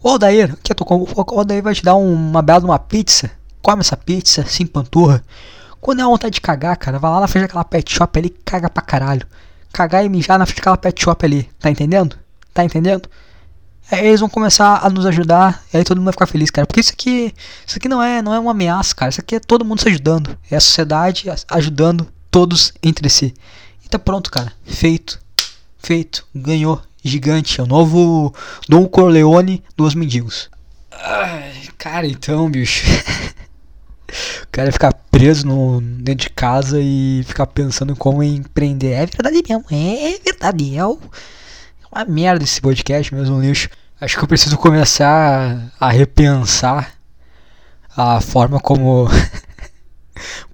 Ô, 0.00 0.16
Dair, 0.16 0.52
aqui 0.52 0.70
eu 0.70 0.76
tô 0.76 0.84
com. 0.84 1.04
O 1.04 1.44
Dair 1.44 1.60
vai 1.60 1.74
te 1.74 1.82
dar 1.82 1.96
uma 1.96 2.40
bela 2.40 2.64
uma 2.64 2.78
pizza. 2.78 3.28
Come 3.60 3.80
essa 3.80 3.96
pizza, 3.96 4.46
se 4.46 4.62
empanturra. 4.62 5.24
Quando 5.80 6.00
é 6.00 6.04
vontade 6.04 6.34
de 6.34 6.40
cagar, 6.40 6.76
cara, 6.76 7.00
vai 7.00 7.10
lá 7.10 7.18
na 7.18 7.26
frente 7.26 7.42
daquela 7.42 7.64
pet 7.64 7.92
shop 7.92 8.16
ali, 8.16 8.30
caga 8.30 8.70
pra 8.70 8.84
caralho. 8.84 9.26
Cagar 9.72 10.04
e 10.04 10.08
mijar 10.08 10.38
na 10.38 10.46
frente 10.46 10.58
daquela 10.58 10.76
pet 10.76 11.02
shop 11.02 11.26
ali, 11.26 11.50
tá 11.58 11.68
entendendo? 11.68 12.16
Tá 12.54 12.64
entendendo? 12.64 13.10
Aí 13.90 14.06
eles 14.06 14.20
vão 14.20 14.28
começar 14.28 14.78
a 14.80 14.88
nos 14.88 15.04
ajudar, 15.06 15.60
e 15.74 15.76
aí 15.76 15.82
todo 15.82 15.96
mundo 15.96 16.04
vai 16.04 16.12
ficar 16.12 16.26
feliz, 16.26 16.50
cara. 16.52 16.68
Porque 16.68 16.78
isso 16.78 16.92
aqui, 16.92 17.34
isso 17.66 17.78
aqui 17.78 17.88
não 17.88 18.00
é, 18.00 18.22
não 18.22 18.32
é 18.32 18.38
uma 18.38 18.52
ameaça, 18.52 18.94
cara. 18.94 19.08
Isso 19.10 19.20
aqui 19.20 19.34
é 19.34 19.40
todo 19.40 19.64
mundo 19.64 19.80
se 19.80 19.88
ajudando. 19.88 20.38
É 20.48 20.56
a 20.56 20.60
sociedade 20.60 21.28
ajudando 21.50 22.06
todos 22.30 22.72
entre 22.82 23.08
si. 23.08 23.34
E 23.84 23.88
tá 23.88 23.98
pronto, 23.98 24.30
cara. 24.30 24.52
Feito. 24.64 25.20
Feito. 25.78 26.26
Ganhou. 26.34 26.80
Gigante. 27.02 27.60
É 27.60 27.64
o 27.64 27.66
novo 27.66 28.34
Dom 28.68 28.86
Corleone 28.86 29.62
dos 29.76 29.94
mendigos. 29.94 30.50
Ai, 30.90 31.68
cara, 31.76 32.06
então, 32.06 32.50
bicho. 32.50 32.86
O 34.42 34.46
cara 34.50 34.72
ficar 34.72 34.92
preso 35.10 35.46
no, 35.46 35.80
dentro 35.80 36.28
de 36.28 36.30
casa 36.30 36.80
e 36.80 37.22
ficar 37.26 37.46
pensando 37.46 37.92
em 37.92 37.94
como 37.94 38.22
empreender. 38.22 38.92
É 38.92 39.06
verdade 39.06 39.42
mesmo, 39.46 39.64
é 39.70 40.18
verdade. 40.24 40.76
É 40.76 40.84
uma 40.86 42.04
merda 42.06 42.42
esse 42.42 42.60
podcast 42.60 43.14
mesmo, 43.14 43.36
um 43.36 43.40
lixo. 43.42 43.68
Acho 44.00 44.16
que 44.16 44.24
eu 44.24 44.28
preciso 44.28 44.56
começar 44.56 45.70
a 45.78 45.90
repensar 45.90 46.94
a 47.96 48.20
forma 48.20 48.60
como. 48.60 49.08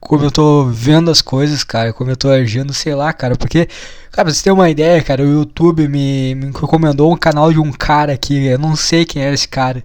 como 0.00 0.24
eu 0.24 0.30
tô 0.30 0.66
vendo 0.66 1.10
as 1.10 1.22
coisas, 1.22 1.64
cara. 1.64 1.92
Como 1.92 2.10
eu 2.10 2.16
tô 2.16 2.28
agindo, 2.28 2.72
sei 2.72 2.94
lá, 2.94 3.12
cara. 3.12 3.36
Porque, 3.36 3.66
cara, 4.10 4.26
pra 4.26 4.34
você 4.34 4.42
ter 4.44 4.50
uma 4.50 4.70
ideia, 4.70 5.02
cara, 5.02 5.22
o 5.22 5.32
YouTube 5.32 5.88
me, 5.88 6.34
me 6.34 6.46
recomendou 6.46 7.12
um 7.12 7.16
canal 7.16 7.52
de 7.52 7.58
um 7.58 7.72
cara 7.72 8.12
aqui. 8.12 8.46
Eu 8.46 8.58
não 8.58 8.76
sei 8.76 9.04
quem 9.04 9.22
é 9.22 9.32
esse 9.32 9.48
cara. 9.48 9.82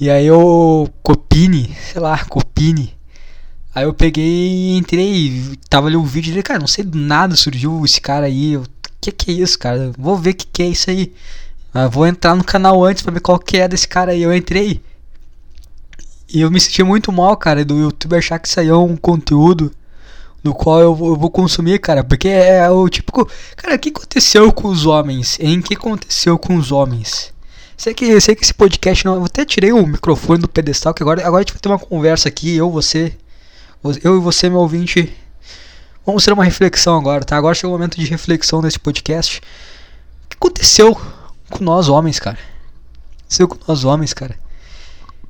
E 0.00 0.10
aí 0.10 0.26
eu. 0.26 0.88
Copine, 1.02 1.76
sei 1.92 2.00
lá, 2.00 2.24
Copine. 2.24 2.94
Aí 3.74 3.84
eu 3.84 3.94
peguei 3.94 4.76
entrei. 4.76 5.56
Tava 5.68 5.88
ali 5.88 5.96
o 5.96 6.04
vídeo 6.04 6.30
dele, 6.30 6.42
cara, 6.42 6.60
não 6.60 6.66
sei 6.66 6.84
do 6.84 6.98
nada 6.98 7.36
surgiu 7.36 7.84
esse 7.84 8.00
cara 8.00 8.26
aí. 8.26 8.56
O 8.56 8.64
que 9.00 9.12
que 9.12 9.30
é 9.30 9.34
isso, 9.34 9.58
cara? 9.58 9.92
Vou 9.98 10.16
ver 10.16 10.30
o 10.30 10.34
que 10.34 10.46
que 10.46 10.62
é 10.62 10.66
isso 10.66 10.90
aí. 10.90 11.12
Eu 11.74 11.90
vou 11.90 12.06
entrar 12.06 12.36
no 12.36 12.44
canal 12.44 12.84
antes 12.84 13.02
pra 13.02 13.12
ver 13.12 13.20
qual 13.20 13.38
que 13.38 13.56
é 13.56 13.66
desse 13.66 13.88
cara 13.88 14.12
aí. 14.12 14.22
Eu 14.22 14.34
entrei. 14.34 14.80
E 16.28 16.40
eu 16.40 16.50
me 16.50 16.60
senti 16.60 16.82
muito 16.82 17.12
mal, 17.12 17.36
cara, 17.36 17.64
do 17.64 17.78
YouTube 17.78 18.16
achar 18.16 18.38
que 18.38 18.48
isso 18.48 18.58
aí 18.58 18.68
é 18.68 18.74
um 18.74 18.96
conteúdo 18.96 19.70
do 20.42 20.52
qual 20.52 20.80
eu 20.80 20.94
vou, 20.94 21.08
eu 21.08 21.16
vou 21.16 21.30
consumir, 21.30 21.78
cara. 21.78 22.04
Porque 22.04 22.28
é, 22.28 22.58
é 22.58 22.70
o 22.70 22.88
típico. 22.88 23.28
Cara, 23.56 23.76
o 23.76 23.78
que 23.78 23.88
aconteceu 23.88 24.52
com 24.52 24.68
os 24.68 24.84
homens? 24.84 25.38
Em 25.40 25.60
que 25.62 25.74
aconteceu 25.74 26.38
com 26.38 26.56
os 26.56 26.70
homens? 26.70 27.32
Sei 27.76 27.94
que, 27.94 28.20
sei 28.20 28.34
que 28.34 28.44
esse 28.44 28.54
podcast 28.54 29.04
não. 29.04 29.14
Eu 29.14 29.24
até 29.24 29.44
tirei 29.44 29.72
o 29.72 29.86
microfone 29.86 30.40
do 30.40 30.48
pedestal, 30.48 30.92
que 30.94 31.02
agora, 31.02 31.26
agora 31.26 31.40
a 31.40 31.42
gente 31.42 31.52
vai 31.52 31.60
ter 31.60 31.68
uma 31.68 31.78
conversa 31.78 32.28
aqui, 32.28 32.54
eu, 32.54 32.70
você. 32.70 33.16
Eu 34.02 34.16
e 34.16 34.20
você, 34.20 34.48
meu 34.48 34.60
ouvinte. 34.60 35.12
Vamos 36.06 36.24
ter 36.24 36.32
uma 36.32 36.44
reflexão 36.44 36.98
agora, 36.98 37.24
tá? 37.24 37.36
Agora 37.36 37.54
chegou 37.54 37.74
o 37.74 37.78
momento 37.78 37.98
de 37.98 38.06
reflexão 38.06 38.60
nesse 38.60 38.78
podcast. 38.78 39.38
O 39.38 40.28
que 40.28 40.36
aconteceu 40.36 40.94
com 41.50 41.64
nós 41.64 41.88
homens, 41.88 42.18
cara? 42.18 42.38
Aconteceu 43.20 43.48
com 43.48 43.56
nós 43.66 43.84
homens, 43.84 44.12
cara. 44.12 44.43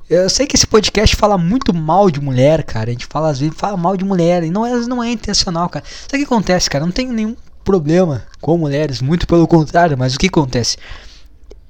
Eu 0.09 0.29
sei 0.29 0.45
que 0.45 0.55
esse 0.55 0.67
podcast 0.67 1.15
fala 1.15 1.37
muito 1.37 1.73
mal 1.73 2.11
de 2.11 2.21
mulher, 2.21 2.63
cara. 2.63 2.89
A 2.89 2.93
gente 2.93 3.07
fala 3.07 3.29
às 3.29 3.39
vezes 3.39 3.55
fala 3.57 3.75
mal 3.75 3.97
de 3.97 4.05
mulher 4.05 4.43
e 4.43 4.51
não 4.51 4.65
é, 4.65 4.75
não 4.81 5.03
é 5.03 5.11
intencional, 5.11 5.67
cara. 5.69 5.83
Sabe 5.85 6.23
o 6.23 6.27
que 6.27 6.33
acontece, 6.33 6.69
cara? 6.69 6.85
Não 6.85 6.91
tenho 6.91 7.11
nenhum 7.11 7.35
problema 7.63 8.23
com 8.39 8.57
mulheres, 8.57 9.01
muito 9.01 9.25
pelo 9.25 9.47
contrário, 9.47 9.97
mas 9.97 10.13
o 10.13 10.19
que 10.19 10.27
acontece? 10.27 10.77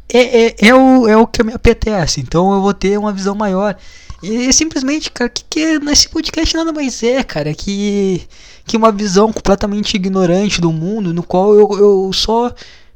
é, 0.10 0.45
é, 0.45 0.56
é, 0.67 0.76
o, 0.76 1.08
é 1.08 1.17
o 1.17 1.28
que 1.28 1.43
me 1.43 1.54
apetece, 1.54 2.21
então 2.21 2.54
eu 2.54 2.62
vou 2.62 2.74
ter 2.74 2.98
uma 2.98 3.12
visão 3.12 3.36
maior. 3.36 3.76
E 4.21 4.52
simplesmente, 4.54 5.12
cara, 5.12 5.30
que, 5.30 5.43
que 5.50 5.80
nesse 5.80 6.10
podcast 6.10 6.56
nada 6.56 6.71
mais 6.71 7.04
é, 7.04 7.24
cara, 7.24 7.54
que, 7.54 8.21
que 8.65 8.78
uma 8.78 8.91
visão 8.91 9.32
completamente 9.32 9.95
ignorante 9.95 10.62
do 10.62 10.71
mundo, 10.71 11.13
no 11.13 11.24
qual 11.24 11.54
eu, 11.54 11.69
eu 11.78 12.13
só 12.13 12.54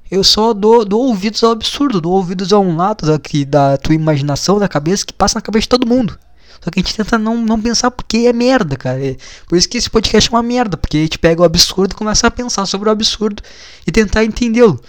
eu 0.09 0.23
só 0.23 0.53
dou, 0.53 0.83
dou 0.83 1.07
ouvidos 1.07 1.43
ao 1.43 1.51
absurdo, 1.51 2.01
dou 2.01 2.13
ouvidos 2.13 2.51
a 2.51 2.59
um 2.59 2.75
lado 2.75 3.05
daqui, 3.05 3.45
da 3.45 3.77
tua 3.77 3.95
imaginação, 3.95 4.59
da 4.59 4.67
cabeça, 4.67 5.05
que 5.05 5.13
passa 5.13 5.37
na 5.37 5.41
cabeça 5.41 5.63
de 5.63 5.69
todo 5.69 5.87
mundo. 5.87 6.17
Só 6.61 6.69
que 6.69 6.79
a 6.79 6.83
gente 6.83 6.95
tenta 6.95 7.17
não, 7.17 7.37
não 7.37 7.61
pensar 7.61 7.89
porque 7.89 8.19
é 8.27 8.33
merda, 8.33 8.75
cara. 8.75 9.03
É, 9.03 9.15
por 9.47 9.57
isso 9.57 9.69
que 9.69 9.77
esse 9.77 9.89
podcast 9.89 10.29
é 10.29 10.35
uma 10.35 10.43
merda, 10.43 10.75
porque 10.75 10.97
a 10.97 11.01
gente 11.01 11.19
pega 11.19 11.41
o 11.41 11.45
absurdo 11.45 11.93
e 11.93 11.95
começa 11.95 12.27
a 12.27 12.31
pensar 12.31 12.65
sobre 12.65 12.89
o 12.89 12.91
absurdo 12.91 13.41
e 13.87 13.91
tentar 13.91 14.23
entendê-lo. 14.25 14.81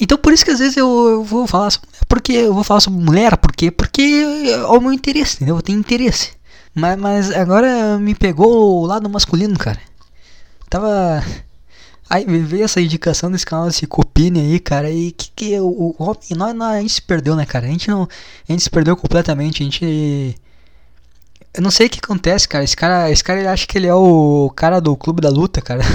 Então 0.00 0.16
por 0.16 0.32
isso 0.32 0.44
que 0.44 0.50
às 0.50 0.58
vezes 0.58 0.76
eu, 0.76 1.08
eu 1.08 1.24
vou 1.24 1.46
falar 1.46 1.70
sobre, 1.70 1.88
porque 2.08 2.32
eu 2.32 2.54
vou 2.54 2.64
falar 2.64 2.80
sobre 2.80 3.02
mulher, 3.02 3.36
por 3.36 3.52
quê? 3.52 3.70
Porque 3.70 4.00
é 4.48 4.64
o 4.66 4.80
meu 4.80 4.92
interesse, 4.92 5.36
entendeu? 5.36 5.56
Eu 5.56 5.62
tenho 5.62 5.78
interesse. 5.78 6.32
Mas, 6.74 6.98
mas 6.98 7.30
agora 7.32 7.98
me 7.98 8.14
pegou 8.14 8.82
o 8.82 8.86
lado 8.86 9.10
masculino, 9.10 9.58
cara. 9.58 9.80
Tava. 10.70 11.22
Aí 12.10 12.24
veio 12.24 12.64
essa 12.64 12.80
indicação 12.80 13.30
desse 13.30 13.46
canal 13.46 13.68
desse 13.68 13.86
Copine 13.86 14.40
aí, 14.40 14.58
cara. 14.58 14.90
E 14.90 15.12
que 15.12 15.30
que 15.30 15.60
o, 15.60 15.68
o 15.68 15.94
homem. 15.96 16.18
Nós, 16.32 16.52
nós, 16.56 16.76
a 16.76 16.80
gente 16.80 16.94
se 16.94 17.02
perdeu, 17.02 17.36
né, 17.36 17.46
cara? 17.46 17.66
A 17.66 17.70
gente 17.70 17.88
não. 17.88 18.02
A 18.48 18.52
gente 18.52 18.64
se 18.64 18.70
perdeu 18.70 18.96
completamente. 18.96 19.62
A 19.62 19.64
gente. 19.64 20.34
Eu 21.54 21.62
não 21.62 21.70
sei 21.70 21.86
o 21.86 21.90
que 21.90 22.00
acontece, 22.02 22.48
cara. 22.48 22.64
Esse 22.64 22.76
cara, 22.76 23.08
esse 23.12 23.22
cara 23.22 23.38
ele 23.38 23.48
acha 23.48 23.64
que 23.64 23.78
ele 23.78 23.86
é 23.86 23.94
o 23.94 24.50
cara 24.56 24.80
do 24.80 24.96
clube 24.96 25.20
da 25.22 25.30
luta, 25.30 25.62
cara. 25.62 25.82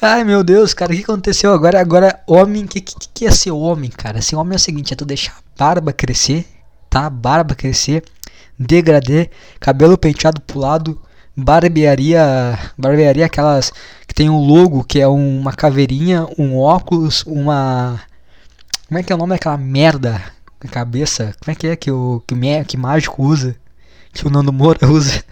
Ai 0.00 0.24
meu 0.24 0.42
Deus, 0.42 0.74
cara, 0.74 0.92
o 0.92 0.96
que 0.96 1.02
aconteceu 1.02 1.52
agora? 1.52 1.80
Agora, 1.80 2.22
homem, 2.26 2.64
o 2.64 2.68
que, 2.68 2.80
que, 2.80 2.94
que 3.12 3.26
é 3.26 3.30
ser 3.30 3.50
homem, 3.52 3.90
cara? 3.90 4.20
Ser 4.22 4.36
homem 4.36 4.54
é 4.54 4.56
o 4.56 4.60
seguinte: 4.60 4.94
é 4.94 4.96
tu 4.96 5.04
deixar 5.04 5.32
a 5.32 5.42
barba 5.58 5.92
crescer, 5.92 6.46
tá? 6.88 7.08
Barba 7.10 7.54
crescer, 7.54 8.02
degradê, 8.58 9.30
cabelo 9.60 9.98
penteado 9.98 10.40
pro 10.40 10.58
lado, 10.58 11.00
barbearia. 11.36 12.58
Barbearia 12.76 13.26
aquelas 13.26 13.72
que 14.06 14.14
tem 14.14 14.30
um 14.30 14.38
logo 14.38 14.84
que 14.84 15.00
é 15.00 15.08
uma 15.08 15.52
caveirinha, 15.52 16.26
um 16.38 16.58
óculos, 16.58 17.24
uma. 17.26 18.00
Como 18.88 18.98
é 18.98 19.02
que 19.02 19.12
é 19.12 19.16
o 19.16 19.18
nome 19.18 19.30
daquela 19.30 19.56
merda 19.56 20.22
na 20.62 20.70
cabeça? 20.70 21.34
Como 21.40 21.52
é 21.52 21.54
que 21.54 21.66
é 21.66 21.76
que 21.76 21.90
o 21.90 22.22
que, 22.26 22.34
que 22.64 22.76
mágico 22.76 23.22
usa? 23.22 23.56
Que 24.12 24.26
o 24.26 24.30
Nando 24.30 24.52
Moura 24.52 24.86
usa? 24.90 25.24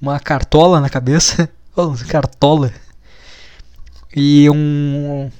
uma 0.00 0.18
cartola 0.20 0.80
na 0.80 0.88
cabeça. 0.88 1.48
Oh, 1.80 1.94
cartola 2.08 2.72
e 4.12 4.50
um 4.50 5.30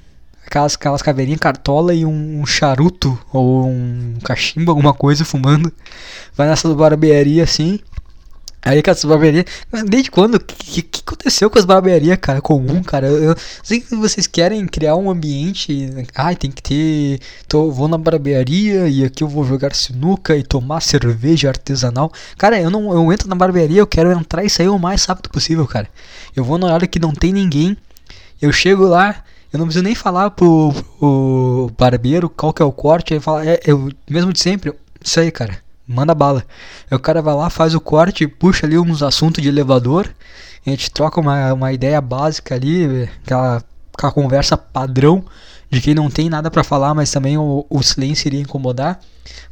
aquelas, 0.46 0.76
aquelas 0.76 1.02
caveirinhas 1.02 1.40
cartola 1.40 1.92
e 1.92 2.06
um, 2.06 2.46
charuto 2.46 3.18
ou 3.32 3.66
um 3.66 4.16
cachimbo, 4.22 4.70
alguma 4.70 4.94
coisa 4.94 5.24
fumando. 5.24 5.72
Vai 6.36 6.48
nessa 6.48 6.72
barbearia 6.72 7.42
assim. 7.42 7.80
Aí 8.62 8.82
com 8.82 8.90
as 8.90 9.04
barbearias. 9.04 9.44
Desde 9.86 10.10
quando? 10.10 10.34
O 10.34 10.40
que, 10.40 10.82
que, 10.82 11.00
aconteceu 11.00 11.48
com 11.48 11.58
as 11.58 11.64
barbearias, 11.64 12.18
cara? 12.20 12.40
Comum, 12.40 12.82
cara. 12.82 13.06
Eu, 13.06 13.22
eu 13.30 13.36
sei 13.62 13.80
que 13.80 13.94
vocês 13.94 14.26
querem 14.26 14.66
criar 14.66 14.96
um 14.96 15.10
ambiente. 15.10 15.90
Ai, 16.14 16.36
tem 16.36 16.50
que 16.50 16.62
ter. 16.62 17.20
Tô, 17.46 17.70
vou 17.70 17.88
na 17.88 17.96
barbearia 17.96 18.88
e 18.88 19.04
aqui 19.04 19.22
eu 19.22 19.28
vou 19.28 19.44
jogar 19.44 19.74
sinuca 19.74 20.36
e 20.36 20.42
tomar 20.42 20.80
cerveja 20.80 21.48
artesanal. 21.48 22.12
Cara, 22.36 22.60
eu 22.60 22.70
não 22.70 22.92
eu 22.92 23.12
entro 23.12 23.28
na 23.28 23.34
barbearia, 23.34 23.80
eu 23.80 23.86
quero 23.86 24.12
entrar 24.12 24.44
e 24.44 24.50
sair 24.50 24.68
o 24.68 24.78
mais 24.78 25.04
rápido 25.04 25.30
possível, 25.30 25.66
cara. 25.66 25.88
Eu 26.34 26.44
vou 26.44 26.58
na 26.58 26.72
hora 26.72 26.86
que 26.86 26.98
não 26.98 27.12
tem 27.12 27.32
ninguém 27.32 27.76
eu 28.40 28.52
chego 28.52 28.84
lá, 28.84 29.24
eu 29.52 29.58
não 29.58 29.66
preciso 29.66 29.84
nem 29.84 29.94
falar 29.94 30.30
pro, 30.30 30.72
pro 30.98 31.70
barbeiro 31.76 32.28
qual 32.28 32.52
que 32.52 32.62
é 32.62 32.64
o 32.64 32.72
corte. 32.72 33.14
Ele 33.14 33.20
fala, 33.20 33.44
é, 33.44 33.60
eu, 33.64 33.90
mesmo 34.08 34.32
de 34.32 34.40
sempre, 34.40 34.72
isso 35.02 35.18
aí, 35.18 35.30
cara, 35.30 35.58
manda 35.88 36.14
bala. 36.14 36.44
Aí 36.90 36.96
o 36.96 37.00
cara 37.00 37.22
vai 37.22 37.34
lá, 37.34 37.48
faz 37.48 37.74
o 37.74 37.80
corte, 37.80 38.28
puxa 38.28 38.66
ali 38.66 38.78
uns 38.78 39.02
assuntos 39.02 39.42
de 39.42 39.48
elevador. 39.48 40.08
A 40.66 40.70
gente 40.70 40.90
troca 40.90 41.18
uma, 41.20 41.54
uma 41.54 41.72
ideia 41.72 42.00
básica 42.00 42.54
ali, 42.54 43.08
aquela, 43.24 43.64
aquela 43.96 44.12
conversa 44.12 44.56
padrão 44.56 45.24
de 45.70 45.80
quem 45.80 45.94
não 45.94 46.10
tem 46.10 46.28
nada 46.28 46.50
para 46.50 46.62
falar, 46.62 46.94
mas 46.94 47.10
também 47.10 47.38
o, 47.38 47.64
o 47.68 47.82
silêncio 47.82 48.28
iria 48.28 48.40
incomodar. 48.40 49.00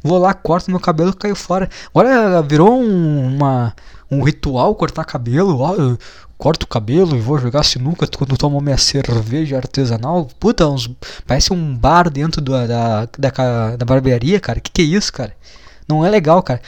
Vou 0.03 0.17
lá, 0.17 0.33
corto 0.33 0.69
meu 0.69 0.79
cabelo 0.79 1.15
caiu 1.15 1.35
fora. 1.35 1.69
Agora 1.89 2.41
virou 2.41 2.79
um, 2.79 3.35
uma, 3.35 3.73
um 4.09 4.23
ritual 4.23 4.73
cortar 4.75 5.05
cabelo. 5.05 5.59
Ó, 5.59 5.97
corto 6.37 6.63
o 6.63 6.67
cabelo 6.67 7.15
e 7.15 7.19
vou 7.19 7.39
jogar 7.39 7.63
sinuca 7.63 8.07
quando 8.07 8.37
tomo 8.37 8.61
minha 8.61 8.77
cerveja 8.77 9.57
artesanal. 9.57 10.27
Puta, 10.39 10.67
uns, 10.67 10.89
parece 11.25 11.51
um 11.51 11.75
bar 11.75 12.09
dentro 12.09 12.41
do, 12.41 12.51
da, 12.51 13.05
da, 13.17 13.75
da 13.75 13.85
barbearia, 13.85 14.39
cara. 14.39 14.59
Que 14.59 14.71
que 14.71 14.81
é 14.81 14.85
isso, 14.85 15.11
cara? 15.11 15.35
Não 15.87 16.05
é 16.05 16.09
legal, 16.09 16.43
cara. 16.43 16.61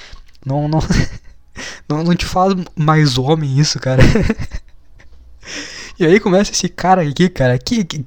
Não, 0.46 0.68
não, 0.68 0.80
não, 1.88 2.04
não 2.04 2.16
te 2.16 2.26
faz 2.26 2.54
mais 2.76 3.18
homem 3.18 3.60
isso, 3.60 3.80
cara. 3.80 4.02
e 6.00 6.06
aí 6.06 6.20
começa 6.20 6.52
esse 6.52 6.70
cara 6.70 7.02
aqui, 7.02 7.30
cara. 7.30 7.58
Que, 7.60 7.84
que, 7.84 8.06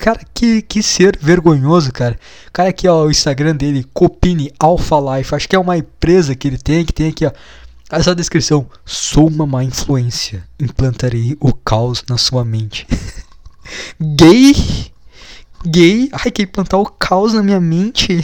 cara, 0.00 0.20
que, 0.34 0.62
que 0.62 0.82
ser 0.82 1.16
vergonhoso, 1.20 1.92
cara. 1.92 2.18
Cara, 2.52 2.70
aqui, 2.70 2.88
ó, 2.88 3.04
o 3.04 3.10
Instagram 3.10 3.54
dele, 3.54 3.86
Copini 3.94 4.52
Alpha 4.58 4.96
Life. 4.96 5.34
Acho 5.34 5.48
que 5.48 5.56
é 5.56 5.58
uma 5.58 5.78
empresa 5.78 6.34
que 6.34 6.48
ele 6.48 6.58
tem, 6.58 6.84
que 6.84 6.92
tem 6.92 7.08
aqui, 7.10 7.24
ó. 7.24 7.32
Essa 7.90 8.14
descrição. 8.14 8.68
Sou 8.84 9.28
uma 9.28 9.46
má 9.46 9.64
influência. 9.64 10.44
Implantarei 10.60 11.36
o 11.40 11.54
caos 11.54 12.04
na 12.08 12.18
sua 12.18 12.44
mente. 12.44 12.86
Gay? 13.98 14.92
Gay? 15.64 16.10
Ai, 16.12 16.30
quer 16.30 16.42
implantar 16.42 16.80
o 16.80 16.86
caos 16.86 17.32
na 17.32 17.42
minha 17.42 17.60
mente? 17.60 18.22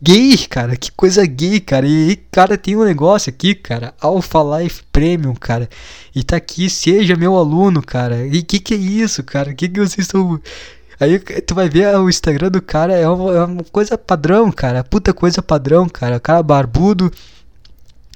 Gay, 0.00 0.36
cara, 0.48 0.76
que 0.76 0.92
coisa 0.92 1.26
gay, 1.26 1.58
cara. 1.58 1.86
E, 1.86 2.16
cara, 2.30 2.56
tem 2.56 2.76
um 2.76 2.84
negócio 2.84 3.30
aqui, 3.30 3.54
cara. 3.54 3.92
Alpha 4.00 4.38
Life 4.58 4.82
Premium, 4.92 5.34
cara. 5.34 5.68
E 6.14 6.22
tá 6.22 6.36
aqui, 6.36 6.70
seja 6.70 7.16
meu 7.16 7.36
aluno, 7.36 7.82
cara. 7.82 8.24
E 8.26 8.42
que 8.42 8.60
que 8.60 8.74
é 8.74 8.76
isso, 8.76 9.24
cara? 9.24 9.52
Que 9.52 9.68
que 9.68 9.80
vocês 9.80 10.06
estão. 10.06 10.40
Aí 11.00 11.18
tu 11.18 11.54
vai 11.54 11.68
ver 11.68 11.96
o 11.96 12.08
Instagram 12.08 12.50
do 12.50 12.62
cara, 12.62 12.94
é 12.94 13.08
uma, 13.08 13.32
é 13.32 13.44
uma 13.44 13.64
coisa 13.64 13.98
padrão, 13.98 14.50
cara. 14.52 14.84
Puta 14.84 15.12
coisa 15.12 15.42
padrão, 15.42 15.88
cara. 15.88 16.20
Cara 16.20 16.42
barbudo 16.42 17.12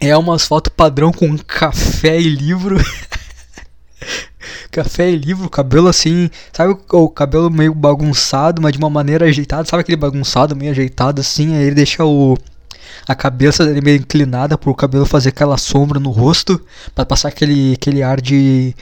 é 0.01 0.17
umas 0.17 0.47
fotos 0.47 0.73
padrão 0.77 1.13
com 1.13 1.37
café 1.39 2.21
e 2.21 2.29
livro. 2.29 2.77
café 4.71 5.11
e 5.11 5.17
livro, 5.17 5.49
cabelo 5.49 5.89
assim, 5.89 6.31
sabe 6.53 6.77
o, 6.93 7.09
cabelo 7.09 7.51
meio 7.51 7.75
bagunçado, 7.75 8.61
mas 8.61 8.73
de 8.73 8.79
uma 8.79 8.91
maneira 8.91 9.27
ajeitada, 9.27 9.69
sabe 9.69 9.83
aquele 9.83 9.97
bagunçado 9.97 10.57
meio 10.57 10.71
ajeitado 10.71 11.21
assim, 11.21 11.57
aí 11.57 11.65
ele 11.65 11.75
deixa 11.75 12.05
o 12.05 12.37
a 13.07 13.15
cabeça 13.15 13.65
dele 13.65 13.81
meio 13.81 13.99
inclinada 13.99 14.57
pro 14.57 14.75
cabelo 14.75 15.07
fazer 15.07 15.31
aquela 15.31 15.57
sombra 15.57 15.99
no 15.99 16.11
rosto, 16.11 16.61
para 16.95 17.05
passar 17.05 17.29
aquele 17.29 17.75
aquele 17.75 18.03
ar 18.03 18.21
de 18.21 18.75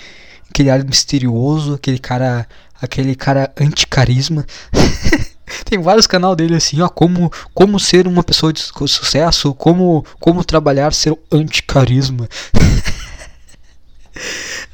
aquele 0.51 0.70
ar 0.70 0.85
misterioso, 0.85 1.75
aquele 1.75 1.99
cara 1.99 2.46
aquele 2.81 3.14
cara 3.14 3.53
anti-carisma. 3.59 4.46
Tem 5.64 5.81
vários 5.81 6.07
canal 6.07 6.37
dele 6.37 6.55
assim, 6.55 6.81
ó, 6.81 6.88
como 6.88 7.31
como 7.55 7.81
ser 7.81 8.07
uma 8.07 8.23
pessoa 8.23 8.53
de 8.53 8.61
sucesso, 8.61 9.55
como 9.55 10.05
como 10.18 10.44
trabalhar 10.44 10.92
ser 10.92 11.16
anti-carisma. 11.33 12.29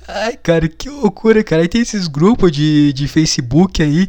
Ai, 0.08 0.36
cara, 0.36 0.68
que 0.68 0.88
loucura, 0.88 1.42
cara. 1.42 1.62
Aí 1.62 1.68
tem 1.68 1.80
esses 1.80 2.06
grupos 2.06 2.52
de, 2.52 2.92
de 2.92 3.08
Facebook 3.08 3.82
aí 3.82 4.08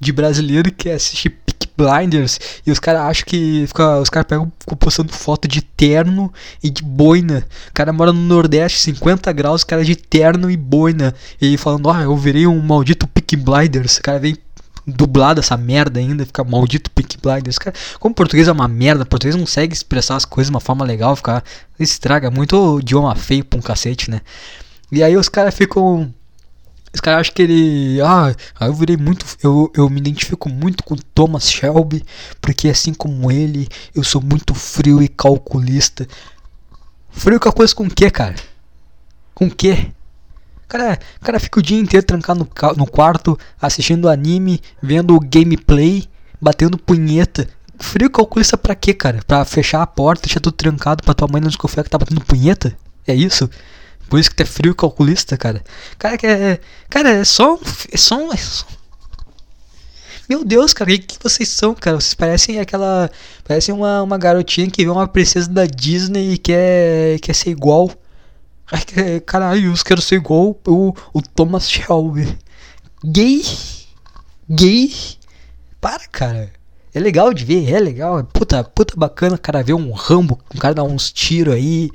de 0.00 0.12
brasileiro 0.12 0.70
que 0.72 0.90
assiste 0.90 1.30
Peak 1.30 1.68
Blinders 1.76 2.38
e 2.66 2.70
os 2.70 2.78
caras 2.78 3.02
acham 3.02 3.24
que 3.26 3.64
fica, 3.66 3.98
os 3.98 4.10
caras 4.10 4.28
pegam 4.28 4.52
ficam 4.60 4.76
postando 4.76 5.12
foto 5.12 5.48
de 5.48 5.62
terno 5.62 6.32
e 6.62 6.70
de 6.70 6.82
boina. 6.82 7.46
O 7.70 7.72
cara 7.72 7.92
mora 7.92 8.12
no 8.12 8.20
Nordeste, 8.20 8.78
50 8.80 9.32
graus, 9.32 9.64
cara 9.64 9.84
de 9.84 9.96
terno 9.96 10.50
e 10.50 10.56
boina. 10.56 11.14
E 11.40 11.56
falando, 11.56 11.88
oh, 11.88 11.94
eu 11.94 12.16
virei 12.16 12.46
um 12.46 12.60
maldito 12.60 13.06
Peak 13.06 13.36
Blinders. 13.36 13.96
O 13.96 14.02
cara 14.02 14.18
vem 14.18 14.36
dublado 14.86 15.40
essa 15.40 15.56
merda 15.56 16.00
ainda, 16.00 16.24
fica 16.24 16.42
maldito 16.44 16.90
Peak 16.90 17.18
Blinders. 17.20 17.58
Cara, 17.58 17.74
como 17.98 18.14
português 18.14 18.48
é 18.48 18.52
uma 18.52 18.68
merda, 18.68 19.04
português 19.04 19.34
não 19.34 19.44
consegue 19.44 19.74
expressar 19.74 20.16
as 20.16 20.24
coisas 20.24 20.50
de 20.50 20.54
uma 20.54 20.60
forma 20.60 20.84
legal, 20.84 21.14
ficar 21.16 21.42
estraga 21.78 22.30
muito 22.30 22.56
o 22.56 22.80
idioma 22.80 23.14
feio 23.14 23.44
pra 23.44 23.58
um 23.58 23.62
cacete, 23.62 24.10
né? 24.10 24.20
E 24.90 25.02
aí 25.02 25.16
os 25.16 25.28
caras 25.28 25.54
ficam 25.54 26.12
os 26.92 27.00
caras 27.00 27.20
acham 27.20 27.34
que 27.34 27.42
ele. 27.42 28.00
Ah, 28.00 28.34
eu 28.60 28.72
virei 28.72 28.96
muito. 28.96 29.24
Eu, 29.42 29.70
eu 29.76 29.88
me 29.90 30.00
identifico 30.00 30.48
muito 30.48 30.82
com 30.82 30.96
Thomas 30.96 31.50
Shelby, 31.50 32.04
porque 32.40 32.68
assim 32.68 32.94
como 32.94 33.30
ele, 33.30 33.68
eu 33.94 34.02
sou 34.02 34.20
muito 34.22 34.54
frio 34.54 35.02
e 35.02 35.08
calculista. 35.08 36.06
Frio 37.10 37.38
com 37.38 37.48
a 37.48 37.52
coisa 37.52 37.74
com 37.74 37.84
o 37.84 37.90
que, 37.90 38.10
cara? 38.10 38.34
Com 39.34 39.46
o 39.46 39.50
que? 39.50 39.90
Cara, 40.66 40.98
cara 41.20 41.40
fica 41.40 41.58
o 41.60 41.62
dia 41.62 41.78
inteiro 41.78 42.04
trancado 42.04 42.40
no, 42.40 42.74
no 42.76 42.86
quarto, 42.86 43.38
assistindo 43.60 44.08
anime, 44.08 44.60
vendo 44.82 45.18
gameplay, 45.20 46.06
batendo 46.40 46.78
punheta. 46.78 47.48
Frio 47.78 48.10
calculista 48.10 48.56
pra 48.56 48.74
quê, 48.74 48.92
cara? 48.92 49.20
Pra 49.26 49.44
fechar 49.44 49.82
a 49.82 49.86
porta, 49.86 50.22
deixar 50.22 50.40
tudo 50.40 50.54
trancado 50.54 51.02
pra 51.02 51.14
tua 51.14 51.28
mãe 51.28 51.40
não 51.40 51.48
desconfiar 51.48 51.84
que 51.84 51.90
tá 51.90 51.98
batendo 51.98 52.20
punheta? 52.22 52.76
É 53.06 53.14
isso? 53.14 53.48
Por 54.08 54.18
isso 54.18 54.30
que 54.30 54.36
tu 54.36 54.42
é 54.42 54.46
frio 54.46 54.74
calculista, 54.74 55.36
cara. 55.36 55.62
Cara, 55.98 56.16
que 56.16 56.26
é. 56.26 56.60
Cara, 56.88 57.10
é 57.10 57.24
só 57.24 57.54
um. 57.54 57.58
É 57.92 57.96
só 57.96 58.16
um. 58.16 58.32
É 58.32 58.36
só... 58.36 58.64
Meu 60.28 60.44
Deus, 60.44 60.74
cara, 60.74 60.90
o 60.90 60.92
que, 60.94 60.98
que 60.98 61.22
vocês 61.22 61.48
são, 61.48 61.74
cara? 61.74 61.98
Vocês 61.98 62.14
parecem 62.14 62.60
aquela. 62.60 63.10
Parecem 63.44 63.74
uma, 63.74 64.02
uma 64.02 64.18
garotinha 64.18 64.70
que 64.70 64.84
vê 64.84 64.90
uma 64.90 65.08
princesa 65.08 65.48
da 65.48 65.64
Disney 65.64 66.34
e 66.34 66.38
quer, 66.38 67.18
quer 67.20 67.34
ser 67.34 67.50
igual. 67.50 67.90
Caralho, 69.24 69.72
eu 69.72 69.84
quero 69.84 70.02
ser 70.02 70.16
igual 70.16 70.60
o, 70.66 70.94
o 71.14 71.22
Thomas 71.22 71.70
Shelby. 71.70 72.38
Gay? 73.04 73.42
Gay? 74.50 74.92
Para, 75.80 76.06
cara. 76.08 76.52
É 76.92 77.00
legal 77.00 77.32
de 77.32 77.44
ver, 77.44 77.70
é 77.72 77.78
legal. 77.78 78.24
Puta, 78.24 78.64
puta 78.64 78.94
bacana, 78.96 79.38
cara, 79.38 79.62
ver 79.62 79.74
um 79.74 79.92
Rambo, 79.92 80.38
um 80.54 80.58
cara 80.58 80.74
dar 80.74 80.82
uns 80.82 81.12
tiros 81.12 81.54
aí. 81.54 81.90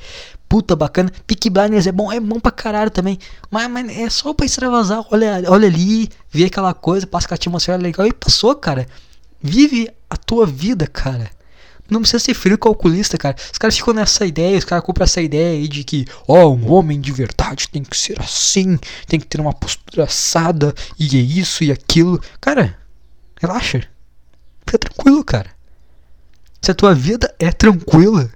Puta 0.53 0.75
bacana. 0.75 1.11
Peak 1.25 1.49
Blinders 1.49 1.87
é 1.87 1.91
bom, 1.91 2.11
é 2.11 2.19
bom 2.19 2.39
pra 2.39 2.51
caralho 2.51 2.91
também. 2.91 3.17
Mas, 3.49 3.67
mas 3.71 3.97
é 3.97 4.07
só 4.07 4.35
pra 4.35 4.45
extravasar. 4.45 5.03
Olha, 5.09 5.41
olha 5.47 5.67
ali, 5.67 6.07
ver 6.29 6.45
aquela 6.45 6.75
coisa, 6.75 7.07
passa 7.07 7.27
com 7.27 7.33
a 7.33 7.37
atmosfera 7.37 7.81
legal 7.81 8.05
e 8.05 8.13
passou, 8.13 8.53
cara. 8.53 8.85
Vive 9.41 9.89
a 10.07 10.15
tua 10.15 10.45
vida, 10.45 10.85
cara. 10.85 11.27
Não 11.89 12.01
precisa 12.01 12.19
ser 12.23 12.35
frio 12.35 12.55
calculista, 12.55 13.17
cara. 13.17 13.35
Os 13.51 13.57
caras 13.57 13.75
ficam 13.75 13.95
nessa 13.95 14.27
ideia, 14.27 14.55
os 14.55 14.63
caras 14.63 14.85
compram 14.85 15.05
essa 15.05 15.23
ideia 15.23 15.57
aí 15.57 15.67
de 15.67 15.83
que, 15.83 16.05
ó, 16.27 16.43
oh, 16.43 16.53
um 16.53 16.71
homem 16.71 17.01
de 17.01 17.11
verdade 17.11 17.67
tem 17.69 17.81
que 17.81 17.97
ser 17.97 18.21
assim, 18.21 18.77
tem 19.07 19.19
que 19.19 19.25
ter 19.25 19.41
uma 19.41 19.53
postura 19.53 20.03
assada, 20.03 20.71
e 20.99 21.17
é 21.17 21.19
isso 21.19 21.63
e 21.63 21.71
aquilo. 21.71 22.21
Cara, 22.39 22.77
relaxa. 23.41 23.81
Fica 24.67 24.77
tranquilo, 24.77 25.23
cara. 25.23 25.49
Se 26.61 26.69
a 26.69 26.75
tua 26.75 26.93
vida 26.93 27.33
é 27.39 27.51
tranquila, 27.51 28.29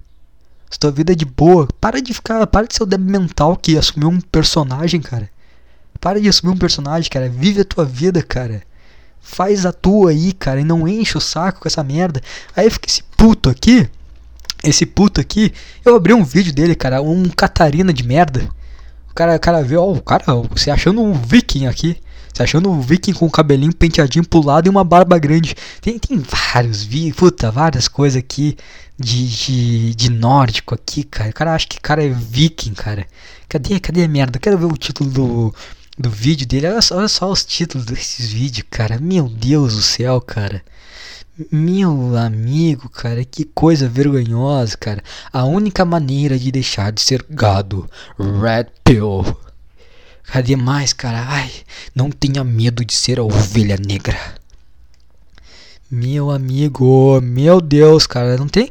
se 0.70 0.80
tua 0.80 0.92
vida 0.92 1.14
é 1.14 1.16
de 1.16 1.26
boa, 1.26 1.68
para 1.80 2.02
de 2.02 2.14
ficar, 2.14 2.46
para 2.48 2.68
de 2.68 2.76
ser 2.76 2.84
o 2.84 2.86
débil 2.86 3.20
mental 3.20 3.56
que 3.56 3.78
assumiu 3.78 4.10
um 4.10 4.20
personagem, 4.20 5.02
cara. 5.02 5.30
Para 6.00 6.20
de 6.20 6.28
assumir 6.28 6.52
um 6.52 6.58
personagem, 6.58 7.10
cara. 7.10 7.30
Vive 7.30 7.62
a 7.62 7.66
tua 7.66 7.86
vida, 7.86 8.22
cara. 8.22 8.62
Faz 9.20 9.66
a 9.66 9.72
tua 9.72 10.12
aí, 10.12 10.32
cara, 10.34 10.62
e 10.62 10.64
não 10.64 10.88
enche 10.88 11.18
o 11.18 11.22
saco 11.22 11.62
com 11.62 11.68
essa 11.68 11.84
merda. 11.84 12.22
Aí 12.56 12.70
fica 12.70 12.88
esse 12.88 13.04
puto 13.16 13.50
aqui. 13.50 13.90
Esse 14.64 14.86
puto 14.86 15.20
aqui. 15.20 15.54
Eu 15.84 15.96
abri 15.96 16.14
um 16.14 16.24
vídeo 16.24 16.54
dele, 16.54 16.76
cara. 16.76 17.02
Um 17.02 17.28
Catarina 17.30 17.94
de 17.94 18.04
merda. 18.04 18.48
O 19.10 19.14
cara, 19.14 19.36
o 19.36 19.40
cara 19.40 19.64
vê, 19.64 19.76
ó, 19.76 19.92
o 19.92 20.02
cara, 20.02 20.24
você 20.50 20.70
achando 20.70 21.02
um 21.02 21.14
viking 21.14 21.66
aqui. 21.66 21.98
Você 22.34 22.44
achando 22.44 22.70
um 22.70 22.80
viking 22.80 23.14
com 23.14 23.26
o 23.26 23.32
cabelinho 23.32 23.74
penteadinho 23.74 24.28
pro 24.28 24.46
lado 24.46 24.68
e 24.68 24.70
uma 24.70 24.84
barba 24.84 25.18
grande. 25.18 25.56
Tem, 25.82 25.98
tem 25.98 26.20
vários 26.20 26.84
vídeos, 26.84 27.16
puta, 27.16 27.50
várias 27.50 27.88
coisas 27.88 28.20
aqui 28.20 28.56
de, 29.00 29.28
de, 29.28 29.96
de 29.96 30.10
nórdico 30.10 30.74
aqui, 30.74 31.04
cara. 31.04 31.30
O 31.30 31.34
cara 31.34 31.54
acha 31.54 31.68
que 31.68 31.80
cara 31.80 32.04
é 32.04 32.10
viking, 32.10 32.74
cara. 32.74 33.06
Cadê, 33.48 33.80
cadê 33.80 34.04
a 34.04 34.08
merda? 34.08 34.40
Quero 34.40 34.58
ver 34.58 34.66
o 34.66 34.78
título 34.78 35.10
do, 35.10 35.56
do 35.98 36.10
vídeo 36.10 36.48
dele. 36.48 36.68
Olha 36.68 36.82
só, 36.82 36.98
olha 36.98 37.08
só 37.08 37.32
os 37.32 37.46
títulos 37.46 37.86
desses 37.86 38.32
vídeos, 38.32 38.68
cara. 38.70 39.00
Meu 39.00 39.30
Deus 39.30 39.76
do 39.76 39.82
céu, 39.82 40.20
cara. 40.20 40.64
Meu 41.52 42.18
amigo, 42.18 42.90
cara, 42.90 43.24
que 43.24 43.46
coisa 43.46 43.88
vergonhosa, 43.88 44.76
cara. 44.76 45.04
A 45.32 45.44
única 45.44 45.86
maneira 45.86 46.38
de 46.38 46.52
deixar 46.52 46.92
de 46.92 47.00
ser 47.00 47.24
gado. 47.30 47.88
Red 48.18 48.68
Pill. 48.84 49.24
Cadê 50.24 50.56
mais, 50.56 50.92
cara? 50.94 51.24
Ai, 51.28 51.52
não 51.94 52.10
tenha 52.10 52.44
medo 52.44 52.84
de 52.84 52.94
ser 52.94 53.20
a 53.20 53.24
ovelha 53.24 53.78
negra. 53.78 54.18
Meu 55.90 56.30
amigo, 56.30 57.22
meu 57.22 57.62
Deus, 57.62 58.06
cara, 58.06 58.36
não 58.36 58.48
tem. 58.48 58.70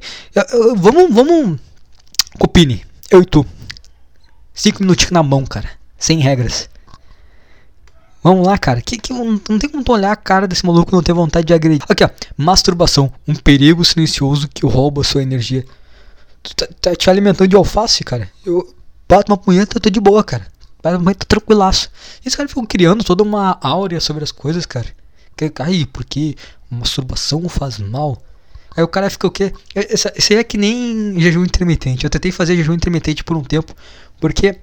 Vamos, 0.77 1.15
vamos. 1.15 1.59
Copine, 2.39 2.85
eu 3.11 3.23
e 3.23 3.25
tu. 3.25 3.45
Cinco 4.53 4.83
minutinhos 4.83 5.13
na 5.13 5.23
mão, 5.23 5.45
cara. 5.47 5.71
Sem 5.99 6.19
regras. 6.19 6.69
Vamos 8.23 8.47
lá, 8.47 8.59
cara. 8.59 8.83
Que, 8.83 8.99
que, 8.99 9.13
não, 9.13 9.41
não 9.49 9.59
tem 9.59 9.71
como 9.71 9.85
olhar 9.89 10.13
a 10.13 10.17
cara 10.17 10.47
desse 10.47 10.67
maluco 10.67 10.95
não 10.95 11.03
ter 11.03 11.13
vontade 11.13 11.47
de 11.47 11.55
agredir. 11.55 11.87
Aqui, 11.89 12.05
ó. 12.05 12.11
Masturbação. 12.37 13.13
Um 13.27 13.35
perigo 13.35 13.85
silencioso 13.85 14.49
que 14.49 14.67
rouba 14.67 15.05
sua 15.05 15.23
energia. 15.23 15.65
Tu 16.43 16.55
tá, 16.55 16.69
tá 16.81 16.97
te 16.97 17.09
alimentando 17.09 17.49
de 17.49 17.57
alface, 17.57 18.05
cara. 18.05 18.29
Eu 18.45 18.75
bato 19.09 19.31
uma 19.31 19.39
punheta, 19.39 19.81
tô 19.81 19.89
de 19.89 20.01
boa, 20.01 20.23
cara. 20.23 20.47
Bato 20.83 20.97
uma 20.97 21.05
punheta 21.05 21.25
tranquilaço. 21.25 21.89
E 22.25 22.29
os 22.29 22.35
caras 22.35 22.51
ficam 22.51 22.67
criando 22.67 23.05
toda 23.05 23.23
uma 23.23 23.59
áurea 23.63 24.01
sobre 24.01 24.25
as 24.25 24.33
coisas, 24.33 24.67
cara. 24.67 24.89
Ai, 25.61 25.87
porque 25.93 26.37
masturbação 26.71 27.49
faz 27.49 27.79
mal. 27.79 28.23
Aí 28.77 28.83
o 28.83 28.89
cara 28.89 29.09
fica 29.09 29.27
o 29.27 29.31
quê? 29.31 29.53
Esse, 29.75 30.13
esse 30.17 30.35
aí 30.35 30.41
é 30.41 30.45
que 30.45 30.59
nem 30.59 31.19
jejum 31.19 31.45
intermitente. 31.45 32.05
Eu 32.05 32.11
tentei 32.11 32.31
fazer 32.31 32.57
jejum 32.57 32.75
intermitente 32.75 33.25
por 33.25 33.37
um 33.37 33.43
tempo. 33.43 33.75
Porque 34.21 34.59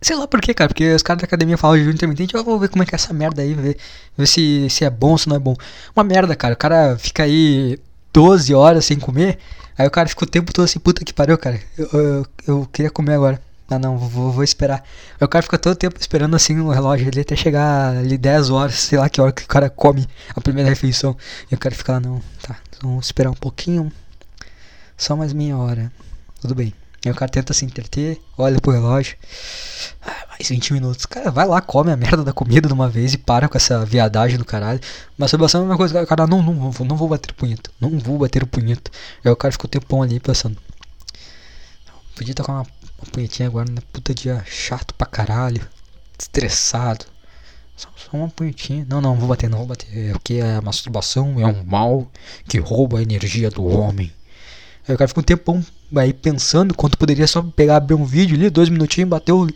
Sei 0.00 0.14
lá 0.14 0.28
por 0.28 0.40
quê, 0.40 0.52
cara, 0.52 0.68
porque 0.68 0.92
os 0.94 1.02
caras 1.02 1.22
da 1.22 1.26
academia 1.26 1.56
falam 1.56 1.78
jejum 1.78 1.90
intermitente, 1.90 2.34
eu 2.34 2.44
vou 2.44 2.58
ver 2.58 2.68
como 2.68 2.82
é 2.82 2.86
que 2.86 2.94
é 2.94 2.96
essa 2.96 3.14
merda 3.14 3.42
aí, 3.42 3.54
ver, 3.54 3.76
ver 4.16 4.26
se, 4.26 4.68
se 4.68 4.84
é 4.84 4.90
bom 4.90 5.16
se 5.16 5.28
não 5.28 5.36
é 5.36 5.38
bom. 5.38 5.56
Uma 5.96 6.04
merda, 6.04 6.36
cara, 6.36 6.54
o 6.54 6.56
cara 6.56 6.98
fica 6.98 7.22
aí 7.22 7.78
12 8.12 8.54
horas 8.54 8.84
sem 8.84 8.98
comer, 8.98 9.38
aí 9.76 9.86
o 9.86 9.90
cara 9.90 10.08
fica 10.08 10.24
o 10.24 10.28
tempo 10.28 10.52
todo 10.52 10.64
assim, 10.64 10.78
puta 10.78 11.04
que 11.04 11.12
pariu, 11.14 11.38
cara, 11.38 11.58
eu, 11.78 11.88
eu, 11.92 12.26
eu 12.46 12.68
queria 12.72 12.90
comer 12.90 13.14
agora. 13.14 13.40
Ah 13.68 13.78
não, 13.78 13.98
vou, 13.98 14.30
vou 14.30 14.44
esperar. 14.44 14.84
O 15.20 15.26
cara 15.26 15.42
fica 15.42 15.58
todo 15.58 15.72
o 15.72 15.76
tempo 15.76 15.98
esperando 16.00 16.36
assim 16.36 16.54
no 16.54 16.70
relógio 16.70 17.08
ele 17.08 17.20
até 17.20 17.34
chegar 17.34 17.96
ali 17.96 18.16
10 18.16 18.50
horas, 18.50 18.74
sei 18.76 18.98
lá 18.98 19.08
que 19.08 19.20
hora 19.20 19.32
que 19.32 19.42
o 19.42 19.48
cara 19.48 19.68
come 19.68 20.06
a 20.34 20.40
primeira 20.40 20.68
refeição. 20.68 21.16
E 21.50 21.54
o 21.54 21.58
cara 21.58 21.74
fica 21.74 21.94
lá, 21.94 22.00
não, 22.00 22.22
tá, 22.42 22.56
vamos 22.80 23.06
esperar 23.06 23.30
um 23.30 23.34
pouquinho. 23.34 23.90
Só 24.96 25.16
mais 25.16 25.32
meia 25.32 25.56
hora. 25.56 25.92
Tudo 26.40 26.54
bem. 26.54 26.72
Aí 27.04 27.12
o 27.12 27.14
cara 27.14 27.30
tenta 27.30 27.52
se 27.52 27.64
entreter, 27.64 28.20
olha 28.36 28.60
pro 28.60 28.72
relógio. 28.72 29.16
Ah, 30.02 30.26
mais 30.30 30.48
20 30.48 30.72
minutos. 30.72 31.06
Cara, 31.06 31.30
vai 31.30 31.46
lá, 31.46 31.60
come 31.60 31.92
a 31.92 31.96
merda 31.96 32.24
da 32.24 32.32
comida 32.32 32.66
de 32.66 32.74
uma 32.74 32.88
vez 32.88 33.14
e 33.14 33.18
para 33.18 33.48
com 33.48 33.56
essa 33.56 33.84
viadagem 33.84 34.38
do 34.38 34.44
caralho. 34.44 34.80
Masturbação 35.16 35.62
é 35.62 35.64
uma 35.64 35.76
coisa. 35.76 36.02
O 36.02 36.06
cara, 36.06 36.26
não, 36.26 36.42
não, 36.42 36.54
não, 36.54 36.72
não 36.84 36.96
vou 36.96 37.08
bater 37.08 37.30
o 37.30 37.34
punheta. 37.34 37.70
Não 37.80 37.98
vou 37.98 38.18
bater 38.18 38.42
o 38.42 38.46
punheta. 38.46 38.90
Aí 39.24 39.30
o 39.30 39.36
cara 39.36 39.52
ficou 39.52 39.68
tempão 39.68 40.02
ali 40.02 40.18
pensando. 40.18 40.56
Podia 42.16 42.34
tocar 42.34 42.54
uma, 42.54 42.66
uma 42.98 43.10
punhetinha 43.10 43.48
agora, 43.48 43.70
né? 43.70 43.80
Puta 43.92 44.14
dia 44.14 44.44
chato 44.46 44.94
pra 44.94 45.06
caralho. 45.06 45.66
Estressado. 46.18 47.04
Só, 47.76 47.88
só, 47.96 48.16
uma 48.16 48.28
punhetinha. 48.28 48.86
Não, 48.88 49.00
não, 49.00 49.14
vou 49.16 49.28
bater, 49.28 49.50
não 49.50 49.58
vou 49.58 49.66
bater. 49.66 50.10
É 50.10 50.12
porque 50.12 50.40
a 50.40 50.60
masturbação 50.62 51.38
é 51.40 51.46
um 51.46 51.62
mal 51.64 52.10
que 52.48 52.58
rouba 52.58 52.98
a 52.98 53.02
energia 53.02 53.50
do 53.50 53.64
homem. 53.66 54.12
Aí 54.88 54.94
o 54.94 54.98
cara 54.98 55.08
ficou 55.08 55.20
um 55.20 55.24
tempão 55.24 55.64
aí 55.94 56.12
pensando 56.12 56.74
quanto 56.74 56.96
poderia 56.96 57.26
só 57.26 57.42
pegar, 57.42 57.76
abrir 57.76 57.94
um 57.94 58.04
vídeo 58.04 58.36
ali, 58.36 58.48
dois 58.48 58.68
minutinhos, 58.68 59.10
bateu, 59.10 59.48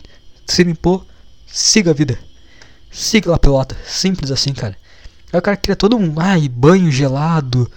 se 0.45 0.63
limpou, 0.63 1.05
siga 1.47 1.91
a 1.91 1.93
vida. 1.93 2.19
Siga 2.91 3.33
a 3.33 3.39
pelota. 3.39 3.75
Simples 3.87 4.31
assim, 4.31 4.53
cara. 4.53 4.75
Aí 5.31 5.39
o 5.39 5.41
cara 5.41 5.55
queria 5.55 5.75
todo 5.75 5.95
um 5.95 6.19
ai, 6.19 6.49
banho 6.49 6.91
gelado. 6.91 7.71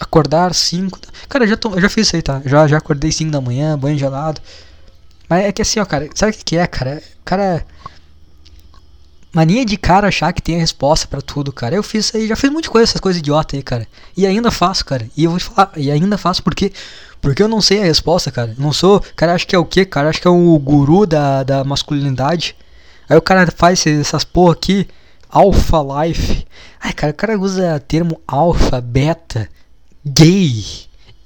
Acordar 0.00 0.54
5. 0.54 0.98
Cara, 1.28 1.46
já, 1.46 1.56
tô, 1.56 1.78
já 1.78 1.90
fiz 1.90 2.06
isso 2.06 2.16
aí, 2.16 2.22
tá? 2.22 2.40
Já, 2.46 2.66
já 2.66 2.78
acordei 2.78 3.12
5 3.12 3.30
da 3.30 3.40
manhã, 3.40 3.78
banho 3.78 3.98
gelado. 3.98 4.40
Mas 5.30 5.44
é 5.44 5.52
que 5.52 5.62
assim, 5.62 5.78
ó, 5.78 5.84
cara, 5.84 6.10
sabe 6.12 6.32
o 6.32 6.34
que, 6.36 6.44
que 6.44 6.56
é, 6.56 6.66
cara? 6.66 7.00
Cara. 7.24 7.64
Mania 9.32 9.64
de 9.64 9.76
cara 9.76 10.08
achar 10.08 10.32
que 10.32 10.42
tem 10.42 10.56
a 10.56 10.58
resposta 10.58 11.06
para 11.06 11.22
tudo, 11.22 11.52
cara. 11.52 11.76
Eu 11.76 11.84
fiz 11.84 12.06
isso 12.06 12.16
aí, 12.16 12.26
já 12.26 12.34
fiz 12.34 12.50
muita 12.50 12.68
coisa, 12.68 12.90
essas 12.90 13.00
coisas 13.00 13.20
idiota 13.20 13.54
aí, 13.54 13.62
cara. 13.62 13.86
E 14.16 14.26
ainda 14.26 14.50
faço, 14.50 14.84
cara. 14.84 15.08
E 15.16 15.22
eu 15.22 15.30
vou 15.30 15.38
te 15.38 15.44
falar, 15.44 15.70
e 15.76 15.88
ainda 15.88 16.18
faço 16.18 16.42
porque 16.42 16.72
porque 17.20 17.40
eu 17.42 17.46
não 17.46 17.60
sei 17.60 17.80
a 17.80 17.84
resposta, 17.84 18.32
cara. 18.32 18.54
Não 18.58 18.72
sou. 18.72 19.00
Cara, 19.14 19.34
acho 19.34 19.46
que 19.46 19.54
é 19.54 19.58
o 19.58 19.64
quê, 19.64 19.84
cara? 19.84 20.08
Acho 20.08 20.20
que 20.20 20.26
é 20.26 20.30
o 20.30 20.58
guru 20.58 21.06
da, 21.06 21.44
da 21.44 21.62
masculinidade. 21.62 22.56
Aí 23.08 23.16
o 23.16 23.22
cara 23.22 23.46
faz 23.54 23.86
essas 23.86 24.24
porra 24.24 24.54
aqui. 24.54 24.88
Alpha 25.28 25.78
Life. 26.02 26.44
Ai, 26.80 26.92
cara, 26.92 27.12
o 27.12 27.14
cara 27.14 27.38
usa 27.38 27.78
termo 27.78 28.20
alfa, 28.26 28.80
beta, 28.80 29.48
gay. 30.04 30.64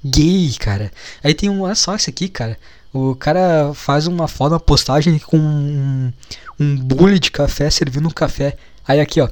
Gay, 0.05 0.53
cara. 0.59 0.93
Aí 1.23 1.33
tem 1.33 1.49
um. 1.49 1.63
Olha 1.63 1.75
só 1.75 1.95
isso 1.95 2.11
aqui, 2.11 2.29
cara. 2.29 2.59
O 2.95 3.17
cara 3.17 3.73
faz 3.75 4.07
uma 4.07 4.27
uma 4.39 4.61
postagem 4.61 5.19
com 5.19 5.37
um, 5.37 6.13
um 6.61 6.77
bule 6.77 7.19
de 7.19 7.29
café 7.29 7.69
servindo 7.69 8.07
um 8.07 8.11
café. 8.13 8.57
Aí 8.87 9.01
aqui, 9.01 9.21
ó. 9.21 9.29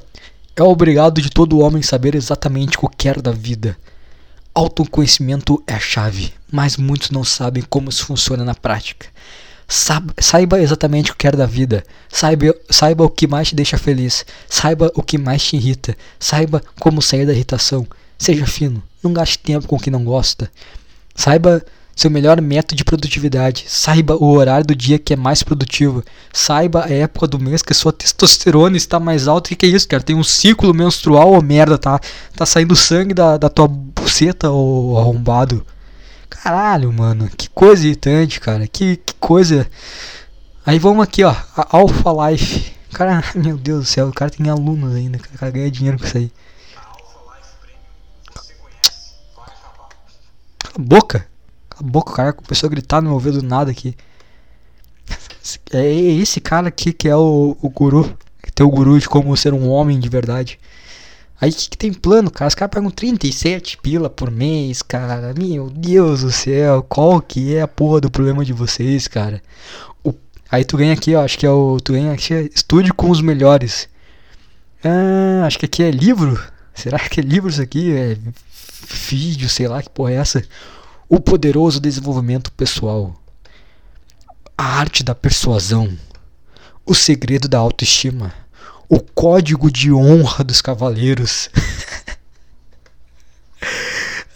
É 0.53 0.61
obrigado 0.61 1.21
de 1.21 1.29
todo 1.29 1.59
homem 1.59 1.81
saber 1.81 2.13
exatamente 2.13 2.77
o 2.77 2.89
que 2.89 2.97
quer 2.97 3.21
da 3.21 3.31
vida. 3.31 3.77
Autoconhecimento 4.53 5.63
é 5.65 5.75
a 5.75 5.79
chave, 5.79 6.33
mas 6.51 6.75
muitos 6.75 7.09
não 7.09 7.23
sabem 7.23 7.63
como 7.63 7.89
isso 7.89 8.05
funciona 8.05 8.43
na 8.43 8.53
prática. 8.53 9.07
Saiba 9.65 10.61
exatamente 10.61 11.11
o 11.11 11.13
que 11.13 11.19
quer 11.19 11.35
da 11.37 11.45
vida. 11.45 11.85
Saiba, 12.09 12.53
saiba 12.69 13.05
o 13.05 13.09
que 13.09 13.27
mais 13.27 13.47
te 13.47 13.55
deixa 13.55 13.77
feliz. 13.77 14.25
Saiba 14.49 14.91
o 14.93 15.01
que 15.01 15.17
mais 15.17 15.41
te 15.41 15.55
irrita. 15.55 15.95
Saiba 16.19 16.61
como 16.81 17.01
sair 17.01 17.25
da 17.25 17.31
irritação. 17.31 17.87
Seja 18.17 18.45
fino. 18.45 18.83
Não 19.01 19.13
gaste 19.13 19.39
tempo 19.39 19.67
com 19.67 19.77
o 19.77 19.79
que 19.79 19.89
não 19.89 20.03
gosta. 20.03 20.51
Saiba 21.15 21.65
seu 21.95 22.09
melhor 22.09 22.41
método 22.41 22.75
de 22.75 22.83
produtividade. 22.83 23.65
Saiba 23.67 24.15
o 24.15 24.25
horário 24.31 24.65
do 24.65 24.75
dia 24.75 24.97
que 24.97 25.13
é 25.13 25.15
mais 25.15 25.43
produtivo. 25.43 26.03
Saiba 26.31 26.85
a 26.85 26.89
época 26.89 27.27
do 27.27 27.39
mês 27.39 27.61
que 27.61 27.73
sua 27.73 27.93
testosterona 27.93 28.75
está 28.75 28.99
mais 28.99 29.27
alta. 29.27 29.47
O 29.47 29.49
que, 29.49 29.55
que 29.55 29.65
é 29.65 29.69
isso, 29.69 29.87
cara? 29.87 30.01
Tem 30.01 30.15
um 30.15 30.23
ciclo 30.23 30.73
menstrual 30.73 31.33
ou 31.33 31.41
merda, 31.41 31.77
tá? 31.77 31.99
Tá 32.35 32.45
saindo 32.45 32.75
sangue 32.75 33.13
da, 33.13 33.37
da 33.37 33.49
tua 33.49 33.67
buceta, 33.67 34.49
ou 34.49 34.97
arrombado. 34.97 35.65
Caralho, 36.29 36.91
mano. 36.91 37.29
Que 37.37 37.49
coisa 37.49 37.85
irritante, 37.85 38.39
cara. 38.39 38.67
Que, 38.67 38.97
que 38.97 39.13
coisa. 39.19 39.67
Aí 40.65 40.79
vamos 40.79 41.03
aqui, 41.03 41.23
ó. 41.23 41.35
A 41.55 41.77
Alpha 41.77 42.09
Life. 42.29 42.73
Cara, 42.91 43.23
meu 43.35 43.57
Deus 43.57 43.81
do 43.81 43.85
céu. 43.85 44.07
O 44.07 44.13
cara 44.13 44.31
tem 44.31 44.49
alunos 44.49 44.95
ainda. 44.95 45.17
O 45.17 45.37
cara 45.37 45.51
ganha 45.51 45.69
dinheiro 45.69 45.99
com 45.99 46.05
isso 46.05 46.17
aí. 46.17 46.31
Cala 50.59 50.75
a 50.75 50.81
boca. 50.81 51.32
Cala 51.73 51.79
a 51.79 51.83
boca, 51.83 52.13
cara 52.13 52.33
começou 52.33 52.67
a 52.67 52.69
gritar 52.69 53.01
no 53.01 53.07
meu 53.07 53.13
ouvido 53.15 53.41
do 53.41 53.47
nada 53.47 53.71
aqui. 53.71 53.95
É 55.71 55.91
esse 55.91 56.39
cara 56.39 56.67
aqui 56.67 56.93
que 56.93 57.09
é 57.09 57.15
o, 57.15 57.57
o 57.61 57.69
guru. 57.69 58.15
Que 58.41 58.51
tem 58.51 58.65
o 58.65 58.69
guru 58.69 58.99
de 58.99 59.09
como 59.09 59.35
ser 59.35 59.53
um 59.53 59.69
homem 59.69 59.99
de 59.99 60.07
verdade. 60.07 60.59
Aí 61.41 61.51
que, 61.51 61.69
que, 61.69 61.77
tem 61.77 61.91
plano, 61.91 62.29
cara? 62.29 62.47
Os 62.47 62.55
caras 62.55 62.73
pagam 62.73 62.89
37 62.89 63.77
pila 63.77 64.09
por 64.09 64.29
mês, 64.29 64.81
cara. 64.81 65.33
Meu 65.37 65.69
Deus 65.69 66.21
do 66.21 66.31
céu, 66.31 66.83
qual 66.83 67.21
que 67.21 67.55
é 67.55 67.61
a 67.61 67.67
porra 67.67 67.99
do 67.99 68.11
problema 68.11 68.45
de 68.45 68.53
vocês, 68.53 69.07
cara? 69.07 69.41
O, 70.03 70.13
aí 70.49 70.63
tu 70.63 70.77
ganha 70.77 70.93
aqui, 70.93 71.15
ó, 71.15 71.23
acho 71.23 71.37
que 71.37 71.45
é 71.45 71.49
o. 71.49 71.79
Tu 71.81 71.93
ganha 71.93 72.13
aqui, 72.13 72.33
é 72.33 72.49
estude 72.53 72.93
com 72.93 73.09
os 73.09 73.21
melhores. 73.21 73.89
Ah, 74.83 75.45
acho 75.45 75.59
que 75.59 75.65
aqui 75.65 75.83
é 75.83 75.91
livro. 75.91 76.41
Será 76.73 76.99
que 76.99 77.19
é 77.19 77.23
livro 77.23 77.49
isso 77.49 77.61
aqui? 77.61 77.93
É 77.93 78.17
vídeo, 79.09 79.49
sei 79.49 79.67
lá 79.67 79.81
que 79.81 79.89
porra 79.89 80.11
é 80.11 80.15
essa? 80.15 80.43
O 81.09 81.19
poderoso 81.19 81.79
desenvolvimento 81.79 82.51
pessoal. 82.51 83.13
A 84.57 84.63
arte 84.63 85.03
da 85.03 85.13
persuasão. 85.13 85.97
O 86.85 86.95
segredo 86.95 87.47
da 87.47 87.57
autoestima. 87.57 88.33
O 88.87 88.99
código 88.99 89.71
de 89.71 89.91
honra 89.91 90.43
dos 90.43 90.61
cavaleiros. 90.61 91.49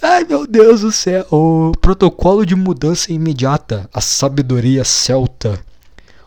Ai 0.02 0.24
meu 0.26 0.46
Deus 0.46 0.82
do 0.82 0.92
céu! 0.92 1.26
O 1.32 1.72
protocolo 1.82 2.46
de 2.46 2.56
mudança 2.56 3.12
imediata. 3.12 3.90
A 3.94 4.02
sabedoria 4.02 4.84
celta. 4.84 5.60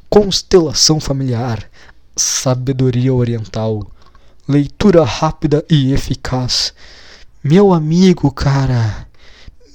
Constelação 0.09 0.99
familiar. 0.99 1.71
Sabedoria 2.17 3.15
oriental. 3.15 3.87
Leitura 4.49 5.05
rápida 5.05 5.65
e 5.71 5.93
eficaz. 5.93 6.75
Meu 7.45 7.73
amigo, 7.73 8.31
cara. 8.33 9.10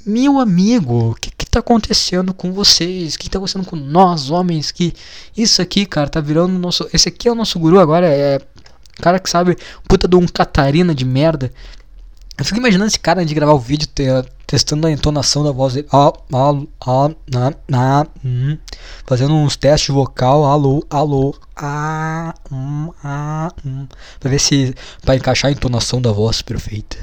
Meu 0.05 0.39
amigo, 0.39 1.11
o 1.11 1.15
que, 1.15 1.31
que 1.31 1.47
tá 1.47 1.59
acontecendo 1.59 2.31
com 2.31 2.53
vocês? 2.53 3.15
O 3.15 3.19
que 3.19 3.27
tá 3.27 3.39
acontecendo 3.39 3.65
com 3.65 3.75
nós, 3.75 4.29
homens? 4.29 4.69
Que 4.69 4.93
isso 5.35 5.61
aqui, 5.63 5.83
cara, 5.83 6.07
tá 6.07 6.21
virando 6.21 6.53
nosso. 6.59 6.87
Esse 6.93 7.09
aqui 7.09 7.27
é 7.27 7.31
o 7.31 7.35
nosso 7.35 7.57
guru 7.57 7.79
agora. 7.79 8.07
É. 8.07 8.39
Cara 8.97 9.19
que 9.19 9.29
sabe, 9.29 9.57
puta 9.89 10.07
de 10.07 10.15
um 10.15 10.27
Catarina 10.27 10.93
de 10.93 11.03
merda. 11.03 11.51
Eu 12.37 12.45
fico 12.45 12.59
imaginando 12.59 12.87
esse 12.87 12.99
cara 12.99 13.25
de 13.25 13.33
gravar 13.33 13.53
o 13.53 13.59
vídeo 13.59 13.87
ter, 13.87 14.25
testando 14.45 14.85
a 14.85 14.91
entonação 14.91 15.43
da 15.43 15.51
voz 15.51 15.73
dele. 15.73 15.87
Ah, 15.91 16.13
ah, 16.33 16.61
ah, 16.85 17.09
ah, 17.33 17.53
ah, 17.73 18.07
hum, 18.23 18.57
fazendo 19.07 19.33
uns 19.33 19.55
testes 19.55 19.93
vocal. 19.93 20.45
Alô, 20.45 20.85
alô. 20.89 21.33
Ah, 21.55 22.35
hum, 22.51 22.91
ah, 23.03 23.51
hum, 23.65 23.87
pra 24.19 24.29
ver 24.29 24.39
se. 24.39 24.75
pra 25.01 25.15
encaixar 25.15 25.49
a 25.49 25.51
entonação 25.51 25.99
da 25.99 26.11
voz 26.11 26.43
perfeita. 26.43 26.97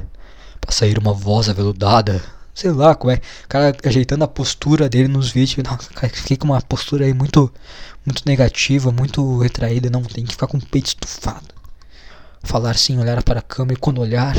Pra 0.60 0.70
sair 0.70 0.98
uma 0.98 1.12
voz 1.12 1.48
aveludada. 1.48 2.22
Sei 2.54 2.70
lá 2.70 2.94
como 2.94 3.12
é. 3.12 3.20
O 3.44 3.48
cara 3.48 3.76
ajeitando 3.84 4.24
a 4.24 4.28
postura 4.28 4.88
dele 4.88 5.08
nos 5.08 5.30
vídeos. 5.30 5.64
Não, 5.64 5.76
cara, 5.94 6.12
fiquei 6.12 6.36
com 6.36 6.46
uma 6.46 6.60
postura 6.60 7.04
aí 7.04 7.14
muito. 7.14 7.52
Muito 8.04 8.22
negativa, 8.26 8.90
muito 8.90 9.38
retraída. 9.38 9.88
Não, 9.88 10.02
tem 10.02 10.24
que 10.24 10.32
ficar 10.32 10.48
com 10.48 10.56
o 10.56 10.66
peito 10.66 10.88
estufado. 10.88 11.46
Falar 12.42 12.76
sim, 12.76 12.98
olhar 12.98 13.22
para 13.22 13.38
a 13.38 13.42
câmera 13.42 13.74
e 13.74 13.80
quando 13.80 14.00
olhar 14.00 14.34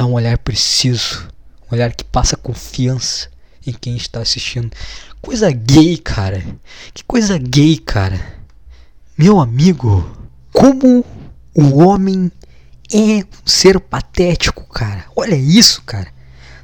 Dá 0.00 0.06
um 0.06 0.14
olhar 0.14 0.38
preciso, 0.38 1.28
um 1.70 1.74
olhar 1.74 1.92
que 1.92 2.02
passa 2.02 2.34
confiança 2.34 3.28
em 3.66 3.70
quem 3.70 3.98
está 3.98 4.20
assistindo. 4.20 4.74
Coisa 5.20 5.50
gay, 5.50 5.98
cara. 5.98 6.42
Que 6.94 7.04
coisa 7.04 7.36
gay, 7.36 7.76
cara. 7.76 8.18
Meu 9.14 9.38
amigo, 9.38 10.10
como 10.54 11.04
o 11.54 11.82
homem 11.84 12.32
é 12.90 12.96
um 12.96 13.24
ser 13.44 13.78
patético, 13.78 14.64
cara. 14.72 15.04
Olha 15.14 15.36
isso, 15.36 15.82
cara. 15.82 16.08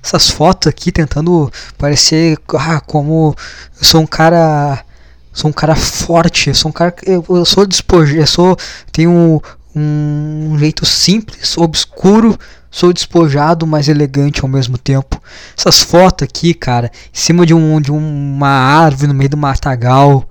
Essas 0.07 0.31
fotos 0.31 0.69
aqui 0.69 0.93
tentando 0.93 1.51
parecer 1.77 2.39
ah, 2.55 2.81
como 2.81 3.35
eu 3.77 3.85
sou 3.85 4.01
um 4.01 4.07
cara 4.07 4.85
sou 5.33 5.51
um 5.51 5.53
cara 5.53 5.75
forte, 5.75 6.55
sou 6.55 6.69
um 6.69 6.73
cara 6.73 6.95
eu, 7.05 7.25
eu 7.29 7.45
sou 7.45 7.67
despojado, 7.67 8.21
eu 8.21 8.27
sou 8.27 8.57
tenho 8.93 9.43
um 9.75 10.57
jeito 10.59 10.87
simples, 10.87 11.59
obscuro, 11.59 12.39
sou 12.71 12.93
despojado, 12.93 13.67
mas 13.67 13.89
elegante 13.89 14.41
ao 14.41 14.49
mesmo 14.49 14.79
tempo. 14.79 15.21
Essas 15.57 15.81
fotos 15.81 16.27
aqui, 16.27 16.55
cara, 16.55 16.91
em 17.13 17.19
cima 17.19 17.45
de, 17.45 17.53
um, 17.53 17.81
de 17.81 17.93
uma 17.93 18.49
árvore 18.49 19.09
no 19.09 19.15
meio 19.15 19.29
do 19.29 19.37
matagal, 19.37 20.27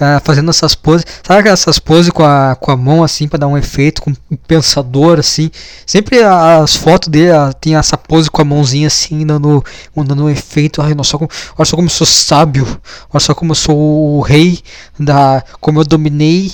uh, 0.00 0.20
fazendo 0.24 0.50
essas 0.50 0.74
poses. 0.74 1.04
Sabe 1.22 1.48
essas 1.48 1.78
poses 1.78 2.10
com 2.10 2.24
a, 2.24 2.56
com 2.58 2.70
a 2.70 2.76
mão 2.76 3.04
assim 3.04 3.28
para 3.28 3.40
dar 3.40 3.46
um 3.46 3.56
efeito, 3.56 4.02
com 4.02 4.10
um 4.10 4.36
pensador 4.36 5.18
assim? 5.18 5.50
Sempre 5.86 6.22
as 6.22 6.74
fotos 6.74 7.08
dele 7.08 7.30
uh, 7.30 7.52
tem 7.60 7.76
essa 7.76 7.96
pose 7.96 8.30
com 8.30 8.42
a 8.42 8.44
mãozinha 8.44 8.86
assim, 8.86 9.26
dando, 9.26 9.64
dando 9.94 10.24
um 10.24 10.30
efeito. 10.30 10.80
Ai, 10.82 10.94
só, 11.02 11.18
como, 11.18 11.30
olha 11.56 11.64
só 11.66 11.76
como 11.76 11.86
eu 11.86 11.92
sou 11.92 12.06
sábio, 12.06 12.66
olha 13.12 13.20
só 13.20 13.34
como 13.34 13.52
eu 13.52 13.56
sou 13.56 13.76
o 13.76 14.20
rei, 14.20 14.60
da, 14.98 15.44
como 15.60 15.80
eu 15.80 15.84
dominei 15.84 16.52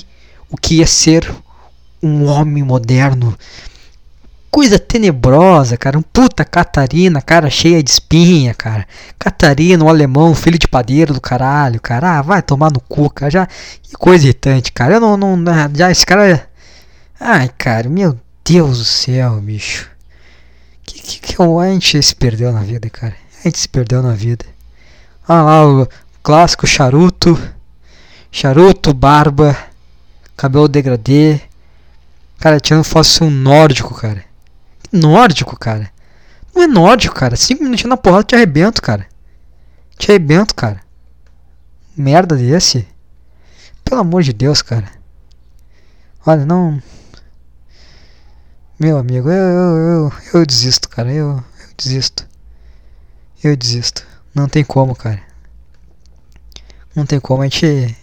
o 0.49 0.57
que 0.57 0.81
é 0.81 0.85
ser 0.85 1.29
um 2.01 2.25
homem 2.25 2.63
moderno. 2.63 3.37
Coisa 4.49 4.79
tenebrosa, 4.79 5.77
cara. 5.77 5.97
Um 5.97 6.01
puta 6.01 6.43
Catarina, 6.43 7.21
cara 7.21 7.49
cheia 7.49 7.83
de 7.83 7.89
espinha, 7.89 8.53
cara. 8.53 8.87
Catarina, 9.19 9.83
um 9.83 9.89
alemão, 9.89 10.33
filho 10.33 10.57
de 10.57 10.67
padeiro 10.67 11.13
do 11.13 11.21
caralho, 11.21 11.79
cara. 11.79 12.17
Ah, 12.17 12.21
vai 12.21 12.41
tomar 12.41 12.71
no 12.71 12.79
cu, 12.79 13.09
cara. 13.09 13.29
Já, 13.29 13.47
que 13.81 13.93
coisa 13.93 14.25
irritante, 14.25 14.71
cara. 14.71 14.95
Eu 14.95 14.99
não, 14.99 15.17
não. 15.17 15.43
Já 15.75 15.91
esse 15.91 16.05
cara. 16.05 16.49
Ai, 17.19 17.49
cara, 17.57 17.89
meu 17.89 18.17
Deus 18.43 18.79
do 18.79 18.85
céu, 18.85 19.39
bicho. 19.41 19.89
Que, 20.83 20.99
que, 21.01 21.19
que 21.19 21.41
a 21.41 21.69
gente 21.71 22.01
se 22.01 22.15
perdeu 22.15 22.51
na 22.51 22.61
vida, 22.61 22.89
cara? 22.89 23.15
A 23.39 23.43
gente 23.43 23.59
se 23.59 23.67
perdeu 23.67 24.01
na 24.01 24.13
vida. 24.13 24.45
Olha 25.27 25.41
lá 25.41 25.67
o 25.67 25.87
clássico 26.23 26.65
charuto. 26.65 27.37
Charuto, 28.31 28.93
barba, 28.93 29.57
cabelo 30.35 30.67
degradê, 30.67 31.41
Cara, 32.39 32.59
tirando 32.59 32.83
fosse 32.83 33.23
um 33.23 33.31
nórdico, 33.31 33.95
cara. 33.95 34.23
Nórdico, 34.91 35.57
cara. 35.57 35.91
Não 36.55 36.63
é 36.63 36.67
nórdico, 36.67 37.13
cara. 37.13 37.35
Cinco 37.35 37.63
minutinhos 37.63 37.89
na 37.89 37.97
porrada 37.97 38.23
te 38.23 38.35
arrebento, 38.35 38.81
cara. 38.81 39.07
Te 39.97 40.11
arrebento, 40.11 40.55
cara. 40.55 40.81
Merda 41.95 42.35
desse. 42.35 42.87
Pelo 43.83 44.01
amor 44.01 44.23
de 44.23 44.33
Deus, 44.33 44.61
cara. 44.61 44.91
Olha, 46.25 46.45
não. 46.45 46.81
Meu 48.79 48.97
amigo, 48.97 49.29
eu, 49.29 49.35
eu, 49.35 49.77
eu, 49.77 50.13
eu 50.33 50.45
desisto, 50.45 50.89
cara. 50.89 51.11
Eu, 51.11 51.37
eu 51.37 51.69
desisto. 51.77 52.27
Eu 53.43 53.55
desisto. 53.55 54.05
Não 54.33 54.47
tem 54.47 54.63
como, 54.63 54.95
cara. 54.95 55.21
Não 56.95 57.05
tem 57.05 57.19
como. 57.19 57.41
A 57.41 57.45
gente 57.45 57.95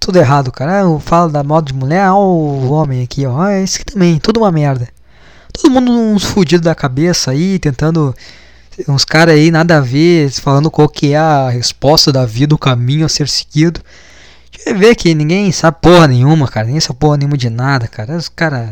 tudo 0.00 0.18
errado, 0.18 0.50
cara. 0.50 0.80
Eu 0.80 0.98
falo 0.98 1.30
da 1.30 1.44
moda 1.44 1.66
de 1.66 1.78
mulher, 1.78 2.10
ó, 2.10 2.18
o 2.18 2.72
homem 2.72 3.02
aqui, 3.02 3.26
ó. 3.26 3.46
É 3.46 3.62
isso 3.62 3.76
aqui 3.76 3.92
também, 3.92 4.18
tudo 4.18 4.40
uma 4.40 4.50
merda. 4.50 4.88
Todo 5.60 5.72
mundo 5.72 5.92
uns 5.92 6.24
fudidos 6.24 6.64
da 6.64 6.74
cabeça 6.74 7.32
aí, 7.32 7.58
tentando. 7.58 8.14
Uns 8.88 9.04
caras 9.04 9.34
aí, 9.34 9.50
nada 9.50 9.76
a 9.76 9.80
ver, 9.80 10.30
falando 10.30 10.70
qual 10.70 10.88
que 10.88 11.12
é 11.12 11.18
a 11.18 11.50
resposta 11.50 12.10
da 12.10 12.24
vida, 12.24 12.54
o 12.54 12.58
caminho 12.58 13.04
a 13.04 13.10
ser 13.10 13.28
seguido. 13.28 13.80
Eu 14.64 14.78
ver 14.78 14.94
que 14.94 15.14
ninguém 15.14 15.52
sabe 15.52 15.76
porra 15.82 16.08
nenhuma, 16.08 16.48
cara. 16.48 16.66
Ninguém 16.66 16.80
sabe 16.80 16.98
porra 16.98 17.18
nenhuma 17.18 17.36
de 17.36 17.50
nada, 17.50 17.86
cara. 17.86 18.16
Os 18.16 18.28
caras. 18.28 18.70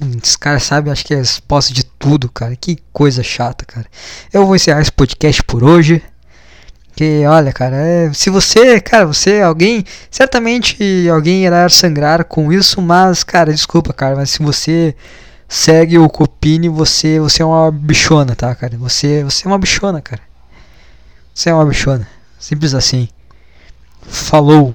Os 0.00 0.34
caras 0.36 0.64
sabem, 0.64 0.92
acho 0.92 1.04
que 1.04 1.14
é 1.14 1.18
resposta 1.18 1.72
de 1.72 1.84
tudo, 1.84 2.28
cara. 2.28 2.56
Que 2.56 2.78
coisa 2.92 3.22
chata, 3.22 3.64
cara. 3.64 3.86
Eu 4.32 4.46
vou 4.46 4.56
encerrar 4.56 4.80
esse 4.80 4.92
podcast 4.92 5.42
por 5.44 5.62
hoje. 5.62 6.02
Que 6.96 7.24
olha, 7.24 7.52
cara, 7.52 7.76
é, 7.76 8.12
se 8.12 8.30
você, 8.30 8.80
cara, 8.80 9.06
você, 9.06 9.40
alguém, 9.40 9.84
certamente 10.10 11.08
alguém 11.08 11.44
irá 11.44 11.68
sangrar 11.68 12.24
com 12.24 12.52
isso, 12.52 12.82
mas, 12.82 13.22
cara, 13.22 13.52
desculpa, 13.52 13.92
cara, 13.92 14.16
mas 14.16 14.30
se 14.30 14.42
você 14.42 14.96
segue 15.48 15.98
o 15.98 16.08
Copini, 16.08 16.68
você, 16.68 17.18
você 17.18 17.42
é 17.42 17.46
uma 17.46 17.70
bichona, 17.72 18.36
tá, 18.36 18.54
cara? 18.54 18.76
Você, 18.76 19.24
você 19.24 19.46
é 19.46 19.50
uma 19.50 19.58
bichona, 19.58 20.02
cara. 20.02 20.20
Você 21.34 21.48
é 21.48 21.54
uma 21.54 21.64
bichona. 21.64 22.06
Simples 22.38 22.74
assim. 22.74 23.08
Falou. 24.02 24.74